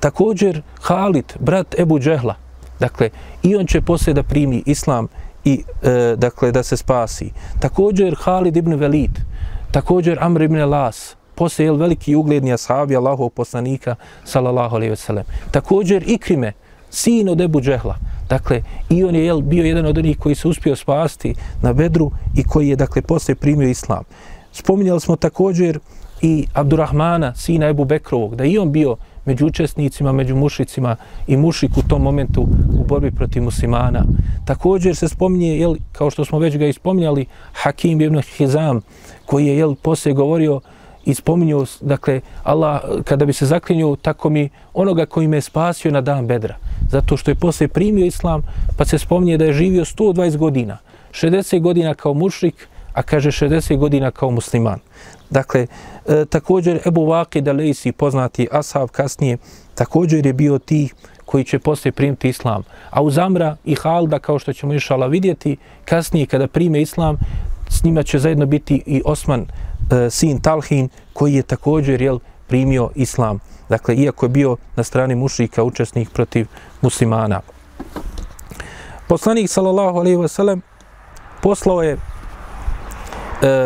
Također 0.00 0.62
Halid, 0.80 1.32
brat 1.40 1.78
Ebu 1.78 1.98
Džehla, 1.98 2.34
dakle, 2.80 3.10
i 3.42 3.56
on 3.56 3.66
će 3.66 3.80
poslije 3.80 4.14
da 4.14 4.22
primi 4.22 4.62
islam 4.66 5.08
i 5.44 5.62
e, 5.82 6.16
dakle 6.16 6.52
da 6.52 6.62
se 6.62 6.76
spasi. 6.76 7.30
Također 7.60 8.16
Halid 8.18 8.56
ibn 8.56 8.74
Velid, 8.74 9.18
također 9.70 10.18
Amr 10.20 10.42
ibn 10.42 10.60
Las, 10.64 11.16
poslije 11.34 11.66
jel, 11.66 11.76
veliki 11.76 12.14
ugledni 12.14 12.52
ashabi 12.52 12.96
Allahov 12.96 13.28
poslanika, 13.28 13.94
sallallahu 14.24 14.76
alaihi 14.76 14.90
ve 14.90 14.96
sellem. 14.96 15.24
Također 15.50 16.04
Ikrime, 16.06 16.52
sin 16.90 17.28
od 17.28 17.40
Ebu 17.40 17.60
Džehla, 17.60 17.96
dakle, 18.28 18.62
i 18.88 19.04
on 19.04 19.14
je 19.14 19.24
jel, 19.24 19.40
bio 19.40 19.64
jedan 19.64 19.86
od 19.86 19.98
onih 19.98 20.18
koji 20.18 20.34
se 20.34 20.48
uspio 20.48 20.76
spasti 20.76 21.34
na 21.62 21.72
Bedru 21.72 22.10
i 22.36 22.44
koji 22.44 22.68
je, 22.68 22.76
dakle, 22.76 23.02
poslije 23.02 23.36
primio 23.36 23.68
islam. 23.68 24.04
Spominjali 24.52 25.00
smo 25.00 25.16
također 25.16 25.78
i 26.22 26.46
Abdurrahmana, 26.54 27.34
sina 27.34 27.66
Ebu 27.66 27.84
Bekrovog, 27.84 28.36
da 28.36 28.44
i 28.44 28.58
on 28.58 28.72
bio 28.72 28.96
među 29.24 29.46
učesnicima, 29.46 30.12
među 30.12 30.36
mušicima 30.36 30.96
i 31.26 31.36
mušik 31.36 31.76
u 31.76 31.82
tom 31.82 32.02
momentu 32.02 32.42
u 32.80 32.84
borbi 32.84 33.10
protiv 33.10 33.42
muslimana. 33.42 34.04
Također 34.44 34.96
se 34.96 35.08
spominje, 35.08 35.58
jel, 35.58 35.74
kao 35.92 36.10
što 36.10 36.24
smo 36.24 36.38
već 36.38 36.56
ga 36.56 36.66
ispominjali, 36.66 37.26
Hakim 37.52 38.00
ibn 38.00 38.20
Hizam, 38.20 38.80
koji 39.26 39.46
je 39.46 39.56
jel, 39.58 39.74
poslije 39.74 40.14
govorio 40.14 40.60
i 41.04 41.14
spominjao, 41.14 41.64
dakle, 41.80 42.20
Allah, 42.42 42.80
kada 43.04 43.24
bi 43.24 43.32
se 43.32 43.46
zaklinio, 43.46 43.96
tako 44.02 44.30
mi 44.30 44.48
onoga 44.74 45.06
koji 45.06 45.28
me 45.28 45.40
spasio 45.40 45.90
na 45.90 46.00
dan 46.00 46.26
bedra. 46.26 46.56
zato 46.90 47.16
što 47.16 47.30
je 47.30 47.34
poslije 47.34 47.68
primio 47.68 48.06
islam, 48.06 48.42
pa 48.76 48.84
se 48.84 48.98
spominje 48.98 49.38
da 49.38 49.44
je 49.44 49.52
živio 49.52 49.84
120 49.84 50.36
godina, 50.36 50.78
60 51.12 51.60
godina 51.60 51.94
kao 51.94 52.14
mušrik, 52.14 52.68
a 52.92 53.02
kaže 53.02 53.30
60 53.30 53.76
godina 53.76 54.10
kao 54.10 54.30
musliman. 54.30 54.78
Dakle, 55.30 55.66
e, 56.06 56.24
također 56.24 56.80
Ebu 56.86 57.06
Vakid 57.06 57.48
Alejsi, 57.48 57.92
poznati 57.92 58.48
Ashab 58.52 58.88
kasnije, 58.88 59.38
također 59.74 60.26
je 60.26 60.32
bio 60.32 60.58
ti 60.58 60.88
koji 61.24 61.44
će 61.44 61.58
poslije 61.58 61.92
primiti 61.92 62.28
islam. 62.28 62.62
A 62.90 63.02
u 63.02 63.10
Zamra 63.10 63.56
i 63.64 63.74
Halda, 63.74 64.18
kao 64.18 64.38
što 64.38 64.52
ćemo 64.52 64.74
išala 64.74 65.06
vidjeti, 65.06 65.56
kasnije 65.84 66.26
kada 66.26 66.46
prime 66.46 66.82
islam, 66.82 67.18
s 67.68 67.84
njima 67.84 68.02
će 68.02 68.18
zajedno 68.18 68.46
biti 68.46 68.82
i 68.86 69.02
Osman, 69.04 69.46
e, 69.90 70.10
sin 70.10 70.40
Talhin, 70.40 70.88
koji 71.12 71.34
je 71.34 71.42
također 71.42 72.02
jel, 72.02 72.18
primio 72.48 72.90
islam. 72.94 73.38
Dakle, 73.68 73.96
iako 73.96 74.26
je 74.26 74.30
bio 74.30 74.56
na 74.76 74.82
strani 74.82 75.14
mušika 75.14 75.62
učesnik 75.62 76.10
protiv 76.12 76.46
muslimana. 76.82 77.40
Poslanik, 79.08 79.50
sallallahu 79.50 79.98
alaihi 79.98 80.16
wasallam, 80.16 80.60
poslao 81.42 81.82
je 81.82 81.92
e, 81.92 81.98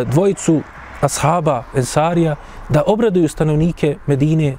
dvojicu 0.04 0.62
ashaba 1.00 1.62
Ensarija 1.74 2.36
da 2.68 2.82
obraduju 2.86 3.28
stanovnike 3.28 3.96
Medine 4.06 4.56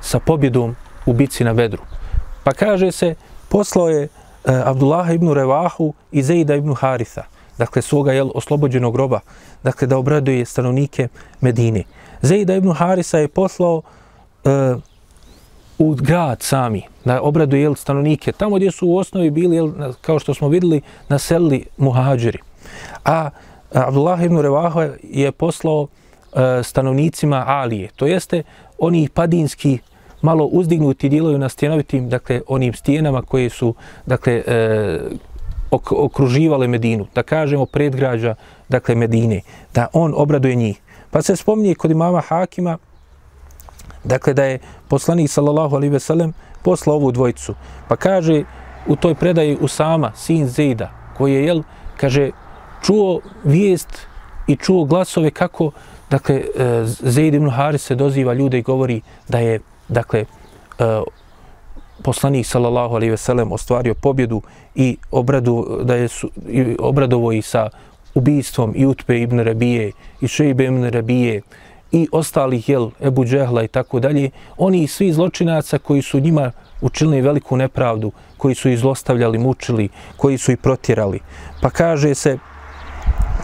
sa 0.00 0.18
pobjedom 0.18 0.76
u 1.06 1.12
bitci 1.12 1.44
na 1.44 1.54
Bedru. 1.54 1.82
Pa 2.44 2.52
kaže 2.52 2.92
se, 2.92 3.14
poslao 3.48 3.88
je 3.88 4.02
e, 4.02 4.08
Abdullah 4.64 5.14
ibn 5.14 5.32
Revahu 5.32 5.94
i 6.12 6.22
Zejda 6.22 6.54
ibn 6.54 6.74
Haritha, 6.74 7.22
dakle 7.58 7.82
svoga 7.82 8.12
jel, 8.12 8.30
oslobođenog 8.34 8.94
groba, 8.94 9.20
dakle 9.62 9.86
da 9.86 9.98
obraduje 9.98 10.44
stanovnike 10.44 11.08
Medine. 11.40 11.84
Zejda 12.22 12.54
ibn 12.54 12.72
Harisa 12.72 13.18
je 13.18 13.28
poslao 13.28 13.82
e, 14.44 14.74
u 15.78 15.94
grad 15.94 16.42
sami, 16.42 16.82
da 17.04 17.20
obraduje 17.22 17.62
jel, 17.62 17.74
stanovnike, 17.74 18.32
tamo 18.32 18.56
gdje 18.56 18.70
su 18.70 18.88
u 18.88 18.96
osnovi 18.96 19.30
bili, 19.30 19.56
jel, 19.56 19.72
kao 20.00 20.18
što 20.18 20.34
smo 20.34 20.48
vidjeli, 20.48 20.80
naselili 21.08 21.66
muhađeri. 21.76 22.38
A 23.04 23.30
Abdullah 23.72 24.24
ibn 24.24 24.38
Revaha 24.38 24.88
je 25.02 25.32
poslao 25.32 25.86
e, 25.86 26.62
stanovnicima 26.62 27.44
Alije, 27.46 27.88
to 27.96 28.06
jeste 28.06 28.42
oni 28.78 29.08
padinski 29.14 29.78
malo 30.22 30.44
uzdignuti 30.44 31.08
dijelovi 31.08 31.38
na 31.38 31.48
stjenovitim, 31.48 32.08
dakle, 32.08 32.40
onim 32.48 32.74
stijenama 32.74 33.22
koje 33.22 33.50
su, 33.50 33.74
dakle, 34.06 34.42
e, 34.46 35.00
ok 35.70 35.92
okruživale 35.92 36.68
Medinu, 36.68 37.06
da 37.14 37.22
kažemo 37.22 37.66
predgrađa, 37.66 38.34
dakle, 38.68 38.94
Medine, 38.94 39.40
da 39.74 39.86
on 39.92 40.14
obraduje 40.16 40.54
njih. 40.54 40.80
Pa 41.10 41.22
se 41.22 41.36
spominje 41.36 41.74
kod 41.74 41.90
imama 41.90 42.20
Hakima, 42.20 42.78
dakle, 44.04 44.34
da 44.34 44.44
je 44.44 44.58
poslanik, 44.88 45.30
sallallahu 45.30 45.76
alaihi 45.76 45.92
ve 45.92 46.00
sellem, 46.00 46.32
poslao 46.62 46.96
ovu 46.96 47.12
dvojicu. 47.12 47.54
Pa 47.88 47.96
kaže 47.96 48.44
u 48.86 48.96
toj 48.96 49.14
predaji 49.14 49.58
Usama, 49.60 50.12
sin 50.16 50.46
Zejda, 50.48 50.90
koji 51.16 51.34
je, 51.34 51.44
jel, 51.44 51.62
kaže, 51.96 52.30
čuo 52.82 53.20
vijest 53.44 54.06
i 54.46 54.56
čuo 54.56 54.84
glasove 54.84 55.30
kako, 55.30 55.70
dakle, 56.10 56.36
e, 56.36 56.84
Zaid 56.84 57.12
Zeid 57.12 57.34
ibn 57.34 57.50
Haris 57.50 57.82
se 57.82 57.94
doziva 57.94 58.34
ljude 58.34 58.58
i 58.58 58.62
govori 58.62 59.00
da 59.28 59.38
je, 59.38 59.60
dakle, 59.88 60.24
e, 60.78 61.00
poslanik 62.02 62.46
sallallahu 62.46 62.94
alejhi 62.94 63.10
ve 63.10 63.16
sellem 63.16 63.52
ostvario 63.52 63.94
pobjedu 63.94 64.42
i 64.74 64.96
obradu 65.10 65.78
da 65.82 65.94
je 65.94 66.08
su, 66.08 66.30
i 66.48 66.76
obradovo 66.78 67.32
i 67.32 67.42
sa 67.42 67.68
ubistvom 68.14 68.72
i 68.76 68.86
Utbe 68.86 69.20
ibn 69.20 69.40
Rabije 69.40 69.92
i 70.20 70.28
Šejbe 70.28 70.64
ibn 70.64 70.84
Rabije 70.84 71.42
i 71.92 72.08
ostalih 72.12 72.68
jel 72.68 72.90
Ebu 73.00 73.24
Džehla 73.24 73.62
i 73.62 73.68
tako 73.68 74.00
dalje. 74.00 74.30
Oni 74.58 74.86
svi 74.86 75.12
zločinaca 75.12 75.78
koji 75.78 76.02
su 76.02 76.20
njima 76.20 76.52
učinili 76.80 77.20
veliku 77.20 77.56
nepravdu 77.56 78.12
koji 78.36 78.54
su 78.54 78.68
izlostavljali, 78.68 79.38
mučili 79.38 79.88
koji 80.16 80.38
su 80.38 80.52
i 80.52 80.56
protjerali. 80.56 81.20
Pa 81.62 81.70
kaže 81.70 82.14
se 82.14 82.38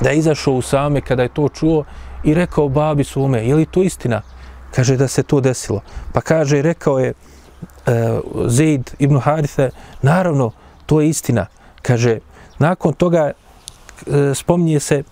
da 0.00 0.10
je 0.10 0.18
izašao 0.18 0.54
u 0.54 0.62
same 0.62 1.00
kada 1.00 1.22
je 1.22 1.28
to 1.28 1.48
čuo 1.48 1.84
i 2.24 2.34
rekao 2.34 2.68
babi 2.68 3.04
svome, 3.04 3.46
je 3.46 3.54
li 3.54 3.66
to 3.66 3.82
istina? 3.82 4.22
Kaže 4.70 4.96
da 4.96 5.08
se 5.08 5.22
to 5.22 5.40
desilo. 5.40 5.80
Pa 6.12 6.20
kaže, 6.20 6.62
rekao 6.62 6.98
je 6.98 7.12
uh, 7.12 7.92
Zaid 8.46 8.90
ibn 8.98 9.18
Haritha, 9.18 9.68
naravno, 10.02 10.50
to 10.86 11.00
je 11.00 11.08
istina. 11.08 11.46
Kaže, 11.82 12.18
nakon 12.58 12.92
toga 12.92 13.32
uh, 14.06 14.14
spominje 14.34 14.80
se 14.80 15.02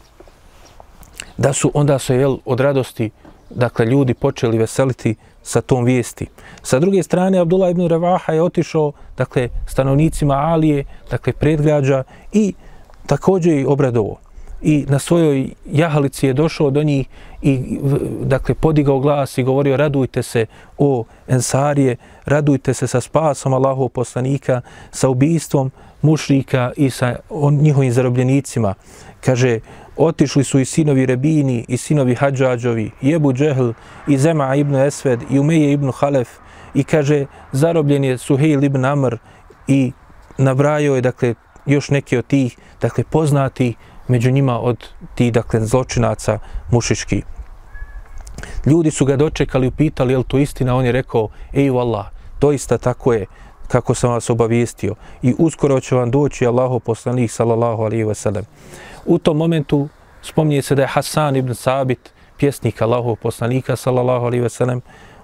da 1.37 1.53
su 1.53 1.71
onda 1.75 1.99
se 1.99 2.17
jel, 2.17 2.37
od 2.45 2.61
radosti 2.61 3.11
dakle 3.51 3.87
ljudi 3.87 4.15
počeli 4.15 4.59
veseliti 4.59 5.15
sa 5.43 5.61
tom 5.61 5.85
vijesti. 5.85 6.27
Sa 6.63 6.79
druge 6.79 7.03
strane 7.03 7.39
Abdullah 7.39 7.71
ibn 7.71 7.89
Ravaha 7.89 8.33
je 8.33 8.43
otišao 8.43 8.93
dakle 9.17 9.49
stanovnicima 9.67 10.35
Alije, 10.35 10.85
dakle 11.11 11.33
predgrađa 11.33 12.03
i 12.33 12.55
također 13.07 13.53
i 13.53 13.65
obradovo 13.65 14.24
i 14.65 14.87
na 14.89 14.99
svojoj 14.99 15.51
jahalici 15.67 16.27
je 16.27 16.33
došao 16.33 16.71
do 16.71 16.83
njih 16.83 17.07
i 17.43 17.79
dakle 18.23 18.55
podigao 18.55 19.01
glas 19.01 19.39
i 19.39 19.43
govorio 19.43 19.77
radujte 19.77 20.23
se 20.23 20.47
o 20.79 21.05
Ensarije, 21.29 21.97
radujte 22.25 22.75
se 22.75 22.87
sa 22.87 23.01
spasom 23.01 23.53
Allahov 23.53 23.89
poslanika, 23.89 24.61
sa 24.91 25.09
ubijstvom 25.09 25.71
mušrika 26.03 26.73
i 26.77 26.91
sa 26.91 27.17
on, 27.31 27.55
njihovim 27.55 27.93
zarobljenicima. 27.93 28.75
Kaže, 29.21 29.61
otišli 29.97 30.45
su 30.45 30.61
i 30.61 30.65
sinovi 30.65 31.07
Rebini 31.07 31.65
i 31.69 31.77
sinovi 31.77 32.15
Hadžađovi, 32.15 32.91
Jebu 33.03 33.33
Džehl, 33.33 33.71
i 34.09 34.19
Zema 34.19 34.55
ibn 34.55 34.75
Esved, 34.75 35.21
i 35.31 35.39
Umeje 35.39 35.73
ibn 35.73 35.93
Halef, 35.95 36.29
i 36.75 36.85
kaže, 36.85 37.27
zarobljen 37.53 38.05
je 38.05 38.19
Suhejl 38.19 38.65
ibn 38.65 38.85
Amr, 38.85 39.17
i 39.69 39.93
nabrajao 40.39 40.95
je, 40.95 41.01
dakle, 41.01 41.35
još 41.67 41.91
neki 41.91 42.17
od 42.17 42.27
tih, 42.27 42.57
dakle, 42.81 43.05
poznati 43.05 43.75
među 44.09 44.31
njima 44.31 44.61
od 44.61 44.89
ti, 45.15 45.31
dakle, 45.31 45.61
zločinaca 45.61 46.39
mušički. 46.71 47.23
Ljudi 48.67 48.91
su 48.91 49.05
ga 49.05 49.17
dočekali 49.17 49.67
i 49.67 49.69
upitali, 49.69 50.13
je 50.13 50.19
li 50.19 50.25
to 50.25 50.39
istina? 50.39 50.77
On 50.77 50.85
je 50.85 50.93
rekao, 50.93 51.29
ej, 51.53 51.71
Allah, 51.71 52.07
doista 52.41 52.79
tako 52.79 53.13
je 53.13 53.27
kako 53.69 53.95
sam 53.95 54.11
vas 54.11 54.31
obavijestio 54.31 54.95
i 55.23 55.35
uskoro 55.39 55.81
će 55.81 55.95
vam 55.95 56.11
doći 56.11 56.47
Allaho 56.47 56.79
poslanik 56.79 57.31
sallallahu 57.31 57.83
alaihi 57.83 58.05
ve 58.05 58.15
sellem. 58.15 58.45
U 59.07 59.19
tom 59.19 59.37
momentu 59.37 59.89
spominje 60.23 60.63
se 60.63 60.75
da 60.75 60.83
je 60.83 60.89
Hasan 60.89 61.37
ibn 61.37 61.55
Sabit, 61.55 62.13
pjesnik 62.39 62.83
Allahu 62.83 63.17
poslanika 63.17 63.77
sallallahu 63.77 64.27
alaihi 64.27 64.43
ve 64.43 64.49
sellem, 64.49 64.81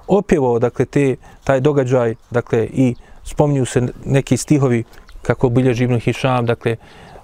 opjevao 0.07 0.59
dakle 0.59 0.85
te 0.85 1.16
taj 1.45 1.61
događaj 1.61 2.14
dakle 2.31 2.66
i 2.72 2.95
spominju 3.24 3.64
se 3.64 3.89
neki 4.05 4.37
stihovi 4.37 4.85
kako 5.22 5.49
bilježi 5.49 5.85
Ibn 5.85 5.99
Hišam 5.99 6.47
dakle 6.47 6.76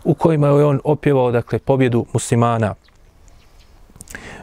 u 0.07 0.15
kojima 0.15 0.47
je 0.47 0.65
on 0.65 0.81
opjevao 0.85 1.31
dakle 1.33 1.59
pobjedu 1.59 2.07
muslimana. 2.13 2.75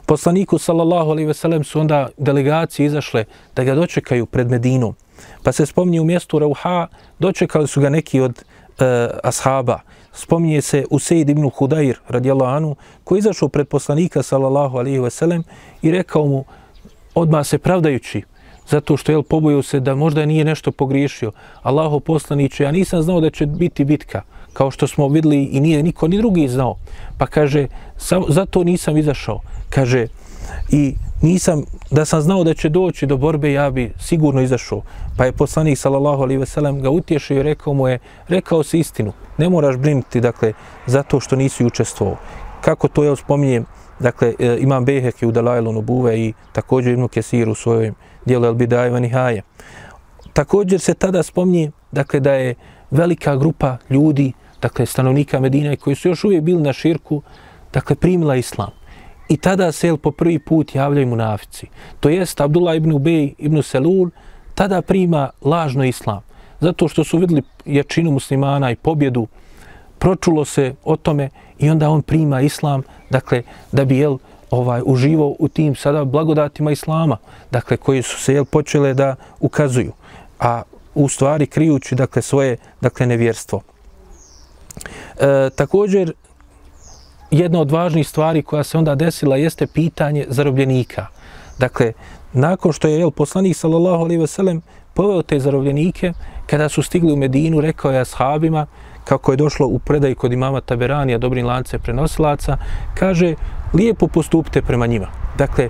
Poslaniku 0.06 0.58
sallallahu 0.58 1.12
alejhi 1.12 1.28
ve 1.28 1.34
sellem 1.34 1.64
su 1.64 1.80
onda 1.80 2.08
delegacije 2.18 2.86
izašle 2.86 3.26
da 3.56 3.64
ga 3.64 3.76
dočekaju 3.76 4.26
pred 4.26 4.50
Medinom. 4.52 4.96
Pa 5.44 5.52
se 5.52 5.66
spomni 5.66 6.00
u 6.00 6.04
mjestu 6.04 6.40
Rauha, 6.40 6.88
dočekali 7.20 7.68
su 7.68 7.82
ga 7.82 7.90
neki 7.90 8.22
od 8.22 8.44
e, 8.80 9.10
ashaba. 9.24 9.80
Spominje 10.14 10.62
se 10.62 10.86
Useid 10.90 11.30
ibn 11.30 11.50
Hudair 11.50 12.00
radijallahu 12.08 12.56
anhu 12.56 12.76
koji 13.04 13.20
izašao 13.20 13.50
pred 13.50 13.68
poslanika 13.68 14.24
sallallahu 14.24 14.78
alejhi 14.78 15.00
ve 15.00 15.10
sellem 15.10 15.44
i 15.82 15.92
rekao 15.92 16.28
mu 16.28 16.46
odma 17.16 17.44
se 17.44 17.58
pravdajući 17.58 18.24
zato 18.68 18.98
što 18.98 19.12
je 19.12 19.24
pobojio 19.24 19.62
se 19.62 19.80
da 19.80 19.96
možda 19.96 20.26
nije 20.26 20.46
nešto 20.46 20.72
pogriješio. 20.72 21.32
Allahu 21.62 22.00
poslaniče, 22.00 22.64
ja 22.64 22.72
nisam 22.72 23.02
znao 23.02 23.22
da 23.22 23.30
će 23.30 23.46
biti 23.46 23.86
bitka 23.86 24.22
kao 24.54 24.72
što 24.72 24.88
smo 24.88 25.08
videli 25.08 25.44
i 25.44 25.60
nije 25.60 25.84
niko 25.84 26.08
ni 26.08 26.18
drugi 26.18 26.48
znao. 26.48 26.76
Pa 27.18 27.26
kaže, 27.26 27.68
zato 28.30 28.64
nisam 28.64 28.98
izašao. 28.98 29.40
Kaže, 29.70 30.08
i 30.70 30.96
nisam, 31.22 31.64
da 31.92 32.06
sam 32.06 32.22
znao 32.22 32.44
da 32.44 32.54
će 32.54 32.70
doći 32.70 33.06
do 33.06 33.18
borbe, 33.18 33.52
ja 33.52 33.70
bi 33.72 33.94
sigurno 34.00 34.42
izašao. 34.42 34.82
Pa 35.18 35.26
je 35.26 35.32
poslanik, 35.32 35.78
sallallahu 35.78 36.24
alaihi 36.24 36.40
ve 36.40 36.46
sellem, 36.46 36.82
ga 36.82 36.90
utješio 36.90 37.40
i 37.40 37.44
rekao 37.44 37.74
mu 37.74 37.88
je, 37.88 38.00
rekao 38.28 38.64
si 38.64 38.80
istinu, 38.80 39.14
ne 39.38 39.50
moraš 39.50 39.78
brinuti, 39.78 40.22
dakle, 40.22 40.54
zato 40.86 41.20
što 41.20 41.36
nisi 41.36 41.66
učestvovao. 41.66 42.18
Kako 42.62 42.88
to 42.88 43.04
je 43.04 43.16
spominjem, 43.16 43.66
dakle, 44.00 44.34
e, 44.40 44.58
imam 44.60 44.86
Behek 44.86 45.22
i 45.22 45.26
u 45.26 45.32
Dalajlonu 45.32 45.82
Buve 45.82 46.20
i 46.20 46.34
također 46.52 46.94
Ibnu 46.94 47.08
Kesir 47.08 47.50
u 47.50 47.56
svojoj 47.56 47.94
dijelu 48.26 48.46
El 48.46 48.54
Bidajeva 48.54 49.00
Nihaje. 49.00 49.42
Također 50.34 50.80
se 50.80 50.94
tada 50.94 51.24
spominje, 51.24 51.72
dakle, 51.92 52.20
da 52.20 52.34
je 52.34 52.56
velika 52.92 53.36
grupa 53.36 53.78
ljudi, 53.90 54.34
dakle 54.64 54.86
stanovnika 54.86 55.40
Medine 55.40 55.76
koji 55.76 55.96
su 55.96 56.10
još 56.10 56.24
uvijek 56.24 56.44
bili 56.44 56.62
na 56.62 56.74
širku, 56.74 57.22
dakle 57.74 57.96
primila 57.96 58.36
islam. 58.36 58.72
I 59.30 59.38
tada 59.38 59.72
se 59.72 59.98
po 59.98 60.12
prvi 60.12 60.40
put 60.40 60.76
javljaju 60.76 61.08
munafici. 61.08 61.68
To 62.00 62.10
jest 62.10 62.42
Abdullah 62.42 62.76
ibn 62.76 62.92
Ubej 62.92 63.34
ibn 63.38 63.62
Selul 63.62 64.10
tada 64.56 64.82
prima 64.82 65.30
lažno 65.42 65.84
islam. 65.84 66.22
Zato 66.60 66.88
što 66.88 67.04
su 67.04 67.18
vidjeli 67.18 67.44
jačinu 67.66 68.12
muslimana 68.12 68.72
i 68.72 68.76
pobjedu, 68.76 69.28
pročulo 70.00 70.46
se 70.46 70.76
o 70.84 70.96
tome 70.96 71.30
i 71.60 71.70
onda 71.70 71.90
on 71.90 72.02
prima 72.02 72.42
islam, 72.42 72.84
dakle, 73.10 73.44
da 73.72 73.86
bi 73.86 73.98
jel, 73.98 74.18
ovaj 74.52 74.82
uživao 74.86 75.36
u 75.40 75.48
tim 75.48 75.76
sada 75.76 76.06
blagodatima 76.06 76.72
islama, 76.72 77.18
dakle, 77.52 77.78
koji 77.78 78.02
su 78.02 78.20
se 78.20 78.34
jel, 78.34 78.46
počele 78.46 78.94
da 78.94 79.16
ukazuju. 79.40 79.92
A 80.40 80.62
u 80.96 81.10
stvari 81.10 81.48
krijući 81.48 81.96
dakle 81.96 82.22
svoje 82.22 82.58
dakle 82.82 83.06
nevjerstvo. 83.06 83.62
E, 85.20 85.50
također 85.56 86.14
jedna 87.32 87.60
od 87.60 87.72
važnih 87.72 88.08
stvari 88.08 88.42
koja 88.42 88.64
se 88.64 88.78
onda 88.78 88.96
desila 88.96 89.38
jeste 89.38 89.68
pitanje 89.68 90.26
zarobljenika. 90.30 91.08
Dakle, 91.60 91.94
nakon 92.34 92.72
što 92.74 92.88
je 92.88 93.00
jel, 93.00 93.12
poslanik 93.12 93.58
sallallahu 93.58 94.04
alejhi 94.04 94.22
ve 94.22 94.28
sellem 94.28 94.62
poveo 94.94 95.22
te 95.22 95.40
zarobljenike, 95.40 96.14
kada 96.48 96.70
su 96.70 96.82
stigli 96.82 97.14
u 97.14 97.16
Medinu, 97.16 97.62
rekao 97.62 97.92
je 97.92 98.00
ashabima, 98.00 98.66
kako 99.04 99.32
je 99.32 99.38
došlo 99.38 99.68
u 99.68 99.80
predaj 99.80 100.16
kod 100.16 100.34
imama 100.34 100.62
Taberanija, 100.62 101.18
dobrim 101.18 101.46
lance 101.46 101.80
prenosilaca, 101.80 102.58
kaže, 102.96 103.36
lijepo 103.74 104.08
postupite 104.08 104.62
prema 104.62 104.88
njima. 104.88 105.08
Dakle, 105.38 105.70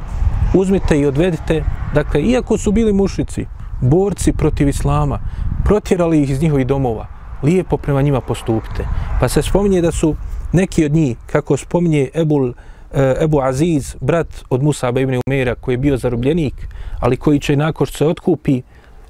uzmite 0.54 1.00
i 1.00 1.06
odvedite, 1.06 1.64
dakle, 1.94 2.22
iako 2.22 2.58
su 2.58 2.72
bili 2.72 2.94
mušici, 2.94 3.46
borci 3.82 4.34
protiv 4.34 4.68
islama, 4.68 5.20
protjerali 5.66 6.22
ih 6.22 6.30
iz 6.30 6.42
njihovih 6.42 6.68
domova, 6.68 7.08
lijepo 7.44 7.78
prema 7.78 8.02
njima 8.02 8.22
postupite. 8.22 8.88
Pa 9.20 9.30
se 9.30 9.42
spominje 9.42 9.82
da 9.82 9.92
su 9.92 10.16
neki 10.52 10.86
od 10.86 10.92
njih, 10.92 11.18
kako 11.26 11.58
spominje 11.58 12.10
Ebul, 12.14 12.50
eh, 12.50 13.16
Ebu 13.22 13.42
Aziz, 13.42 13.96
brat 14.02 14.28
od 14.50 14.64
Musa 14.64 14.90
ibn 14.90 15.22
Umera, 15.28 15.56
koji 15.56 15.74
je 15.74 15.78
bio 15.78 15.98
zarobljenik, 15.98 16.54
ali 17.00 17.18
koji 17.18 17.40
će 17.40 17.56
nakon 17.56 17.88
što 17.88 17.98
se 17.98 18.06
otkupi, 18.08 18.62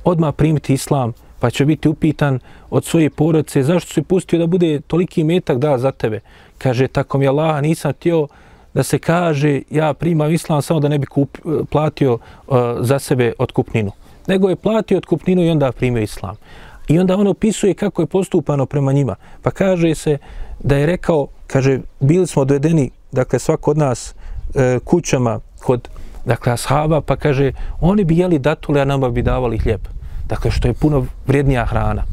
odmah 0.03 0.33
primiti 0.33 0.73
islam, 0.73 1.13
pa 1.39 1.49
će 1.49 1.65
biti 1.65 1.89
upitan 1.89 2.39
od 2.69 2.85
svoje 2.85 3.09
porodice 3.09 3.63
zašto 3.63 3.93
se 3.93 4.01
pustio 4.03 4.39
da 4.39 4.47
bude 4.47 4.79
toliki 4.87 5.23
metak 5.23 5.57
da 5.57 5.77
za 5.77 5.91
tebe. 5.91 6.19
Kaže, 6.57 6.87
tako 6.87 7.17
mi 7.17 7.27
Allah, 7.27 7.61
nisam 7.61 7.91
htio 7.91 8.27
da 8.73 8.83
se 8.83 8.99
kaže 8.99 9.61
ja 9.69 9.93
primam 9.93 10.31
islam 10.31 10.61
samo 10.61 10.79
da 10.79 10.87
ne 10.87 10.99
bi 10.99 11.05
kup, 11.05 11.37
eh, 11.37 11.49
platio 11.69 12.13
uh, 12.13 12.57
za 12.79 12.99
sebe 12.99 13.33
otkupninu. 13.37 13.91
Nego 14.27 14.49
je 14.49 14.55
platio 14.55 14.97
otkupninu 14.97 15.43
i 15.43 15.49
onda 15.49 15.71
primio 15.71 16.03
islam. 16.03 16.35
I 16.87 16.99
onda 16.99 17.17
on 17.17 17.27
opisuje 17.27 17.73
kako 17.73 18.01
je 18.01 18.05
postupano 18.05 18.65
prema 18.65 18.91
njima. 18.91 19.15
Pa 19.41 19.51
kaže 19.51 19.95
se 19.95 20.17
da 20.59 20.77
je 20.77 20.85
rekao, 20.85 21.27
kaže, 21.47 21.79
bili 21.99 22.27
smo 22.27 22.41
odvedeni, 22.41 22.89
dakle, 23.11 23.39
svako 23.39 23.71
od 23.71 23.77
nas 23.77 24.15
e, 24.55 24.79
kućama 24.83 25.39
kod, 25.59 25.89
dakle, 26.25 26.53
ashaba, 26.53 27.01
pa 27.01 27.15
kaže, 27.15 27.51
oni 27.81 28.03
bi 28.03 28.17
jeli 28.17 28.39
datule, 28.39 28.81
a 28.81 28.85
nama 28.85 29.09
bi 29.09 29.21
davali 29.21 29.57
hljeb. 29.57 29.81
Dakle, 30.27 30.51
što 30.51 30.67
je 30.67 30.73
puno 30.73 31.05
vrijednija 31.27 31.65
hrana. 31.65 32.03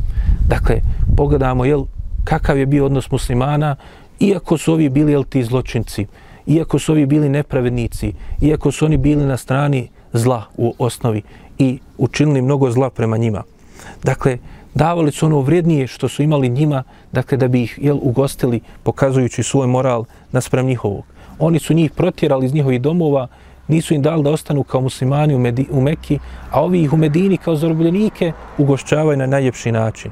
Dakle, 0.48 0.80
pogledamo, 1.16 1.64
jel, 1.64 1.84
kakav 2.24 2.58
je 2.58 2.66
bio 2.66 2.86
odnos 2.86 3.10
muslimana, 3.10 3.76
iako 4.20 4.58
su 4.58 4.72
ovi 4.72 4.88
bili, 4.88 5.12
jel, 5.12 5.24
ti 5.24 5.44
zločinci, 5.44 6.06
iako 6.46 6.78
su 6.78 6.92
ovi 6.92 7.06
bili 7.06 7.28
nepravednici, 7.28 8.12
iako 8.40 8.72
su 8.72 8.84
oni 8.84 8.96
bili 8.96 9.24
na 9.24 9.36
strani 9.36 9.88
zla 10.12 10.42
u 10.56 10.74
osnovi 10.78 11.22
i 11.58 11.78
učinili 11.98 12.42
mnogo 12.42 12.70
zla 12.70 12.90
prema 12.90 13.16
njima. 13.16 13.42
Dakle, 14.04 14.38
davali 14.74 15.12
su 15.12 15.26
ono 15.26 15.40
vrijednije 15.40 15.86
što 15.86 16.08
su 16.08 16.22
imali 16.22 16.48
njima, 16.48 16.82
dakle 17.12 17.38
da 17.38 17.48
bi 17.48 17.62
ih 17.62 17.78
jel, 17.82 17.98
ugostili 18.02 18.60
pokazujući 18.82 19.42
svoj 19.42 19.66
moral 19.66 20.04
naspram 20.32 20.66
njihovog. 20.66 21.04
Oni 21.38 21.58
su 21.58 21.74
njih 21.74 21.90
protjerali 21.90 22.46
iz 22.46 22.54
njihovih 22.54 22.80
domova, 22.80 23.28
nisu 23.68 23.94
im 23.94 24.02
dali 24.02 24.22
da 24.22 24.30
ostanu 24.30 24.62
kao 24.62 24.80
muslimani 24.80 25.34
u, 25.34 25.38
Medi, 25.38 25.66
u 25.70 25.80
Mekki, 25.80 26.18
a 26.50 26.62
ovi 26.62 26.82
ih 26.82 26.92
u 26.92 26.96
Medini 26.96 27.36
kao 27.36 27.56
zarobljenike 27.56 28.32
ugošćavaju 28.58 29.18
na 29.18 29.26
najljepši 29.26 29.72
način. 29.72 30.10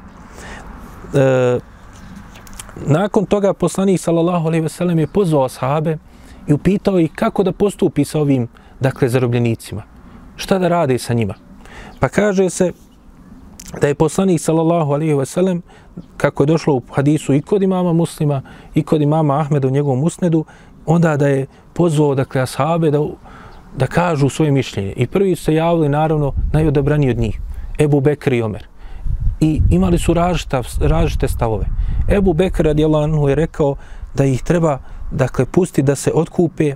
E, 1.13 1.59
nakon 2.85 3.25
toga 3.25 3.53
poslanik 3.53 3.99
sallallahu 3.99 4.47
alejhi 4.47 4.63
ve 4.63 4.69
sellem 4.69 4.99
je 4.99 5.07
pozvao 5.07 5.45
ashabe 5.45 5.97
i 6.47 6.53
upitao 6.53 6.99
ih 6.99 7.11
kako 7.15 7.43
da 7.43 7.51
postupi 7.51 8.05
sa 8.05 8.19
ovim 8.19 8.47
dakle 8.79 9.09
zarobljenicima. 9.09 9.83
Šta 10.35 10.59
da 10.59 10.67
rade 10.67 10.97
sa 10.97 11.13
njima? 11.13 11.33
Pa 11.99 12.09
kaže 12.09 12.49
se 12.49 12.71
da 13.81 13.87
je 13.87 13.95
poslanik 13.95 14.41
sallallahu 14.41 14.93
alejhi 14.93 15.13
ve 15.13 15.25
sellem 15.25 15.61
kako 16.17 16.43
je 16.43 16.47
došlo 16.47 16.73
u 16.73 16.81
hadisu 16.91 17.33
i 17.33 17.41
kod 17.41 17.63
imama 17.63 17.93
muslima 17.93 18.41
i 18.75 18.83
kod 18.83 19.01
imama 19.01 19.39
Ahmeda 19.39 19.67
u 19.67 19.71
njegovom 19.71 20.03
usnedu 20.03 20.45
onda 20.85 21.17
da 21.17 21.27
je 21.27 21.47
pozvao 21.73 22.15
dakle 22.15 22.41
ashabe 22.41 22.91
da 22.91 22.99
da 23.77 23.87
kažu 23.87 24.29
svoje 24.29 24.51
mišljenje. 24.51 24.93
I 24.95 25.07
prvi 25.07 25.35
su 25.35 25.43
se 25.43 25.53
javili 25.53 25.89
naravno 25.89 26.33
najodabrani 26.53 27.09
od 27.09 27.17
njih 27.17 27.39
Ebu 27.79 28.01
Bekr 28.01 28.33
i 28.33 28.41
Omer. 28.41 28.67
I 29.39 29.61
imali 29.69 29.97
su 29.97 30.13
različita, 30.13 30.61
različite 30.81 31.27
stavove. 31.27 31.65
Ebu 32.07 32.33
Bekr 32.33 32.63
radijallahu 32.63 33.03
anhu 33.03 33.29
je 33.29 33.35
rekao 33.35 33.75
da 34.15 34.25
ih 34.25 34.43
treba 34.43 34.79
dakle 35.11 35.45
pusti 35.45 35.81
da 35.81 35.95
se 35.95 36.11
otkupe 36.15 36.75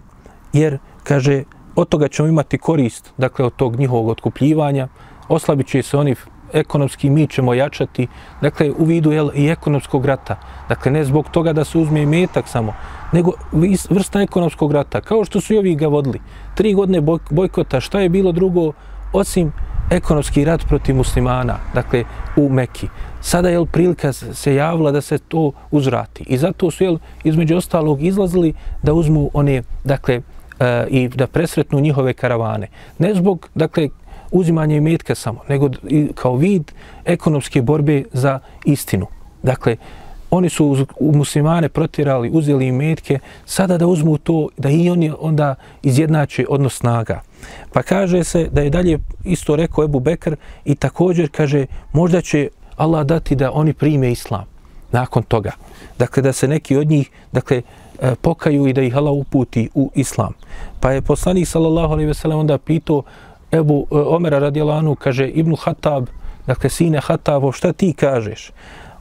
jer 0.53 0.77
kaže 1.03 1.43
od 1.75 1.89
toga 1.89 2.07
ćemo 2.07 2.27
imati 2.27 2.57
korist 2.57 3.13
dakle 3.17 3.45
od 3.45 3.55
tog 3.55 3.79
njihovog 3.79 4.07
otkupljivanja. 4.07 4.87
Oslabit 5.27 5.67
će 5.67 5.81
se 5.81 5.97
oni 5.97 6.15
ekonomski 6.53 7.09
mi 7.09 7.27
ćemo 7.27 7.53
jačati, 7.53 8.07
dakle 8.41 8.71
u 8.77 8.85
vidu 8.85 9.11
jel, 9.11 9.29
i 9.35 9.47
ekonomskog 9.47 10.05
rata. 10.05 10.35
Dakle, 10.69 10.91
ne 10.91 11.03
zbog 11.03 11.29
toga 11.29 11.53
da 11.53 11.63
se 11.63 11.77
uzme 11.77 12.01
i 12.01 12.05
metak 12.05 12.47
samo, 12.47 12.73
nego 13.11 13.31
vrsta 13.89 14.21
ekonomskog 14.21 14.71
rata, 14.71 15.01
kao 15.01 15.25
što 15.25 15.41
su 15.41 15.53
i 15.53 15.57
ovi 15.57 15.75
ga 15.75 15.87
vodili. 15.87 16.21
Tri 16.55 16.73
godine 16.73 17.01
bojkota, 17.29 17.79
šta 17.79 17.99
je 17.99 18.09
bilo 18.09 18.31
drugo 18.31 18.71
osim 19.13 19.51
ekonomski 19.91 20.45
rat 20.45 20.67
protiv 20.67 20.95
muslimana, 20.95 21.57
dakle 21.73 22.03
u 22.37 22.49
Meki. 22.49 22.87
Sada 23.21 23.49
je 23.49 23.65
prilika 23.65 24.13
se 24.13 24.55
javila 24.55 24.91
da 24.91 25.01
se 25.01 25.17
to 25.17 25.51
uzrati 25.71 26.23
i 26.27 26.37
zato 26.37 26.71
su 26.71 26.83
jel, 26.83 26.97
između 27.23 27.57
ostalog 27.57 28.03
izlazili 28.03 28.53
da 28.83 28.93
uzmu 28.93 29.29
one, 29.33 29.63
dakle, 29.83 30.21
e, 30.59 30.87
i 30.89 31.07
da 31.07 31.27
presretnu 31.27 31.79
njihove 31.79 32.13
karavane. 32.13 32.67
Ne 32.99 33.13
zbog, 33.15 33.49
dakle, 33.55 33.89
uzimanje 34.33 34.77
imetka 34.77 35.15
samo, 35.15 35.39
nego 35.49 35.69
i 35.87 36.07
kao 36.15 36.35
vid 36.35 36.71
ekonomske 37.05 37.61
borbe 37.61 38.03
za 38.13 38.39
istinu. 38.65 39.07
Dakle, 39.43 39.77
oni 40.31 40.49
su 40.49 40.85
muslimane 40.99 41.69
protirali, 41.69 42.29
uzeli 42.33 42.67
imetke, 42.67 43.19
sada 43.45 43.77
da 43.77 43.87
uzmu 43.87 44.17
to, 44.17 44.49
da 44.57 44.69
i 44.69 44.89
oni 44.89 45.11
onda 45.19 45.55
izjednače 45.83 46.45
odnos 46.49 46.77
snaga. 46.77 47.21
Pa 47.73 47.83
kaže 47.83 48.23
se 48.23 48.47
da 48.51 48.61
je 48.61 48.69
dalje 48.69 48.99
isto 49.23 49.55
rekao 49.55 49.83
Ebu 49.83 49.99
Bekr 49.99 50.35
i 50.65 50.75
također 50.75 51.29
kaže 51.31 51.65
možda 51.91 52.21
će 52.21 52.49
Allah 52.75 53.05
dati 53.05 53.35
da 53.35 53.51
oni 53.51 53.73
prime 53.73 54.11
islam 54.11 54.45
nakon 54.91 55.23
toga. 55.23 55.51
Dakle, 55.99 56.23
da 56.23 56.33
se 56.33 56.47
neki 56.47 56.77
od 56.77 56.87
njih 56.87 57.09
dakle, 57.31 57.61
e, 58.01 58.15
pokaju 58.15 58.67
i 58.67 58.73
da 58.73 58.81
ih 58.81 58.97
Allah 58.97 59.13
uputi 59.13 59.69
u 59.73 59.91
islam. 59.95 60.33
Pa 60.79 60.91
je 60.91 61.01
poslanik 61.01 61.47
sallallahu 61.47 61.93
alejhi 61.93 62.07
ve 62.07 62.13
sellem 62.13 62.39
onda 62.39 62.57
pitao 62.57 63.03
Ebu 63.53 63.87
e, 63.91 63.95
Omera 63.95 64.39
radijalanu 64.39 64.95
kaže 64.95 65.27
Ibnu 65.27 65.55
Hatab, 65.55 66.07
dakle 66.47 66.69
sine 66.69 66.99
Hatavo, 66.99 67.51
šta 67.51 67.73
ti 67.73 67.93
kažeš? 67.93 68.51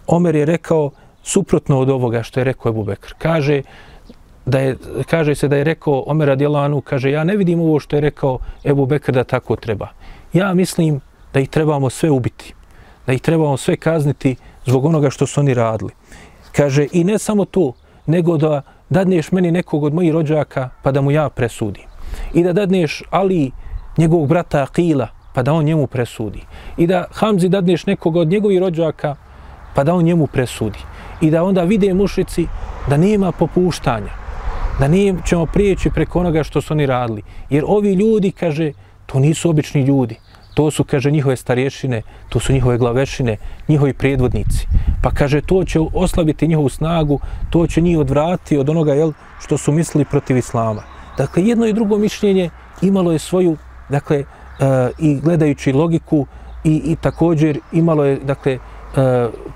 Omer 0.07 0.35
je 0.35 0.45
rekao 0.45 0.91
suprotno 1.23 1.79
od 1.79 1.91
ovoga 1.91 2.23
što 2.23 2.41
je 2.41 2.45
rekao 2.45 2.71
Ebu 2.71 2.85
Bekr. 2.85 3.15
Kaže, 3.19 3.63
da 4.47 4.59
je, 4.59 4.77
kaže 5.11 5.35
se 5.35 5.49
da 5.49 5.57
je 5.57 5.65
rekao 5.65 6.05
Omer 6.07 6.29
radijalanu, 6.29 6.81
kaže 6.81 7.11
ja 7.11 7.25
ne 7.25 7.37
vidim 7.37 7.61
ovo 7.61 7.81
što 7.81 7.97
je 7.97 8.01
rekao 8.01 8.39
Ebu 8.65 8.87
Bekr 8.87 9.13
da 9.13 9.25
tako 9.25 9.57
treba. 9.57 9.89
Ja 10.33 10.55
mislim 10.55 11.01
da 11.35 11.41
ih 11.41 11.49
trebamo 11.49 11.91
sve 11.91 12.11
ubiti. 12.11 12.55
Da 13.07 13.13
ih 13.13 13.21
trebamo 13.21 13.57
sve 13.57 13.77
kazniti 13.77 14.37
zbog 14.67 14.85
onoga 14.85 15.11
što 15.11 15.27
su 15.27 15.41
oni 15.41 15.55
radili. 15.55 15.93
Kaže, 16.53 16.87
i 16.93 17.05
ne 17.05 17.19
samo 17.19 17.45
to, 17.45 17.73
nego 18.07 18.37
da 18.37 18.63
dadneš 18.91 19.33
meni 19.33 19.51
nekog 19.51 19.85
od 19.85 19.95
mojih 19.95 20.13
rođaka 20.13 20.69
pa 20.83 20.93
da 20.93 21.01
mu 21.01 21.11
ja 21.11 21.29
presudim. 21.29 21.85
I 22.35 22.43
da 22.43 22.53
dadneš 22.53 23.03
Ali 23.11 23.51
njegovog 23.99 24.29
brata 24.29 24.63
Akila, 24.63 25.09
pa 25.35 25.43
da 25.43 25.53
on 25.53 25.65
njemu 25.65 25.87
presudi. 25.87 26.41
I 26.77 26.87
da 26.87 27.05
Hamzi 27.13 27.49
dadneš 27.49 27.87
nekoga 27.87 28.21
od 28.21 28.29
njegovih 28.29 28.61
rođaka, 28.61 29.15
pa 29.75 29.85
da 29.85 29.95
on 29.95 30.05
njemu 30.05 30.27
presudi. 30.27 30.79
I 31.21 31.31
da 31.31 31.45
onda 31.45 31.63
vide 31.63 31.95
mušici 31.95 32.47
da 32.89 32.97
nema 32.97 33.33
popuštanja, 33.33 34.13
da 34.81 34.89
nije 34.89 35.15
ćemo 35.27 35.47
prijeći 35.47 35.91
preko 35.91 36.21
onoga 36.21 36.43
što 36.43 36.61
su 36.61 36.75
oni 36.75 36.87
radili. 36.87 37.23
Jer 37.51 37.65
ovi 37.67 37.93
ljudi, 37.93 38.33
kaže, 38.33 38.73
to 39.07 39.19
nisu 39.19 39.51
obični 39.51 39.83
ljudi. 39.83 40.17
To 40.55 40.71
su, 40.71 40.85
kaže, 40.85 41.11
njihove 41.11 41.37
starješine, 41.37 42.03
to 42.29 42.41
su 42.41 42.53
njihove 42.53 42.79
glavešine, 42.79 43.37
njihovi 43.69 43.93
predvodnici. 43.93 44.67
Pa 45.03 45.11
kaže, 45.11 45.41
to 45.41 45.65
će 45.65 45.81
oslabiti 45.95 46.49
njihovu 46.49 46.69
snagu, 46.69 47.21
to 47.51 47.67
će 47.67 47.81
njih 47.81 47.99
odvrati 47.99 48.59
od 48.59 48.71
onoga 48.71 48.95
jel, 48.95 49.13
što 49.41 49.59
su 49.59 49.73
mislili 49.73 50.05
protiv 50.05 50.37
Islama. 50.37 50.83
Dakle, 51.17 51.43
jedno 51.45 51.67
i 51.67 51.73
drugo 51.73 51.99
mišljenje 51.99 52.51
imalo 52.83 53.13
je 53.13 53.19
svoju 53.19 53.57
dakle, 53.89 54.19
e, 54.19 54.25
i 54.99 55.21
gledajući 55.21 55.73
logiku 55.73 56.27
i, 56.65 56.83
i 56.85 56.97
također 56.97 57.61
imalo 57.73 58.05
je, 58.05 58.17
dakle, 58.17 58.53
e, 58.53 58.59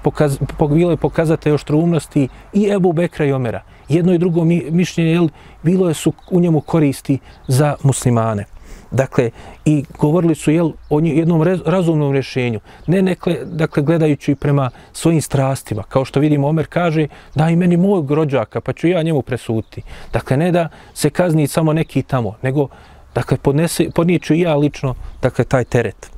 pokaz, 0.03 0.39
bilo 0.71 0.91
je 0.91 0.97
pokazate 0.97 1.53
oštrumnosti 1.53 2.29
i 2.53 2.69
Ebu 2.69 2.93
Bekra 2.93 3.25
i 3.25 3.33
Omera. 3.33 3.63
Jedno 3.89 4.13
i 4.13 4.19
drugo 4.19 4.45
mi, 4.45 4.65
mišljenje, 4.71 5.11
jel, 5.11 5.29
bilo 5.63 5.89
je 5.89 5.95
su 5.95 6.13
u 6.31 6.41
njemu 6.41 6.61
koristi 6.61 7.19
za 7.49 7.77
muslimane. 7.83 8.45
Dakle, 8.91 9.31
i 9.65 9.85
govorili 9.99 10.35
su 10.35 10.51
jel, 10.51 10.71
o 10.91 11.01
jednom 11.01 11.43
razumnom 11.67 12.13
rješenju. 12.13 12.61
Ne 12.87 13.03
nekle, 13.03 13.37
dakle, 13.45 13.83
gledajući 13.83 14.35
prema 14.35 14.71
svojim 14.93 15.21
strastima. 15.21 15.83
Kao 15.83 16.05
što 16.05 16.21
vidimo, 16.21 16.49
Omer 16.49 16.67
kaže, 16.67 17.07
daj 17.35 17.57
meni 17.57 17.77
mojeg 17.77 18.11
rođaka, 18.11 18.61
pa 18.61 18.73
ću 18.73 18.89
ja 18.89 19.03
njemu 19.03 19.23
presuti. 19.23 19.83
Dakle, 20.13 20.37
ne 20.37 20.53
da 20.53 20.69
se 20.95 21.11
kazni 21.11 21.47
samo 21.47 21.73
neki 21.73 22.03
tamo, 22.03 22.35
nego 22.43 22.69
Dakle, 23.17 23.37
podnese, 23.37 23.91
podnijeću 23.95 24.35
i 24.35 24.41
ja 24.41 24.57
lično 24.57 24.95
dakle, 25.23 25.45
taj 25.45 25.65
teret. 25.65 26.11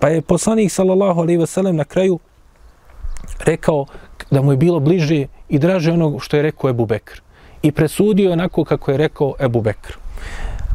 Pa 0.00 0.08
je 0.08 0.22
poslanik 0.22 0.70
sallallahu 0.72 1.20
alaihi 1.20 1.40
ve 1.40 1.46
sellem 1.46 1.76
na 1.76 1.84
kraju 1.84 2.18
rekao 3.44 3.86
da 4.30 4.42
mu 4.42 4.52
je 4.52 4.56
bilo 4.56 4.80
bliže 4.80 5.26
i 5.48 5.58
draže 5.58 5.92
onog 5.92 6.22
što 6.22 6.36
je 6.36 6.42
rekao 6.42 6.70
Ebu 6.70 6.86
Bekr. 6.86 7.20
I 7.62 7.72
presudio 7.72 8.32
onako 8.32 8.64
kako 8.64 8.90
je 8.90 8.96
rekao 8.96 9.34
Ebu 9.40 9.60
Bekr. 9.60 9.98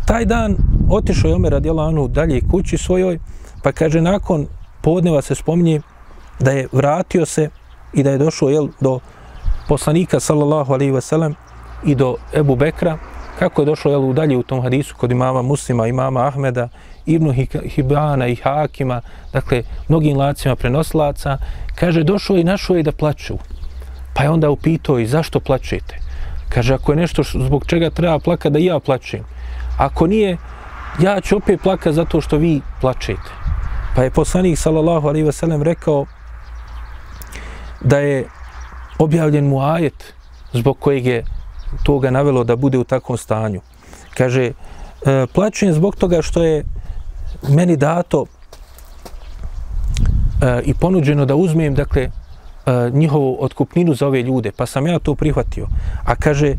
Taj 0.05 0.25
dan 0.25 0.57
otišao 0.89 1.29
je 1.29 1.35
Omer 1.35 1.51
radijallahu 1.51 1.89
anhu 1.89 2.07
dalje 2.07 2.41
kući 2.51 2.77
svojoj, 2.77 3.19
pa 3.63 3.71
kaže 3.71 4.01
nakon 4.01 4.47
podneva 4.81 5.21
se 5.21 5.35
spominje 5.35 5.81
da 6.39 6.51
je 6.51 6.67
vratio 6.71 7.25
se 7.25 7.49
i 7.93 8.03
da 8.03 8.11
je 8.11 8.17
došao 8.17 8.49
jel, 8.49 8.67
do 8.81 8.99
poslanika 9.67 10.19
sallallahu 10.19 10.73
alaihi 10.73 11.01
sellem 11.01 11.35
i 11.85 11.95
do 11.95 12.15
Ebu 12.33 12.55
Bekra, 12.55 12.97
kako 13.43 13.61
je 13.61 13.65
došlo 13.65 13.91
jel, 13.91 14.13
dalje 14.13 14.37
u 14.37 14.43
tom 14.43 14.61
hadisu 14.61 14.95
kod 14.95 15.11
imama 15.11 15.41
Muslima, 15.41 15.87
imama 15.87 16.27
Ahmeda, 16.27 16.69
Ibnu 17.05 17.33
Hibana 17.65 18.27
i 18.27 18.35
Hakima, 18.35 19.01
dakle, 19.33 19.63
mnogim 19.87 20.17
lacima 20.17 20.55
prenosilaca, 20.55 21.37
kaže, 21.75 22.03
došao 22.03 22.37
i 22.37 22.43
našao 22.43 22.75
je 22.75 22.83
da 22.83 22.91
plaću. 22.91 23.37
Pa 24.13 24.23
je 24.23 24.29
onda 24.29 24.49
upitao 24.49 24.99
i 24.99 25.07
zašto 25.07 25.39
plaćete? 25.39 25.99
Kaže, 26.49 26.73
ako 26.73 26.91
je 26.91 26.95
nešto 26.95 27.23
zbog 27.23 27.65
čega 27.65 27.89
treba 27.89 28.19
plaka, 28.19 28.49
da 28.49 28.59
ja 28.59 28.79
plaćem. 28.79 29.25
Ako 29.77 30.07
nije, 30.07 30.37
ja 30.99 31.21
ću 31.21 31.37
opet 31.37 31.61
plaka 31.63 31.91
zato 31.91 32.21
što 32.21 32.37
vi 32.37 32.61
plaćete. 32.81 33.31
Pa 33.95 34.03
je 34.03 34.11
poslanik, 34.11 34.57
sallallahu 34.57 35.07
alaihi 35.07 35.31
sellem, 35.31 35.63
rekao 35.63 36.05
da 37.81 37.99
je 37.99 38.25
objavljen 38.99 39.47
mu 39.47 39.61
ajet 39.61 40.13
zbog 40.53 40.79
kojeg 40.79 41.05
je 41.05 41.23
toga 41.83 42.11
navelo 42.11 42.43
da 42.43 42.55
bude 42.55 42.77
u 42.77 42.83
takvom 42.83 43.17
stanju. 43.17 43.61
Kaže, 44.17 44.43
e, 44.45 44.53
plaćujem 45.33 45.73
zbog 45.73 45.95
toga 45.95 46.21
što 46.21 46.43
je 46.43 46.63
meni 47.49 47.77
dato 47.77 48.25
e, 50.41 50.61
i 50.65 50.73
ponuđeno 50.73 51.25
da 51.25 51.35
uzmem, 51.35 51.75
dakle, 51.75 52.01
e, 52.03 52.11
njihovu 52.93 53.37
otkupninu 53.39 53.93
za 53.93 54.07
ove 54.07 54.21
ljude, 54.21 54.51
pa 54.51 54.65
sam 54.65 54.87
ja 54.87 54.99
to 54.99 55.15
prihvatio. 55.15 55.67
A 56.05 56.15
kaže, 56.15 56.47
e, 56.47 56.55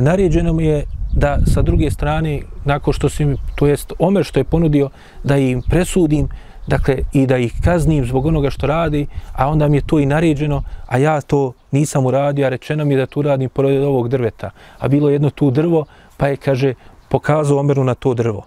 naređeno 0.00 0.52
mi 0.52 0.64
je 0.64 0.84
da 1.12 1.38
sa 1.46 1.62
druge 1.62 1.90
strane, 1.90 2.42
nakon 2.64 2.92
što 2.92 3.08
sam, 3.08 3.36
to 3.54 3.66
jest 3.66 3.92
Omer 3.98 4.24
što 4.24 4.40
je 4.40 4.44
ponudio, 4.44 4.90
da 5.24 5.36
im 5.36 5.62
presudim, 5.62 6.28
dakle, 6.66 6.96
i 7.12 7.26
da 7.26 7.38
ih 7.38 7.52
kaznim 7.64 8.04
zbog 8.04 8.26
onoga 8.26 8.50
što 8.50 8.66
radi, 8.66 9.06
a 9.32 9.48
onda 9.48 9.68
mi 9.68 9.76
je 9.76 9.86
to 9.86 9.98
i 9.98 10.06
naređeno, 10.06 10.62
a 10.86 10.98
ja 10.98 11.20
to 11.20 11.52
nisam 11.70 12.06
uradio, 12.06 12.46
a 12.46 12.48
rečeno 12.48 12.84
mi 12.84 12.94
je 12.94 12.98
da 12.98 13.06
to 13.06 13.20
uradim 13.20 13.50
pored 13.50 13.82
ovog 13.82 14.08
drveta. 14.08 14.50
A 14.78 14.88
bilo 14.88 15.10
jedno 15.10 15.30
tu 15.30 15.50
drvo, 15.50 15.84
pa 16.16 16.28
je, 16.28 16.36
kaže, 16.36 16.74
pokazao 17.08 17.58
Omeru 17.58 17.84
na 17.84 17.94
to 17.94 18.14
drvo. 18.14 18.46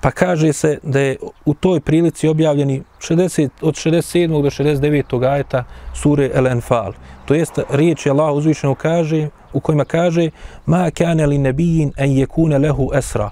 Pa 0.00 0.10
kaže 0.10 0.52
se 0.52 0.78
da 0.82 1.00
je 1.00 1.16
u 1.44 1.54
toj 1.54 1.80
prilici 1.80 2.28
objavljeni 2.28 2.82
60, 2.98 3.48
od 3.60 3.74
67. 3.74 4.42
do 4.42 4.50
69. 4.50 5.30
ajeta 5.30 5.64
sure 5.94 6.30
El 6.34 6.46
Enfal. 6.46 6.92
To 7.24 7.34
jest 7.34 7.58
riječ 7.70 8.06
je 8.06 8.10
Allah 8.12 8.34
uzvišeno 8.34 8.74
kaže, 8.74 9.28
u 9.52 9.60
kojima 9.60 9.84
kaže 9.84 10.30
Ma 10.66 10.90
kane 10.90 11.26
li 11.26 11.38
nebijin 11.38 11.92
en 11.96 12.12
jekune 12.12 12.58
lehu 12.58 12.90
esra 12.94 13.30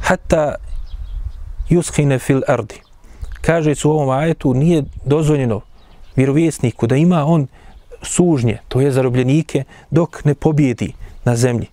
hatta 0.00 0.54
yushine 1.70 2.18
fil 2.18 2.42
ardi 2.48 2.89
kaže 3.40 3.74
su 3.74 3.90
u 3.90 3.92
ovom 3.92 4.10
ajetu, 4.10 4.54
nije 4.54 4.84
dozvoljeno 5.04 5.60
vjerovjesniku 6.16 6.86
da 6.86 6.96
ima 6.96 7.24
on 7.24 7.46
sužnje, 8.02 8.58
to 8.68 8.80
je 8.80 8.92
zarobljenike, 8.92 9.64
dok 9.90 10.24
ne 10.24 10.34
pobjedi 10.34 10.92
na 11.24 11.36
zemlji. 11.36 11.66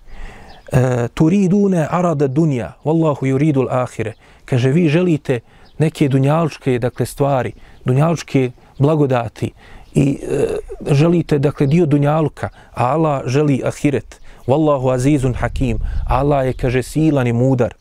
E, 0.72 1.08
turidune 1.14 1.88
arada 1.90 2.28
dunja, 2.28 2.74
wallahu 2.84 3.28
yuridul 3.28 3.68
ahire. 3.70 4.14
Kaže, 4.46 4.72
vi 4.72 4.90
želite 4.90 5.40
neke 5.78 6.10
dunjalučke 6.10 6.80
dakle, 6.80 7.06
stvari, 7.06 7.52
dunjalučke 7.86 8.52
blagodati 8.80 9.52
i 9.94 10.20
e, 10.22 10.46
želite 10.92 11.40
dakle, 11.40 11.68
dio 11.68 11.86
dunjalka, 11.86 12.50
a 12.74 12.86
Allah 12.86 13.22
želi 13.26 13.62
ahiret. 13.66 14.20
Wallahu 14.48 14.94
azizun 14.94 15.34
hakim. 15.34 15.78
Allah 16.08 16.46
je, 16.46 16.54
kaže, 16.54 16.84
silan 16.84 17.28
i 17.28 17.34
mudar. 17.34 17.74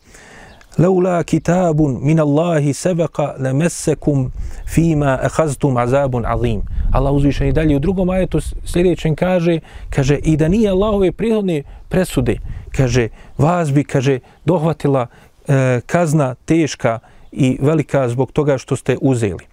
Laula 0.77 1.23
kitabun 1.23 1.97
min 2.01 2.19
Allahi 2.19 2.73
sebeqa 2.73 3.35
lemessekum 3.39 4.31
fima 4.65 5.19
ehaztum 5.23 5.77
azabun 5.77 6.25
azim. 6.25 6.61
Allah 6.93 7.13
uzvišen 7.13 7.47
i 7.47 7.51
dalje 7.51 7.75
u 7.75 7.79
drugom 7.79 8.09
ajetu 8.09 8.39
sljedećem 8.65 9.15
kaže, 9.15 9.59
kaže, 9.89 10.15
i 10.15 10.37
da 10.37 10.47
nije 10.47 10.69
Allahove 10.69 11.11
prihodne 11.11 11.63
presude, 11.89 12.37
kaže, 12.71 13.09
vas 13.37 13.73
bi, 13.73 13.83
kaže, 13.83 14.19
dohvatila 14.45 15.07
e, 15.47 15.81
kazna 15.85 16.35
teška 16.45 16.99
i 17.31 17.57
velika 17.61 18.09
zbog 18.09 18.31
toga 18.31 18.57
što 18.57 18.75
ste 18.75 18.97
uzeli. 19.01 19.45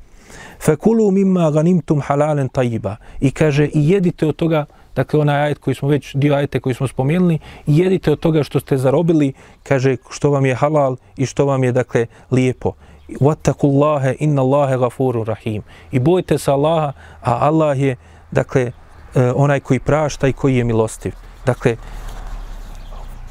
Fekulu 0.61 1.11
mimma 1.11 1.51
ganimtum 1.51 2.01
halalen 2.01 2.49
tajiba. 2.49 2.97
I 3.21 3.31
kaže, 3.31 3.65
i 3.65 3.89
jedite 3.91 4.27
od 4.27 4.37
toga 4.37 4.65
dakle 4.97 5.21
onaj 5.21 5.41
ajet 5.41 5.59
koji 5.59 5.75
smo 5.75 5.89
već, 5.89 6.15
dio 6.15 6.35
ajete 6.35 6.61
koji 6.61 6.75
smo 6.75 6.89
spomenuli, 6.89 7.39
jedite 7.67 8.13
od 8.13 8.21
toga 8.21 8.43
što 8.43 8.61
ste 8.61 8.77
zarobili, 8.77 9.33
kaže 9.63 9.97
što 10.11 10.31
vam 10.31 10.47
je 10.47 10.55
halal 10.55 10.97
i 11.17 11.27
što 11.27 11.47
vam 11.47 11.65
je, 11.65 11.73
dakle, 11.73 12.07
lijepo. 12.31 12.73
Wattakullaha 13.21 14.15
inna 14.19 14.43
Allahe 14.43 14.79
gafuru 14.79 15.25
rahim. 15.25 15.63
I 15.93 15.99
bojte 15.99 16.39
se 16.39 16.51
Allaha, 16.51 16.93
a 17.23 17.39
Allah 17.47 17.81
je, 17.81 17.97
dakle, 18.31 18.73
e, 19.15 19.33
onaj 19.37 19.61
koji 19.61 19.81
prašta 19.81 20.29
i 20.29 20.33
koji 20.33 20.57
je 20.57 20.65
milostiv. 20.65 21.13
Dakle, 21.47 21.77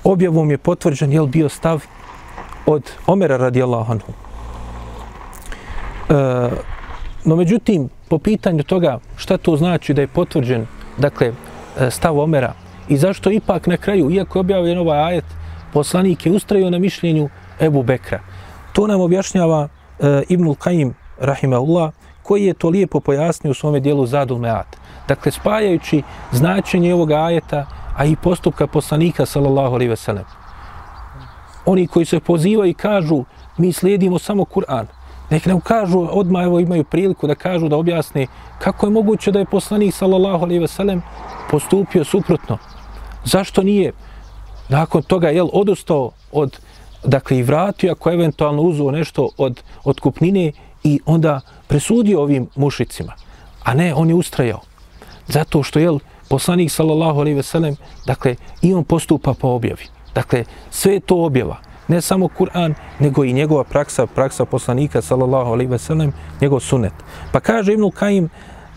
objavom 0.03 0.51
je 0.51 0.57
potvrđen, 0.57 1.13
jel 1.13 1.25
bio 1.25 1.49
stav 1.49 1.83
od 2.65 2.91
Omera 3.07 3.37
radijallahu 3.37 3.91
anhu. 3.91 4.11
E, 6.09 6.49
no 7.25 7.35
međutim, 7.35 7.89
po 8.09 8.17
pitanju 8.17 8.63
toga 8.63 8.99
šta 9.15 9.37
to 9.37 9.57
znači 9.57 9.93
da 9.93 10.01
je 10.01 10.07
potvrđen, 10.07 10.65
dakle, 10.97 11.33
E, 11.79 11.91
stav 11.91 12.19
Omera 12.19 12.53
i 12.87 12.97
zašto 12.97 13.31
ipak 13.31 13.67
na 13.67 13.77
kraju, 13.77 14.11
iako 14.11 14.37
je 14.37 14.41
objavljen 14.41 14.77
ovaj 14.77 14.99
ajet, 14.99 15.25
poslanik 15.73 16.25
je 16.25 16.31
ustrajio 16.31 16.69
na 16.69 16.79
mišljenju 16.79 17.29
Ebu 17.59 17.83
Bekra. 17.83 18.19
To 18.73 18.87
nam 18.87 19.01
objašnjava 19.01 19.67
e, 19.99 20.23
Ibnul 20.29 20.55
Kajim, 20.55 20.93
rahimahullah, 21.19 21.91
koji 22.23 22.45
je 22.45 22.53
to 22.53 22.69
lijepo 22.69 22.99
pojasnio 22.99 23.51
u 23.51 23.53
svome 23.53 23.79
dijelu 23.79 24.05
Zadul 24.05 24.37
Meat. 24.37 24.77
Dakle, 25.07 25.31
spajajući 25.31 26.03
značenje 26.31 26.93
ovog 26.93 27.11
ajeta, 27.11 27.65
a 27.97 28.05
i 28.05 28.15
postupka 28.15 28.67
poslanika, 28.67 29.25
sallallahu 29.25 29.73
alaihi 29.75 29.89
ve 29.89 29.95
sellem. 29.95 30.23
Oni 31.65 31.87
koji 31.87 32.05
se 32.05 32.19
pozivaju 32.19 32.69
i 32.69 32.73
kažu, 32.73 33.23
mi 33.57 33.73
slijedimo 33.73 34.19
samo 34.19 34.43
Kur'an, 34.43 34.85
nek 35.33 35.45
ne 35.45 35.59
kažu, 35.63 36.07
odmah 36.11 36.43
evo 36.43 36.59
imaju 36.59 36.83
priliku 36.83 37.27
da 37.27 37.35
kažu, 37.35 37.69
da 37.69 37.77
objasni 37.77 38.27
kako 38.59 38.85
je 38.85 38.91
moguće 38.91 39.31
da 39.31 39.39
je 39.39 39.45
poslanik, 39.45 39.93
sallallahu 39.93 40.45
alaihi 40.45 40.61
ve 40.61 40.67
sellem, 40.67 41.01
postupio 41.51 42.03
suprotno. 42.03 42.57
Zašto 43.25 43.63
nije 43.63 43.91
nakon 44.69 45.01
toga 45.03 45.29
jel, 45.29 45.49
odustao 45.53 46.11
od, 46.31 46.59
dakle, 47.03 47.37
i 47.37 47.43
vratio 47.43 47.91
ako 47.91 48.11
eventualno 48.11 48.61
uzuo 48.61 48.91
nešto 48.91 49.29
od, 49.37 49.61
od 49.83 49.99
kupnine 49.99 50.51
i 50.83 50.99
onda 51.05 51.41
presudio 51.67 52.21
ovim 52.21 52.47
mušicima. 52.55 53.13
A 53.63 53.73
ne, 53.73 53.93
on 53.93 54.09
je 54.09 54.15
ustrajao. 54.15 54.61
Zato 55.27 55.63
što, 55.63 55.79
jel, 55.79 55.99
poslanik, 56.29 56.71
sallallahu 56.71 57.19
alaihi 57.19 57.35
ve 57.35 57.43
sellem, 57.43 57.75
dakle, 58.05 58.35
i 58.61 58.73
on 58.73 58.83
postupa 58.83 59.33
po 59.33 59.47
objavi. 59.47 59.85
Dakle, 60.15 60.43
sve 60.69 60.93
je 60.93 60.99
to 60.99 61.23
objava. 61.25 61.72
Ne 61.87 62.01
samo 62.01 62.27
Kur'an, 62.27 62.73
nego 62.99 63.23
i 63.23 63.33
njegova 63.33 63.63
praksa, 63.63 64.05
praksa 64.07 64.45
poslanika, 64.45 65.01
sallallahu 65.01 65.51
alaihi 65.51 65.71
ve 65.71 65.79
sellem, 65.79 66.13
njegov 66.41 66.59
sunet. 66.59 66.93
Pa 67.31 67.39
kaže 67.39 67.73
Ibnu 67.73 67.91
Kajim, 67.91 68.29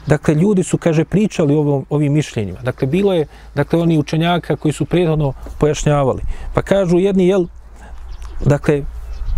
Dakle, 0.07 0.35
ljudi 0.35 0.63
su, 0.63 0.79
kaže, 0.79 1.05
pričali 1.05 1.55
o 1.55 1.59
ovom, 1.59 1.87
ovim 1.91 2.13
mišljenjima. 2.13 2.59
Dakle, 2.63 2.87
bilo 2.89 3.15
je, 3.15 3.27
dakle, 3.55 3.79
oni 3.79 3.99
učenjaka 3.99 4.57
koji 4.57 4.73
su 4.73 4.85
prethodno 4.85 5.33
pojašnjavali. 5.59 6.23
Pa 6.55 6.63
kažu 6.63 6.99
jedni, 6.99 7.27
jel, 7.29 7.47
dakle, 8.45 8.83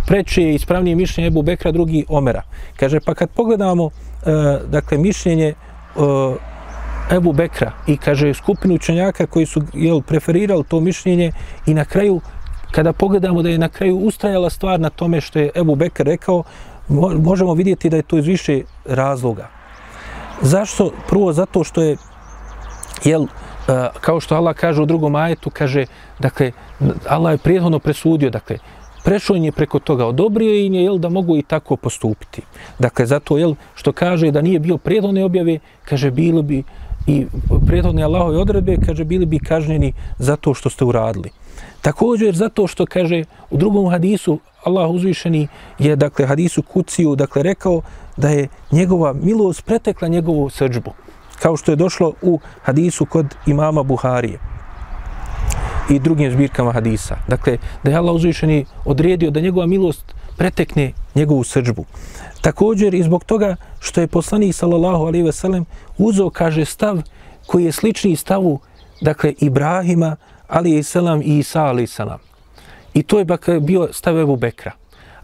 preče 0.07 0.43
je 0.43 0.55
ispravnije 0.55 0.95
mišljenje 0.95 1.27
Ebu 1.27 1.41
Bekra, 1.41 1.71
drugi 1.71 2.05
Omera. 2.09 2.41
Kaže, 2.75 2.99
pa 2.99 3.13
kad 3.13 3.29
pogledamo, 3.29 3.89
e, 3.89 4.59
dakle, 4.67 4.97
mišljenje 4.97 5.47
e, 5.47 5.55
Ebu 7.15 7.33
Bekra 7.33 7.71
i, 7.87 7.97
kaže, 7.97 8.33
skupinu 8.33 8.75
učenjaka 8.75 9.25
koji 9.25 9.45
su, 9.45 9.63
jel, 9.73 10.01
preferirali 10.01 10.63
to 10.63 10.79
mišljenje 10.79 11.31
i 11.65 11.73
na 11.73 11.85
kraju, 11.85 12.21
kada 12.71 12.93
pogledamo 12.93 13.41
da 13.41 13.49
je 13.49 13.57
na 13.57 13.69
kraju 13.69 13.97
ustrajala 13.97 14.49
stvar 14.49 14.79
na 14.79 14.89
tome 14.89 15.21
što 15.21 15.39
je 15.39 15.51
Ebu 15.55 15.75
Bekr 15.75 16.03
rekao, 16.03 16.43
možemo 17.19 17.53
vidjeti 17.53 17.89
da 17.89 17.97
je 17.97 18.03
to 18.03 18.17
iz 18.17 18.25
više 18.25 18.61
razloga. 18.85 19.47
Zašto? 20.41 20.91
Prvo 21.09 21.33
zato 21.33 21.63
što 21.63 21.81
je, 21.81 21.97
jel, 23.03 23.25
kao 24.01 24.19
što 24.19 24.35
Allah 24.35 24.55
kaže 24.55 24.81
u 24.81 24.85
drugom 24.85 25.15
ajetu, 25.15 25.49
kaže, 25.49 25.85
dakle, 26.19 26.51
Allah 27.07 27.33
je 27.33 27.37
prijedhodno 27.37 27.79
presudio, 27.79 28.29
dakle, 28.29 28.57
prešao 29.03 29.35
je 29.35 29.51
preko 29.51 29.79
toga, 29.79 30.05
odobrio 30.05 30.53
im 30.53 30.73
je, 30.73 30.83
jel, 30.83 30.97
da 30.97 31.09
mogu 31.09 31.37
i 31.37 31.41
tako 31.41 31.75
postupiti. 31.75 32.41
Dakle, 32.79 33.05
zato, 33.05 33.37
jel, 33.37 33.55
što 33.75 33.91
kaže 33.91 34.31
da 34.31 34.41
nije 34.41 34.59
bio 34.59 34.77
prijedhodne 34.77 35.23
objave, 35.23 35.59
kaže, 35.85 36.11
bilo 36.11 36.41
bi 36.41 36.63
i 37.07 37.25
prijedhodne 37.67 38.03
Allahove 38.03 38.37
odredbe, 38.37 38.77
kaže, 38.85 39.03
bili 39.03 39.25
bi 39.25 39.39
kažnjeni 39.39 39.93
zato 40.17 40.53
što 40.53 40.69
ste 40.69 40.85
uradili. 40.85 41.29
Također 41.81 42.35
zato 42.35 42.67
što 42.67 42.85
kaže 42.85 43.23
u 43.49 43.57
drugom 43.57 43.89
hadisu 43.89 44.39
Allah 44.63 44.89
uzvišeni 44.89 45.47
je 45.79 45.95
dakle 45.95 46.25
hadisu 46.25 46.61
kuciju 46.61 47.15
dakle 47.15 47.43
rekao 47.43 47.81
da 48.17 48.29
je 48.29 48.47
njegova 48.71 49.13
milost 49.13 49.65
pretekla 49.65 50.07
njegovu 50.07 50.49
srđbu 50.49 50.91
kao 51.41 51.57
što 51.57 51.71
je 51.71 51.75
došlo 51.75 52.13
u 52.21 52.39
hadisu 52.63 53.05
kod 53.05 53.35
imama 53.45 53.83
Buharije 53.83 54.39
i 55.89 55.99
drugim 55.99 56.31
zbirkama 56.31 56.71
hadisa. 56.71 57.17
Dakle, 57.27 57.57
da 57.83 57.91
je 57.91 57.97
Allah 57.97 58.15
uzvišeni 58.15 58.65
odredio 58.85 59.31
da 59.31 59.41
njegova 59.41 59.65
milost 59.65 60.13
pretekne 60.37 60.91
njegovu 61.15 61.43
srđbu. 61.43 61.85
Također 62.41 62.93
i 62.93 63.03
zbog 63.03 63.23
toga 63.23 63.55
što 63.79 64.01
je 64.01 64.07
poslanik 64.07 64.55
sallallahu 64.55 65.03
alaihi 65.05 65.25
ve 65.25 65.31
sellem 65.31 65.65
uzeo, 65.97 66.29
kaže, 66.29 66.65
stav 66.65 67.01
koji 67.47 67.65
je 67.65 67.71
slični 67.71 68.15
stavu, 68.15 68.59
dakle, 69.01 69.33
Ibrahima, 69.39 70.15
ali 70.49 70.77
i 70.77 70.83
selam 70.83 71.21
i 71.21 71.37
Isa 71.37 71.63
ali 71.63 71.87
selam. 71.87 72.19
I 72.93 73.03
to 73.03 73.19
je 73.19 73.25
dakle 73.25 73.59
bio 73.59 73.87
stav 73.91 74.19
Ebu 74.19 74.35
Bekra. 74.35 74.71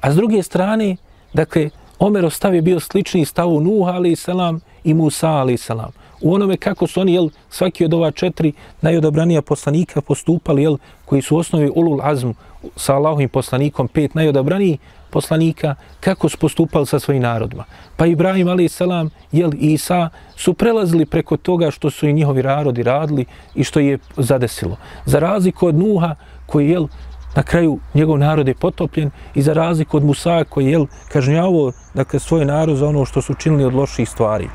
A 0.02 0.12
s 0.12 0.16
druge 0.16 0.44
strane, 0.44 0.96
dakle, 1.34 1.70
Omerov 2.00 2.30
stav 2.30 2.56
je 2.56 2.62
bio 2.62 2.80
slični 2.80 3.26
stavu 3.26 3.62
Nuh 3.62 3.88
ali 3.88 4.16
selam 4.16 4.60
i 4.84 4.94
Musa 4.94 5.30
ali 5.30 5.58
selam 5.58 5.92
u 6.22 6.34
onome 6.34 6.58
kako 6.58 6.88
su 6.88 7.02
oni, 7.02 7.14
jel, 7.14 7.30
svaki 7.50 7.86
od 7.86 7.94
ova 7.94 8.12
četiri 8.12 8.54
najodabranija 8.82 9.42
poslanika 9.42 10.02
postupali, 10.02 10.64
jel, 10.64 10.78
koji 11.06 11.22
su 11.22 11.36
u 11.36 11.40
osnovi 11.40 11.72
ulul 11.76 12.00
azm 12.02 12.30
sa 12.76 12.96
Allahovim 12.96 13.30
poslanikom, 13.30 13.88
pet 13.88 14.16
najodabraniji, 14.16 14.78
poslanika, 15.16 15.76
kako 16.00 16.30
su 16.30 16.38
postupali 16.38 16.86
sa 16.86 17.00
svojim 17.00 17.24
narodima. 17.24 17.64
Pa 17.96 18.06
Ibrahim, 18.06 18.48
ali 18.52 18.68
salam, 18.70 19.10
jel, 19.32 19.52
Isa 19.56 20.10
su 20.36 20.54
prelazili 20.54 21.06
preko 21.06 21.38
toga 21.38 21.72
što 21.72 21.90
su 21.90 22.08
i 22.08 22.14
njihovi 22.14 22.44
narodi 22.44 22.84
radili 22.84 23.26
i 23.56 23.64
što 23.64 23.80
je 23.80 24.00
zadesilo. 24.18 24.78
Za 25.06 25.20
razliku 25.20 25.68
od 25.68 25.76
Nuha, 25.76 26.16
koji, 26.46 26.70
jel, 26.70 26.88
na 27.36 27.44
kraju 27.44 27.80
njegov 27.94 28.18
narod 28.18 28.48
je 28.48 28.56
potopljen 28.56 29.12
i 29.36 29.42
za 29.42 29.54
razliku 29.54 29.98
od 29.98 30.04
Musa, 30.04 30.44
koji, 30.44 30.76
jel, 30.76 30.86
kažnjavo, 31.12 31.72
dakle, 31.94 32.20
svoj 32.20 32.46
narod 32.46 32.78
za 32.78 32.88
ono 32.88 33.06
što 33.06 33.22
su 33.22 33.34
činili 33.34 33.66
od 33.66 33.74
loših 33.74 34.10
stvari. 34.10 34.50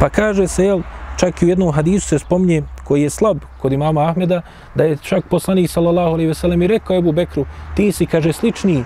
Pa 0.00 0.08
kaže 0.08 0.46
se, 0.46 0.64
jel, 0.64 0.82
čak 1.20 1.42
i 1.42 1.46
u 1.46 1.48
jednom 1.48 1.72
hadisu 1.72 2.08
se 2.08 2.18
spominje, 2.18 2.62
koji 2.84 3.02
je 3.02 3.10
slab 3.10 3.38
kod 3.60 3.72
imama 3.72 4.04
Ahmeda, 4.08 4.42
da 4.74 4.84
je 4.84 4.96
čak 5.02 5.24
poslanik 5.30 5.70
sallallahu 5.70 6.14
alaihi 6.14 6.28
veselem 6.28 6.62
i 6.62 6.66
rekao 6.66 6.96
Ebu 6.96 7.12
Bekru, 7.12 7.46
ti 7.76 7.92
si, 7.92 8.06
kaže, 8.06 8.32
slični 8.32 8.84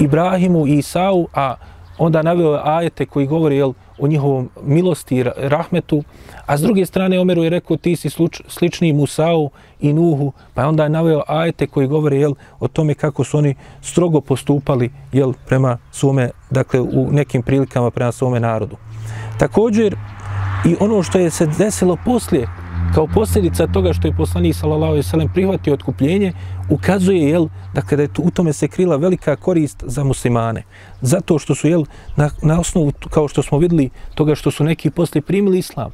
Ibrahimu 0.00 0.66
i 0.66 0.78
Isau, 0.78 1.26
a 1.34 1.54
onda 1.98 2.22
naveo 2.22 2.60
ajete 2.64 3.06
koji 3.06 3.26
govori 3.26 3.56
jel, 3.56 3.72
o 3.98 4.06
njihovom 4.06 4.48
milosti 4.62 5.16
i 5.16 5.24
rahmetu, 5.36 6.02
a 6.46 6.58
s 6.58 6.60
druge 6.60 6.86
strane 6.86 7.20
Omeru 7.20 7.42
je 7.42 7.50
rekao 7.50 7.76
ti 7.76 7.96
si 7.96 8.10
sluč, 8.10 8.40
slični 8.48 8.92
Musau 8.92 9.50
i 9.80 9.92
Nuhu, 9.92 10.32
pa 10.54 10.68
onda 10.68 10.82
je 10.82 10.88
naveo 10.88 11.22
ajete 11.26 11.66
koji 11.66 11.86
govore 11.86 12.16
jel, 12.16 12.34
o 12.60 12.68
tome 12.68 12.94
kako 12.94 13.24
su 13.24 13.38
oni 13.38 13.54
strogo 13.82 14.20
postupali 14.20 14.90
jel, 15.12 15.32
prema 15.46 15.78
svome, 15.90 16.30
dakle 16.50 16.80
u 16.80 17.12
nekim 17.12 17.42
prilikama 17.42 17.90
prema 17.90 18.12
svome 18.12 18.40
narodu. 18.40 18.76
Također, 19.38 19.96
I 20.64 20.76
ono 20.80 21.02
što 21.02 21.18
je 21.18 21.30
se 21.30 21.46
desilo 21.46 21.96
poslije, 22.04 22.48
kao 22.94 23.06
posljedica 23.06 23.66
toga 23.66 23.92
što 23.92 24.08
je 24.08 24.16
poslanik 24.16 24.56
sallallahu 24.56 24.92
alejhi 24.92 25.06
ve 25.06 25.10
sellem 25.10 25.28
prihvatio 25.34 25.74
otkupljenje, 25.74 26.32
ukazuje 26.70 27.28
jel 27.30 27.48
da 27.74 27.80
kada 27.80 28.02
je 28.02 28.08
u 28.18 28.30
tome 28.30 28.52
se 28.52 28.68
krila 28.68 28.96
velika 28.96 29.36
korist 29.36 29.84
za 29.86 30.04
muslimane. 30.04 30.62
Zato 31.00 31.38
što 31.38 31.54
su 31.54 31.68
jel 31.68 31.84
na, 32.16 32.30
na 32.42 32.60
osnovu 32.60 32.92
kao 33.10 33.28
što 33.28 33.42
smo 33.42 33.58
vidjeli 33.58 33.90
toga 34.14 34.34
što 34.34 34.50
su 34.50 34.64
neki 34.64 34.90
posle 34.90 35.20
primili 35.20 35.58
islam, 35.58 35.90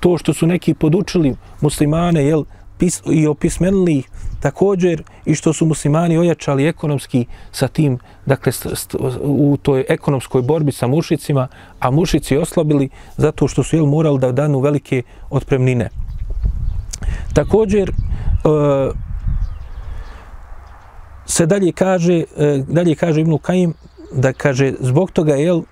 to 0.00 0.18
što 0.18 0.34
su 0.34 0.46
neki 0.46 0.74
podučili 0.74 1.36
muslimane 1.60 2.24
jel 2.24 2.44
pis, 2.78 3.02
i 3.06 3.26
opismenili 3.26 4.02
također 4.40 5.02
i 5.24 5.34
što 5.34 5.52
su 5.52 5.66
muslimani 5.66 6.18
ojačali 6.18 6.66
ekonomski 6.66 7.26
sa 7.52 7.68
tim, 7.68 7.98
dakle, 8.26 8.52
st, 8.52 8.66
st, 8.74 8.94
u 9.20 9.56
toj 9.62 9.84
ekonomskoj 9.88 10.42
borbi 10.42 10.72
sa 10.72 10.86
mušicima, 10.86 11.48
a 11.80 11.90
mušici 11.90 12.36
oslabili 12.36 12.88
zato 13.16 13.48
što 13.48 13.62
su 13.62 13.76
jel, 13.76 13.86
morali 13.86 14.18
da 14.18 14.32
danu 14.32 14.60
velike 14.60 15.02
otpremnine. 15.30 16.01
Također, 17.34 17.90
e, 17.90 17.92
se 21.26 21.46
dalje 21.46 21.72
kaže, 21.72 22.24
e, 22.36 22.62
dalje 22.68 22.94
kaže 22.94 23.20
Ibnu 23.20 23.38
Kajim, 23.38 23.74
da 24.12 24.32
kaže, 24.32 24.72
zbog 24.80 25.10
toga 25.10 25.34
je 25.34 25.50
e, 25.50 25.62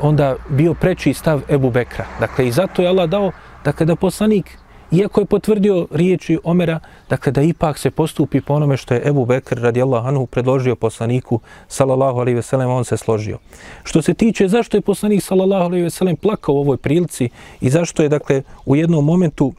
onda 0.00 0.36
bio 0.48 0.74
preči 0.74 1.14
stav 1.14 1.40
Ebu 1.48 1.70
Bekra. 1.70 2.04
Dakle, 2.20 2.48
i 2.48 2.52
zato 2.52 2.82
je 2.82 2.88
Allah 2.88 3.08
dao, 3.10 3.32
dakle, 3.64 3.86
da 3.86 3.96
poslanik 3.96 4.58
iako 4.90 5.20
je 5.20 5.26
potvrdio 5.26 5.86
riječi 5.90 6.38
Omera, 6.44 6.80
dakle 7.08 7.32
da 7.32 7.42
ipak 7.42 7.78
se 7.78 7.90
postupi 7.90 8.40
po 8.40 8.54
onome 8.54 8.76
što 8.76 8.94
je 8.94 9.02
Ebu 9.08 9.26
Bekr 9.26 9.58
radijallahu 9.58 10.08
anhu 10.08 10.26
predložio 10.26 10.76
poslaniku 10.76 11.40
sallallahu 11.68 12.18
alaihi 12.18 12.36
veselem, 12.36 12.70
on 12.70 12.84
se 12.84 12.96
složio. 12.96 13.38
Što 13.84 14.02
se 14.02 14.14
tiče 14.14 14.48
zašto 14.48 14.76
je 14.76 14.80
poslanik 14.80 15.22
sallallahu 15.22 15.64
alaihi 15.64 15.84
veselem 15.84 16.16
plakao 16.16 16.54
u 16.54 16.58
ovoj 16.58 16.76
prilici 16.76 17.28
i 17.60 17.70
zašto 17.70 18.02
je 18.02 18.08
dakle 18.08 18.42
u 18.66 18.76
jednom 18.76 19.04
momentu 19.04 19.52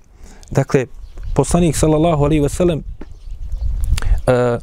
dakle 0.52 0.86
poslanik 1.36 1.76
sallallahu 1.76 2.24
alaihi 2.24 2.42
veselem 2.42 2.80
uh, 2.80 4.62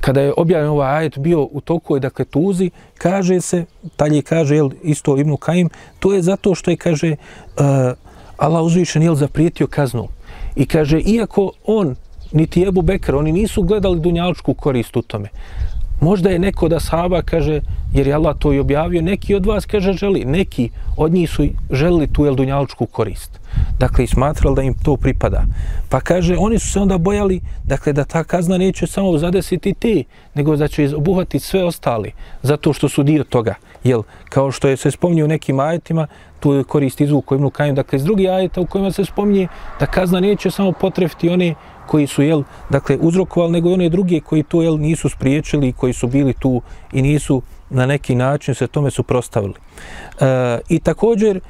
kada 0.00 0.20
je 0.20 0.32
objavljen 0.36 0.70
ovaj 0.70 0.96
ajet 0.96 1.18
bio 1.18 1.48
u 1.50 1.60
toku 1.60 1.96
je 1.96 2.00
dakle 2.00 2.24
tuzi, 2.24 2.70
kaže 2.98 3.40
se, 3.40 3.64
talje 3.96 4.22
kaže 4.22 4.56
jel, 4.56 4.70
isto 4.82 5.16
Ibnu 5.18 5.36
Kajim, 5.36 5.70
to 5.98 6.14
je 6.14 6.22
zato 6.22 6.54
što 6.54 6.70
je 6.70 6.76
kaže 6.76 7.16
uh, 7.16 7.64
Allah 8.38 8.62
uzvišen 8.62 9.02
je 9.02 9.14
zaprijetio 9.14 9.66
kaznu. 9.66 10.08
I 10.56 10.66
kaže, 10.66 11.00
iako 11.00 11.52
on, 11.64 11.96
niti 12.32 12.62
Ebu 12.62 12.82
Bekr, 12.82 13.16
oni 13.16 13.32
nisu 13.32 13.62
gledali 13.62 14.00
dunjalčku 14.00 14.54
korist 14.54 14.96
u 14.96 15.02
tome. 15.02 15.28
Možda 16.00 16.30
je 16.30 16.38
neko 16.38 16.68
da 16.68 16.80
sahaba 16.80 17.22
kaže, 17.22 17.60
jer 17.92 18.06
je 18.06 18.14
Allah 18.14 18.36
to 18.38 18.52
i 18.52 18.58
objavio, 18.58 19.02
neki 19.02 19.34
od 19.34 19.46
vas 19.46 19.66
kaže 19.66 19.92
želi, 19.92 20.24
neki 20.24 20.70
od 20.96 21.12
njih 21.12 21.30
su 21.30 21.46
želili 21.70 22.06
tu 22.06 22.24
jel 22.24 22.36
korist. 22.90 23.40
Dakle, 23.78 24.04
i 24.04 24.06
smatrali 24.06 24.56
da 24.56 24.62
im 24.62 24.74
to 24.74 24.96
pripada. 24.96 25.42
Pa 25.88 26.00
kaže, 26.00 26.36
oni 26.38 26.58
su 26.58 26.68
se 26.68 26.80
onda 26.80 26.98
bojali, 26.98 27.40
dakle, 27.64 27.92
da 27.92 28.04
ta 28.04 28.24
kazna 28.24 28.58
neće 28.58 28.86
samo 28.86 29.18
zadesiti 29.18 29.74
te, 29.74 30.04
nego 30.34 30.56
da 30.56 30.68
će 30.68 30.96
obuhvatiti 30.96 31.44
sve 31.44 31.64
ostali, 31.64 32.12
zato 32.42 32.72
što 32.72 32.88
su 32.88 33.02
dio 33.02 33.24
toga. 33.24 33.54
Jel, 33.84 34.02
kao 34.28 34.50
što 34.50 34.68
je 34.68 34.76
se 34.76 34.90
spominje 34.90 35.24
u 35.24 35.28
nekim 35.28 35.60
ajetima, 35.60 36.06
tu 36.40 36.52
je 36.52 36.64
korist 36.64 37.00
izvuk 37.00 37.32
Ibnu 37.32 37.50
Kajim, 37.50 37.74
dakle 37.74 37.96
iz 37.96 38.04
drugih 38.04 38.30
ajeta 38.30 38.60
u 38.60 38.66
kojima 38.66 38.92
se 38.92 39.04
spominje 39.04 39.48
da 39.80 39.86
kazna 39.86 40.20
neće 40.20 40.50
samo 40.50 40.72
potrefiti 40.72 41.28
one 41.28 41.54
koji 41.88 42.06
su 42.06 42.22
jel, 42.22 42.42
dakle, 42.70 42.98
uzrokovali, 43.00 43.52
nego 43.52 43.70
i 43.70 43.72
one 43.72 43.88
druge 43.88 44.20
koji 44.20 44.42
to 44.42 44.62
jel, 44.62 44.78
nisu 44.78 45.08
spriječili, 45.08 45.72
koji 45.72 45.92
su 45.92 46.06
bili 46.06 46.34
tu 46.34 46.62
i 46.92 47.02
nisu 47.02 47.42
na 47.70 47.86
neki 47.86 48.14
način 48.14 48.54
se 48.54 48.66
tome 48.66 48.90
suprostavili. 48.90 49.54
E, 50.20 50.58
I 50.68 50.78
također, 50.80 51.36
e, 51.36 51.42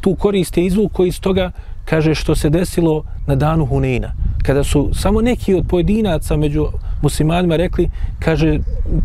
tu 0.00 0.14
korist 0.14 0.56
je 0.56 0.64
izvuk 0.66 0.92
koji 0.92 1.08
iz 1.08 1.20
toga 1.20 1.50
kaže 1.84 2.14
što 2.14 2.34
se 2.34 2.50
desilo 2.50 3.04
na 3.26 3.34
danu 3.34 3.66
Hunina. 3.66 4.12
Kada 4.42 4.64
su 4.64 4.90
samo 4.94 5.20
neki 5.20 5.54
od 5.54 5.66
pojedinaca 5.68 6.36
među 6.36 6.66
muslimanima 7.02 7.56
rekli, 7.56 7.90
kaže, 8.18 8.58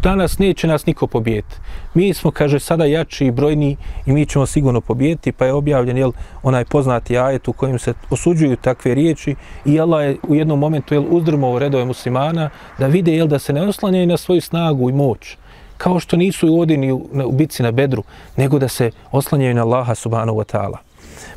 danas 0.04 0.40
neće 0.40 0.68
nas 0.68 0.86
niko 0.86 1.08
pobijeti. 1.08 1.56
Mi 1.94 2.14
smo, 2.14 2.32
kaže, 2.32 2.60
sada 2.60 2.86
jači 2.86 3.26
i 3.26 3.32
brojni 3.32 3.78
i 4.06 4.12
mi 4.12 4.26
ćemo 4.26 4.46
sigurno 4.46 4.82
pobijeti, 4.82 5.32
pa 5.32 5.46
je 5.46 5.54
objavljen 5.54 5.98
jel, 5.98 6.12
onaj 6.44 6.66
poznati 6.66 7.18
ajet 7.18 7.48
u 7.48 7.54
kojem 7.54 7.80
se 7.80 7.94
osuđuju 8.10 8.56
takve 8.56 8.96
riječi 8.96 9.36
i 9.66 9.80
Allah 9.80 10.06
je 10.06 10.18
u 10.28 10.36
jednom 10.36 10.60
momentu 10.60 10.94
jel, 10.94 11.06
uzdrmao 11.10 11.60
redove 11.60 11.86
muslimana 11.86 12.50
da 12.80 12.88
vide 12.88 13.16
jel, 13.16 13.28
da 13.28 13.40
se 13.40 13.54
ne 13.54 13.68
oslanjaju 13.68 14.08
na 14.08 14.18
svoju 14.18 14.42
snagu 14.42 14.90
i 14.90 14.94
moć 14.94 15.38
kao 15.78 16.00
što 16.00 16.18
nisu 16.18 16.48
i 16.48 16.60
odini 16.60 16.92
u, 16.92 17.08
u 17.26 17.32
bici 17.32 17.64
na 17.64 17.72
bedru, 17.72 18.04
nego 18.38 18.60
da 18.60 18.68
se 18.68 18.92
oslanjaju 19.12 19.56
na 19.56 19.62
Allaha 19.62 19.96
subhanahu 19.96 20.38
wa 20.38 20.46
ta'ala. 20.46 20.78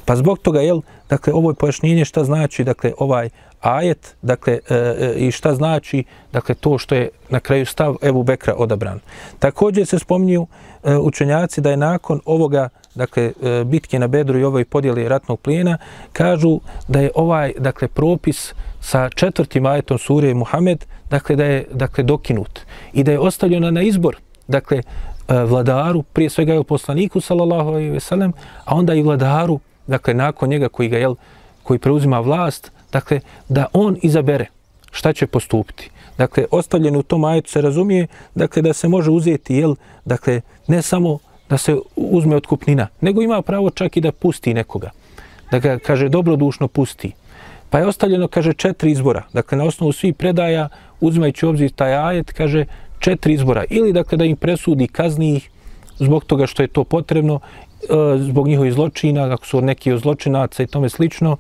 Pa 0.04 0.16
zbog 0.16 0.38
toga, 0.38 0.60
jel, 0.60 0.80
dakle, 1.10 1.32
ovo 1.32 1.50
je 1.50 1.54
pojašnjenje 1.54 2.04
šta 2.04 2.24
znači, 2.24 2.64
dakle, 2.64 2.92
ovaj 2.98 3.28
ajet, 3.60 4.16
dakle, 4.22 4.58
e, 4.68 4.74
e, 4.74 5.14
i 5.16 5.30
šta 5.30 5.54
znači, 5.54 6.04
dakle, 6.32 6.54
to 6.54 6.78
što 6.78 6.94
je 6.94 7.08
na 7.28 7.40
kraju 7.40 7.66
stav 7.66 7.96
Ebu 8.02 8.22
Bekra 8.22 8.54
odabran. 8.54 9.00
Također 9.38 9.86
se 9.86 9.98
spominju 9.98 10.46
e, 10.84 10.96
učenjaci 10.96 11.60
da 11.60 11.70
je 11.70 11.76
nakon 11.76 12.20
ovoga, 12.24 12.68
dakle, 12.94 13.32
e, 13.42 13.64
bitke 13.64 13.98
na 13.98 14.06
Bedru 14.06 14.38
i 14.38 14.44
ovoj 14.44 14.64
podjeli 14.64 15.08
ratnog 15.08 15.40
plijena, 15.40 15.78
kažu 16.12 16.60
da 16.88 17.00
je 17.00 17.10
ovaj, 17.14 17.52
dakle, 17.58 17.88
propis 17.88 18.54
sa 18.80 19.08
četvrtim 19.08 19.66
ajetom 19.66 19.98
surije 19.98 20.34
Muhammed, 20.34 20.86
dakle, 21.10 21.36
da 21.36 21.44
je, 21.44 21.64
dakle, 21.72 22.04
dokinut 22.04 22.60
i 22.92 23.02
da 23.04 23.12
je 23.12 23.18
ostavljena 23.18 23.70
na 23.70 23.82
izbor, 23.82 24.16
dakle, 24.48 24.78
e, 24.78 25.44
vladaru, 25.44 26.02
prije 26.02 26.30
svega 26.30 26.52
je 26.52 26.58
u 26.58 26.64
poslaniku, 26.64 27.20
sallallahu 27.20 27.68
alaihi 27.68 27.90
ve 27.90 28.00
sellem, 28.00 28.32
a 28.64 28.74
onda 28.74 28.94
i 28.94 29.02
vladaru, 29.02 29.60
dakle, 29.88 30.14
nakon 30.14 30.48
njega 30.48 30.68
koji 30.68 30.88
ga, 30.88 30.98
jel, 30.98 31.14
koji 31.62 31.78
preuzima 31.78 32.20
vlast, 32.20 32.72
dakle, 32.92 33.20
da 33.48 33.66
on 33.72 33.96
izabere 34.02 34.46
šta 34.90 35.12
će 35.12 35.26
postupiti. 35.26 35.90
Dakle, 36.18 36.44
ostavljeno 36.50 36.98
u 36.98 37.02
tom 37.02 37.24
ajetu 37.24 37.50
se 37.50 37.60
razumije, 37.60 38.06
dakle, 38.34 38.62
da 38.62 38.72
se 38.72 38.88
može 38.88 39.10
uzeti, 39.10 39.54
jel, 39.54 39.74
dakle, 40.04 40.40
ne 40.66 40.82
samo 40.82 41.18
da 41.48 41.58
se 41.58 41.76
uzme 41.96 42.36
otkupnina, 42.36 42.88
nego 43.00 43.22
ima 43.22 43.42
pravo 43.42 43.70
čak 43.70 43.96
i 43.96 44.00
da 44.00 44.12
pusti 44.12 44.54
nekoga. 44.54 44.90
Da 45.50 45.58
ga, 45.58 45.78
kaže, 45.78 46.08
dobrodušno 46.08 46.68
pusti. 46.68 47.12
Pa 47.70 47.78
je 47.78 47.86
ostavljeno, 47.86 48.28
kaže, 48.28 48.52
četiri 48.52 48.90
izbora. 48.90 49.22
Dakle, 49.32 49.58
na 49.58 49.64
osnovu 49.64 49.92
svih 49.92 50.14
predaja, 50.14 50.68
uzimajući 51.00 51.46
obzir 51.46 51.70
taj 51.70 51.94
ajet, 51.94 52.32
kaže, 52.32 52.64
četiri 52.98 53.34
izbora. 53.34 53.64
Ili, 53.70 53.92
dakle, 53.92 54.18
da 54.18 54.24
im 54.24 54.36
presudi 54.36 54.88
kazni 54.88 55.36
ih 55.36 55.50
zbog 55.98 56.24
toga 56.24 56.46
što 56.46 56.62
je 56.62 56.68
to 56.68 56.84
potrebno, 56.84 57.40
Eh, 57.82 58.18
zbog 58.18 58.48
njihovih 58.48 58.72
zločina, 58.72 59.32
ako 59.32 59.46
su 59.46 59.60
neki 59.60 59.92
od 59.92 60.00
zločinaca 60.00 60.62
i 60.62 60.66
tome 60.66 60.88
slično, 60.88 61.36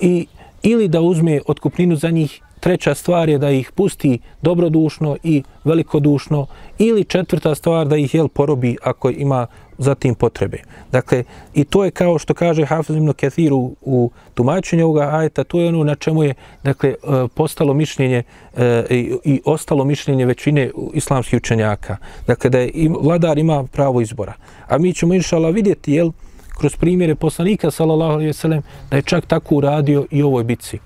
i, 0.00 0.26
ili 0.62 0.88
da 0.88 1.00
uzme 1.00 1.40
otkupninu 1.46 1.96
za 1.96 2.10
njih. 2.10 2.40
Treća 2.60 2.94
stvar 2.94 3.28
je 3.28 3.38
da 3.38 3.50
ih 3.50 3.72
pusti 3.72 4.18
dobrodušno 4.42 5.16
i 5.22 5.42
velikodušno. 5.64 6.46
Ili 6.78 7.04
četvrta 7.04 7.54
stvar 7.54 7.88
da 7.88 7.96
ih 7.96 8.14
jel 8.14 8.28
porobi 8.28 8.76
ako 8.82 9.10
ima 9.10 9.46
za 9.78 9.94
tim 9.94 10.14
potrebe. 10.14 10.58
Dakle, 10.92 11.24
i 11.54 11.64
to 11.64 11.84
je 11.84 11.90
kao 11.90 12.18
što 12.18 12.34
kaže 12.34 12.64
Hafiz 12.64 12.96
ibn 12.96 13.12
Kathir 13.12 13.52
u, 13.52 13.76
u 13.80 14.10
tumačenju 14.34 14.84
ovoga 14.84 15.10
ajeta, 15.12 15.44
to 15.44 15.60
je 15.60 15.68
ono 15.68 15.84
na 15.84 15.94
čemu 15.94 16.22
je 16.22 16.34
dakle, 16.64 16.90
e, 16.90 16.94
postalo 17.34 17.74
mišljenje 17.74 18.22
e, 18.56 18.84
i, 18.90 19.12
i 19.24 19.40
ostalo 19.44 19.84
mišljenje 19.84 20.26
većine 20.26 20.70
islamskih 20.92 21.36
učenjaka. 21.36 21.96
Dakle, 22.26 22.50
da 22.50 22.58
je 22.58 22.90
vladar 23.00 23.38
ima 23.38 23.64
pravo 23.64 24.00
izbora. 24.00 24.32
A 24.68 24.78
mi 24.78 24.92
ćemo 24.92 25.14
inšala 25.14 25.50
vidjeti, 25.50 25.92
jel, 25.92 26.10
kroz 26.58 26.76
primjere 26.76 27.14
poslanika 27.14 27.70
sallallahu 27.70 28.12
alejhi 28.12 28.26
ve 28.26 28.32
sellem 28.32 28.62
da 28.90 28.96
je 28.96 29.02
čak 29.02 29.26
tako 29.26 29.54
uradio 29.54 30.06
i 30.10 30.22
u 30.22 30.26
ovoj 30.26 30.44
bici. 30.44 30.76
E, 30.76 30.80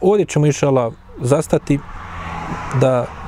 ovdje 0.00 0.26
ćemo 0.26 0.46
inšala 0.46 0.92
zastati 1.20 1.78
da 2.80 3.21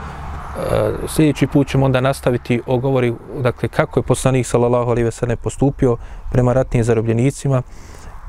E, 0.54 0.92
sljedeći 1.08 1.46
put 1.46 1.68
ćemo 1.68 1.86
onda 1.86 2.00
nastaviti 2.00 2.60
o 2.66 2.78
govori 2.78 3.14
dakle 3.42 3.68
kako 3.68 4.00
je 4.00 4.04
poslanik 4.04 4.46
sallallahu 4.46 4.90
alejhi 4.90 5.10
ve 5.26 5.36
postupio 5.36 5.96
prema 6.32 6.52
ratnim 6.52 6.84
zarobljenicima 6.84 7.62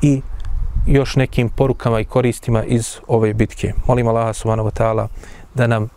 i 0.01 0.21
još 0.87 1.15
nekim 1.15 1.49
porukama 1.49 1.99
i 1.99 2.05
koristima 2.05 2.63
iz 2.63 2.97
ove 3.07 3.33
bitke. 3.33 3.73
Molim 3.87 4.07
Allaha 4.07 4.33
subhanahu 4.33 4.69
wa 4.69 4.81
ta'ala 4.81 5.07
da 5.53 5.67
nam 5.67 5.89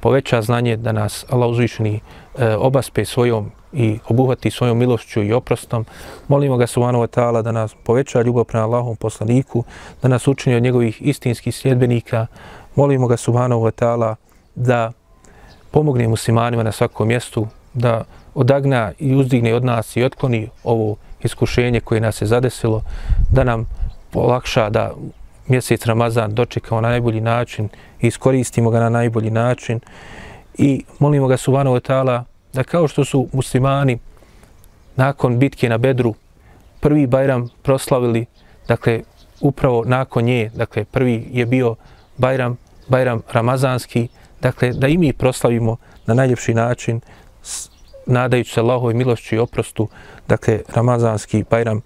poveća 0.00 0.42
znanje, 0.42 0.76
da 0.76 0.92
nas 0.92 1.24
Allah 1.30 1.48
uzvišeni 1.48 2.00
e, 2.38 2.54
obaspe 2.56 3.04
svojom 3.04 3.50
i 3.72 3.98
obuhvati 4.08 4.50
svojom 4.50 4.78
milošću 4.78 5.22
i 5.22 5.32
oprostom. 5.32 5.84
Molimo 6.28 6.56
ga 6.56 6.66
subhanahu 6.66 7.04
wa 7.04 7.20
ta'ala 7.20 7.42
da 7.42 7.52
nas 7.52 7.74
poveća 7.84 8.22
ljubav 8.22 8.44
prema 8.44 8.64
Allahom 8.64 8.96
poslaniku, 8.96 9.64
da 10.02 10.08
nas 10.08 10.28
učini 10.28 10.56
od 10.56 10.62
njegovih 10.62 11.02
istinskih 11.02 11.56
sljedbenika. 11.56 12.26
Molimo 12.76 13.06
ga 13.06 13.16
subhanahu 13.16 13.60
wa 13.62 13.84
ta'ala 13.84 14.14
da 14.54 14.92
pomogne 15.74 16.08
muslimanima 16.08 16.62
na 16.62 16.72
svakom 16.72 17.08
mjestu, 17.08 17.46
da 17.72 18.04
odagna 18.34 18.92
i 18.98 19.14
uzdigne 19.14 19.54
od 19.54 19.64
nas 19.64 19.96
i 19.96 20.04
otkloni 20.04 20.48
ovo 20.64 20.96
iskušenje 21.22 21.80
koje 21.80 22.00
nas 22.00 22.22
je 22.22 22.26
zadesilo, 22.26 22.82
da 23.30 23.44
nam 23.44 23.66
olakša 24.14 24.70
da 24.70 24.92
mjesec 25.48 25.86
Ramazan 25.86 26.34
dočekamo 26.34 26.80
na 26.80 26.88
najbolji 26.88 27.20
način 27.20 27.68
i 28.00 28.06
iskoristimo 28.06 28.70
ga 28.70 28.80
na 28.80 28.88
najbolji 28.88 29.30
način. 29.30 29.80
I 30.58 30.84
molimo 30.98 31.26
ga 31.26 31.36
subhanahu 31.36 31.76
wa 31.76 31.90
ta'ala 31.90 32.22
da 32.52 32.62
kao 32.62 32.88
što 32.88 33.04
su 33.04 33.28
muslimani 33.32 33.98
nakon 34.96 35.38
bitke 35.38 35.68
na 35.68 35.78
Bedru 35.78 36.14
prvi 36.80 37.06
Bajram 37.06 37.48
proslavili, 37.62 38.26
dakle, 38.68 39.00
upravo 39.40 39.84
nakon 39.86 40.24
nje, 40.24 40.50
dakle, 40.54 40.84
prvi 40.84 41.28
je 41.32 41.46
bio 41.46 41.74
Bajram, 42.16 42.56
Bajram 42.88 43.22
Ramazanski, 43.32 44.08
dakle, 44.43 44.71
da 44.73 44.87
i 44.87 44.97
mi 44.97 45.13
proslavimo 45.13 45.77
na 46.05 46.13
najljepši 46.13 46.53
način, 46.53 47.01
nadajući 48.05 48.53
se 48.53 48.59
Allahove 48.59 48.93
milošću 48.93 49.35
i 49.35 49.39
oprostu, 49.39 49.87
dakle, 50.27 50.59
Ramazanski 50.73 51.43
Bajram. 51.49 51.81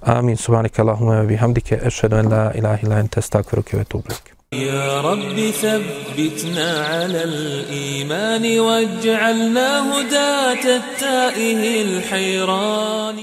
Amin, 0.00 0.36
subhanike 0.36 0.82
Allahumma 0.82 1.22
bihamdike, 1.22 1.78
ešhedu 1.84 2.16
en 2.16 2.28
la 2.28 2.52
ilaha 2.54 2.78
ila 2.82 2.98
ente, 2.98 3.22
stakviruke 3.22 3.76
ve 3.76 3.84
tublik. 3.84 4.36
يا 4.52 5.00
رب 5.00 5.50
ثبتنا 5.50 6.86
على 6.86 7.24
الإيمان 7.24 8.58
واجعلنا 8.60 9.92
هداة 9.92 10.76
التائه 10.76 11.82
الحيران 11.82 13.14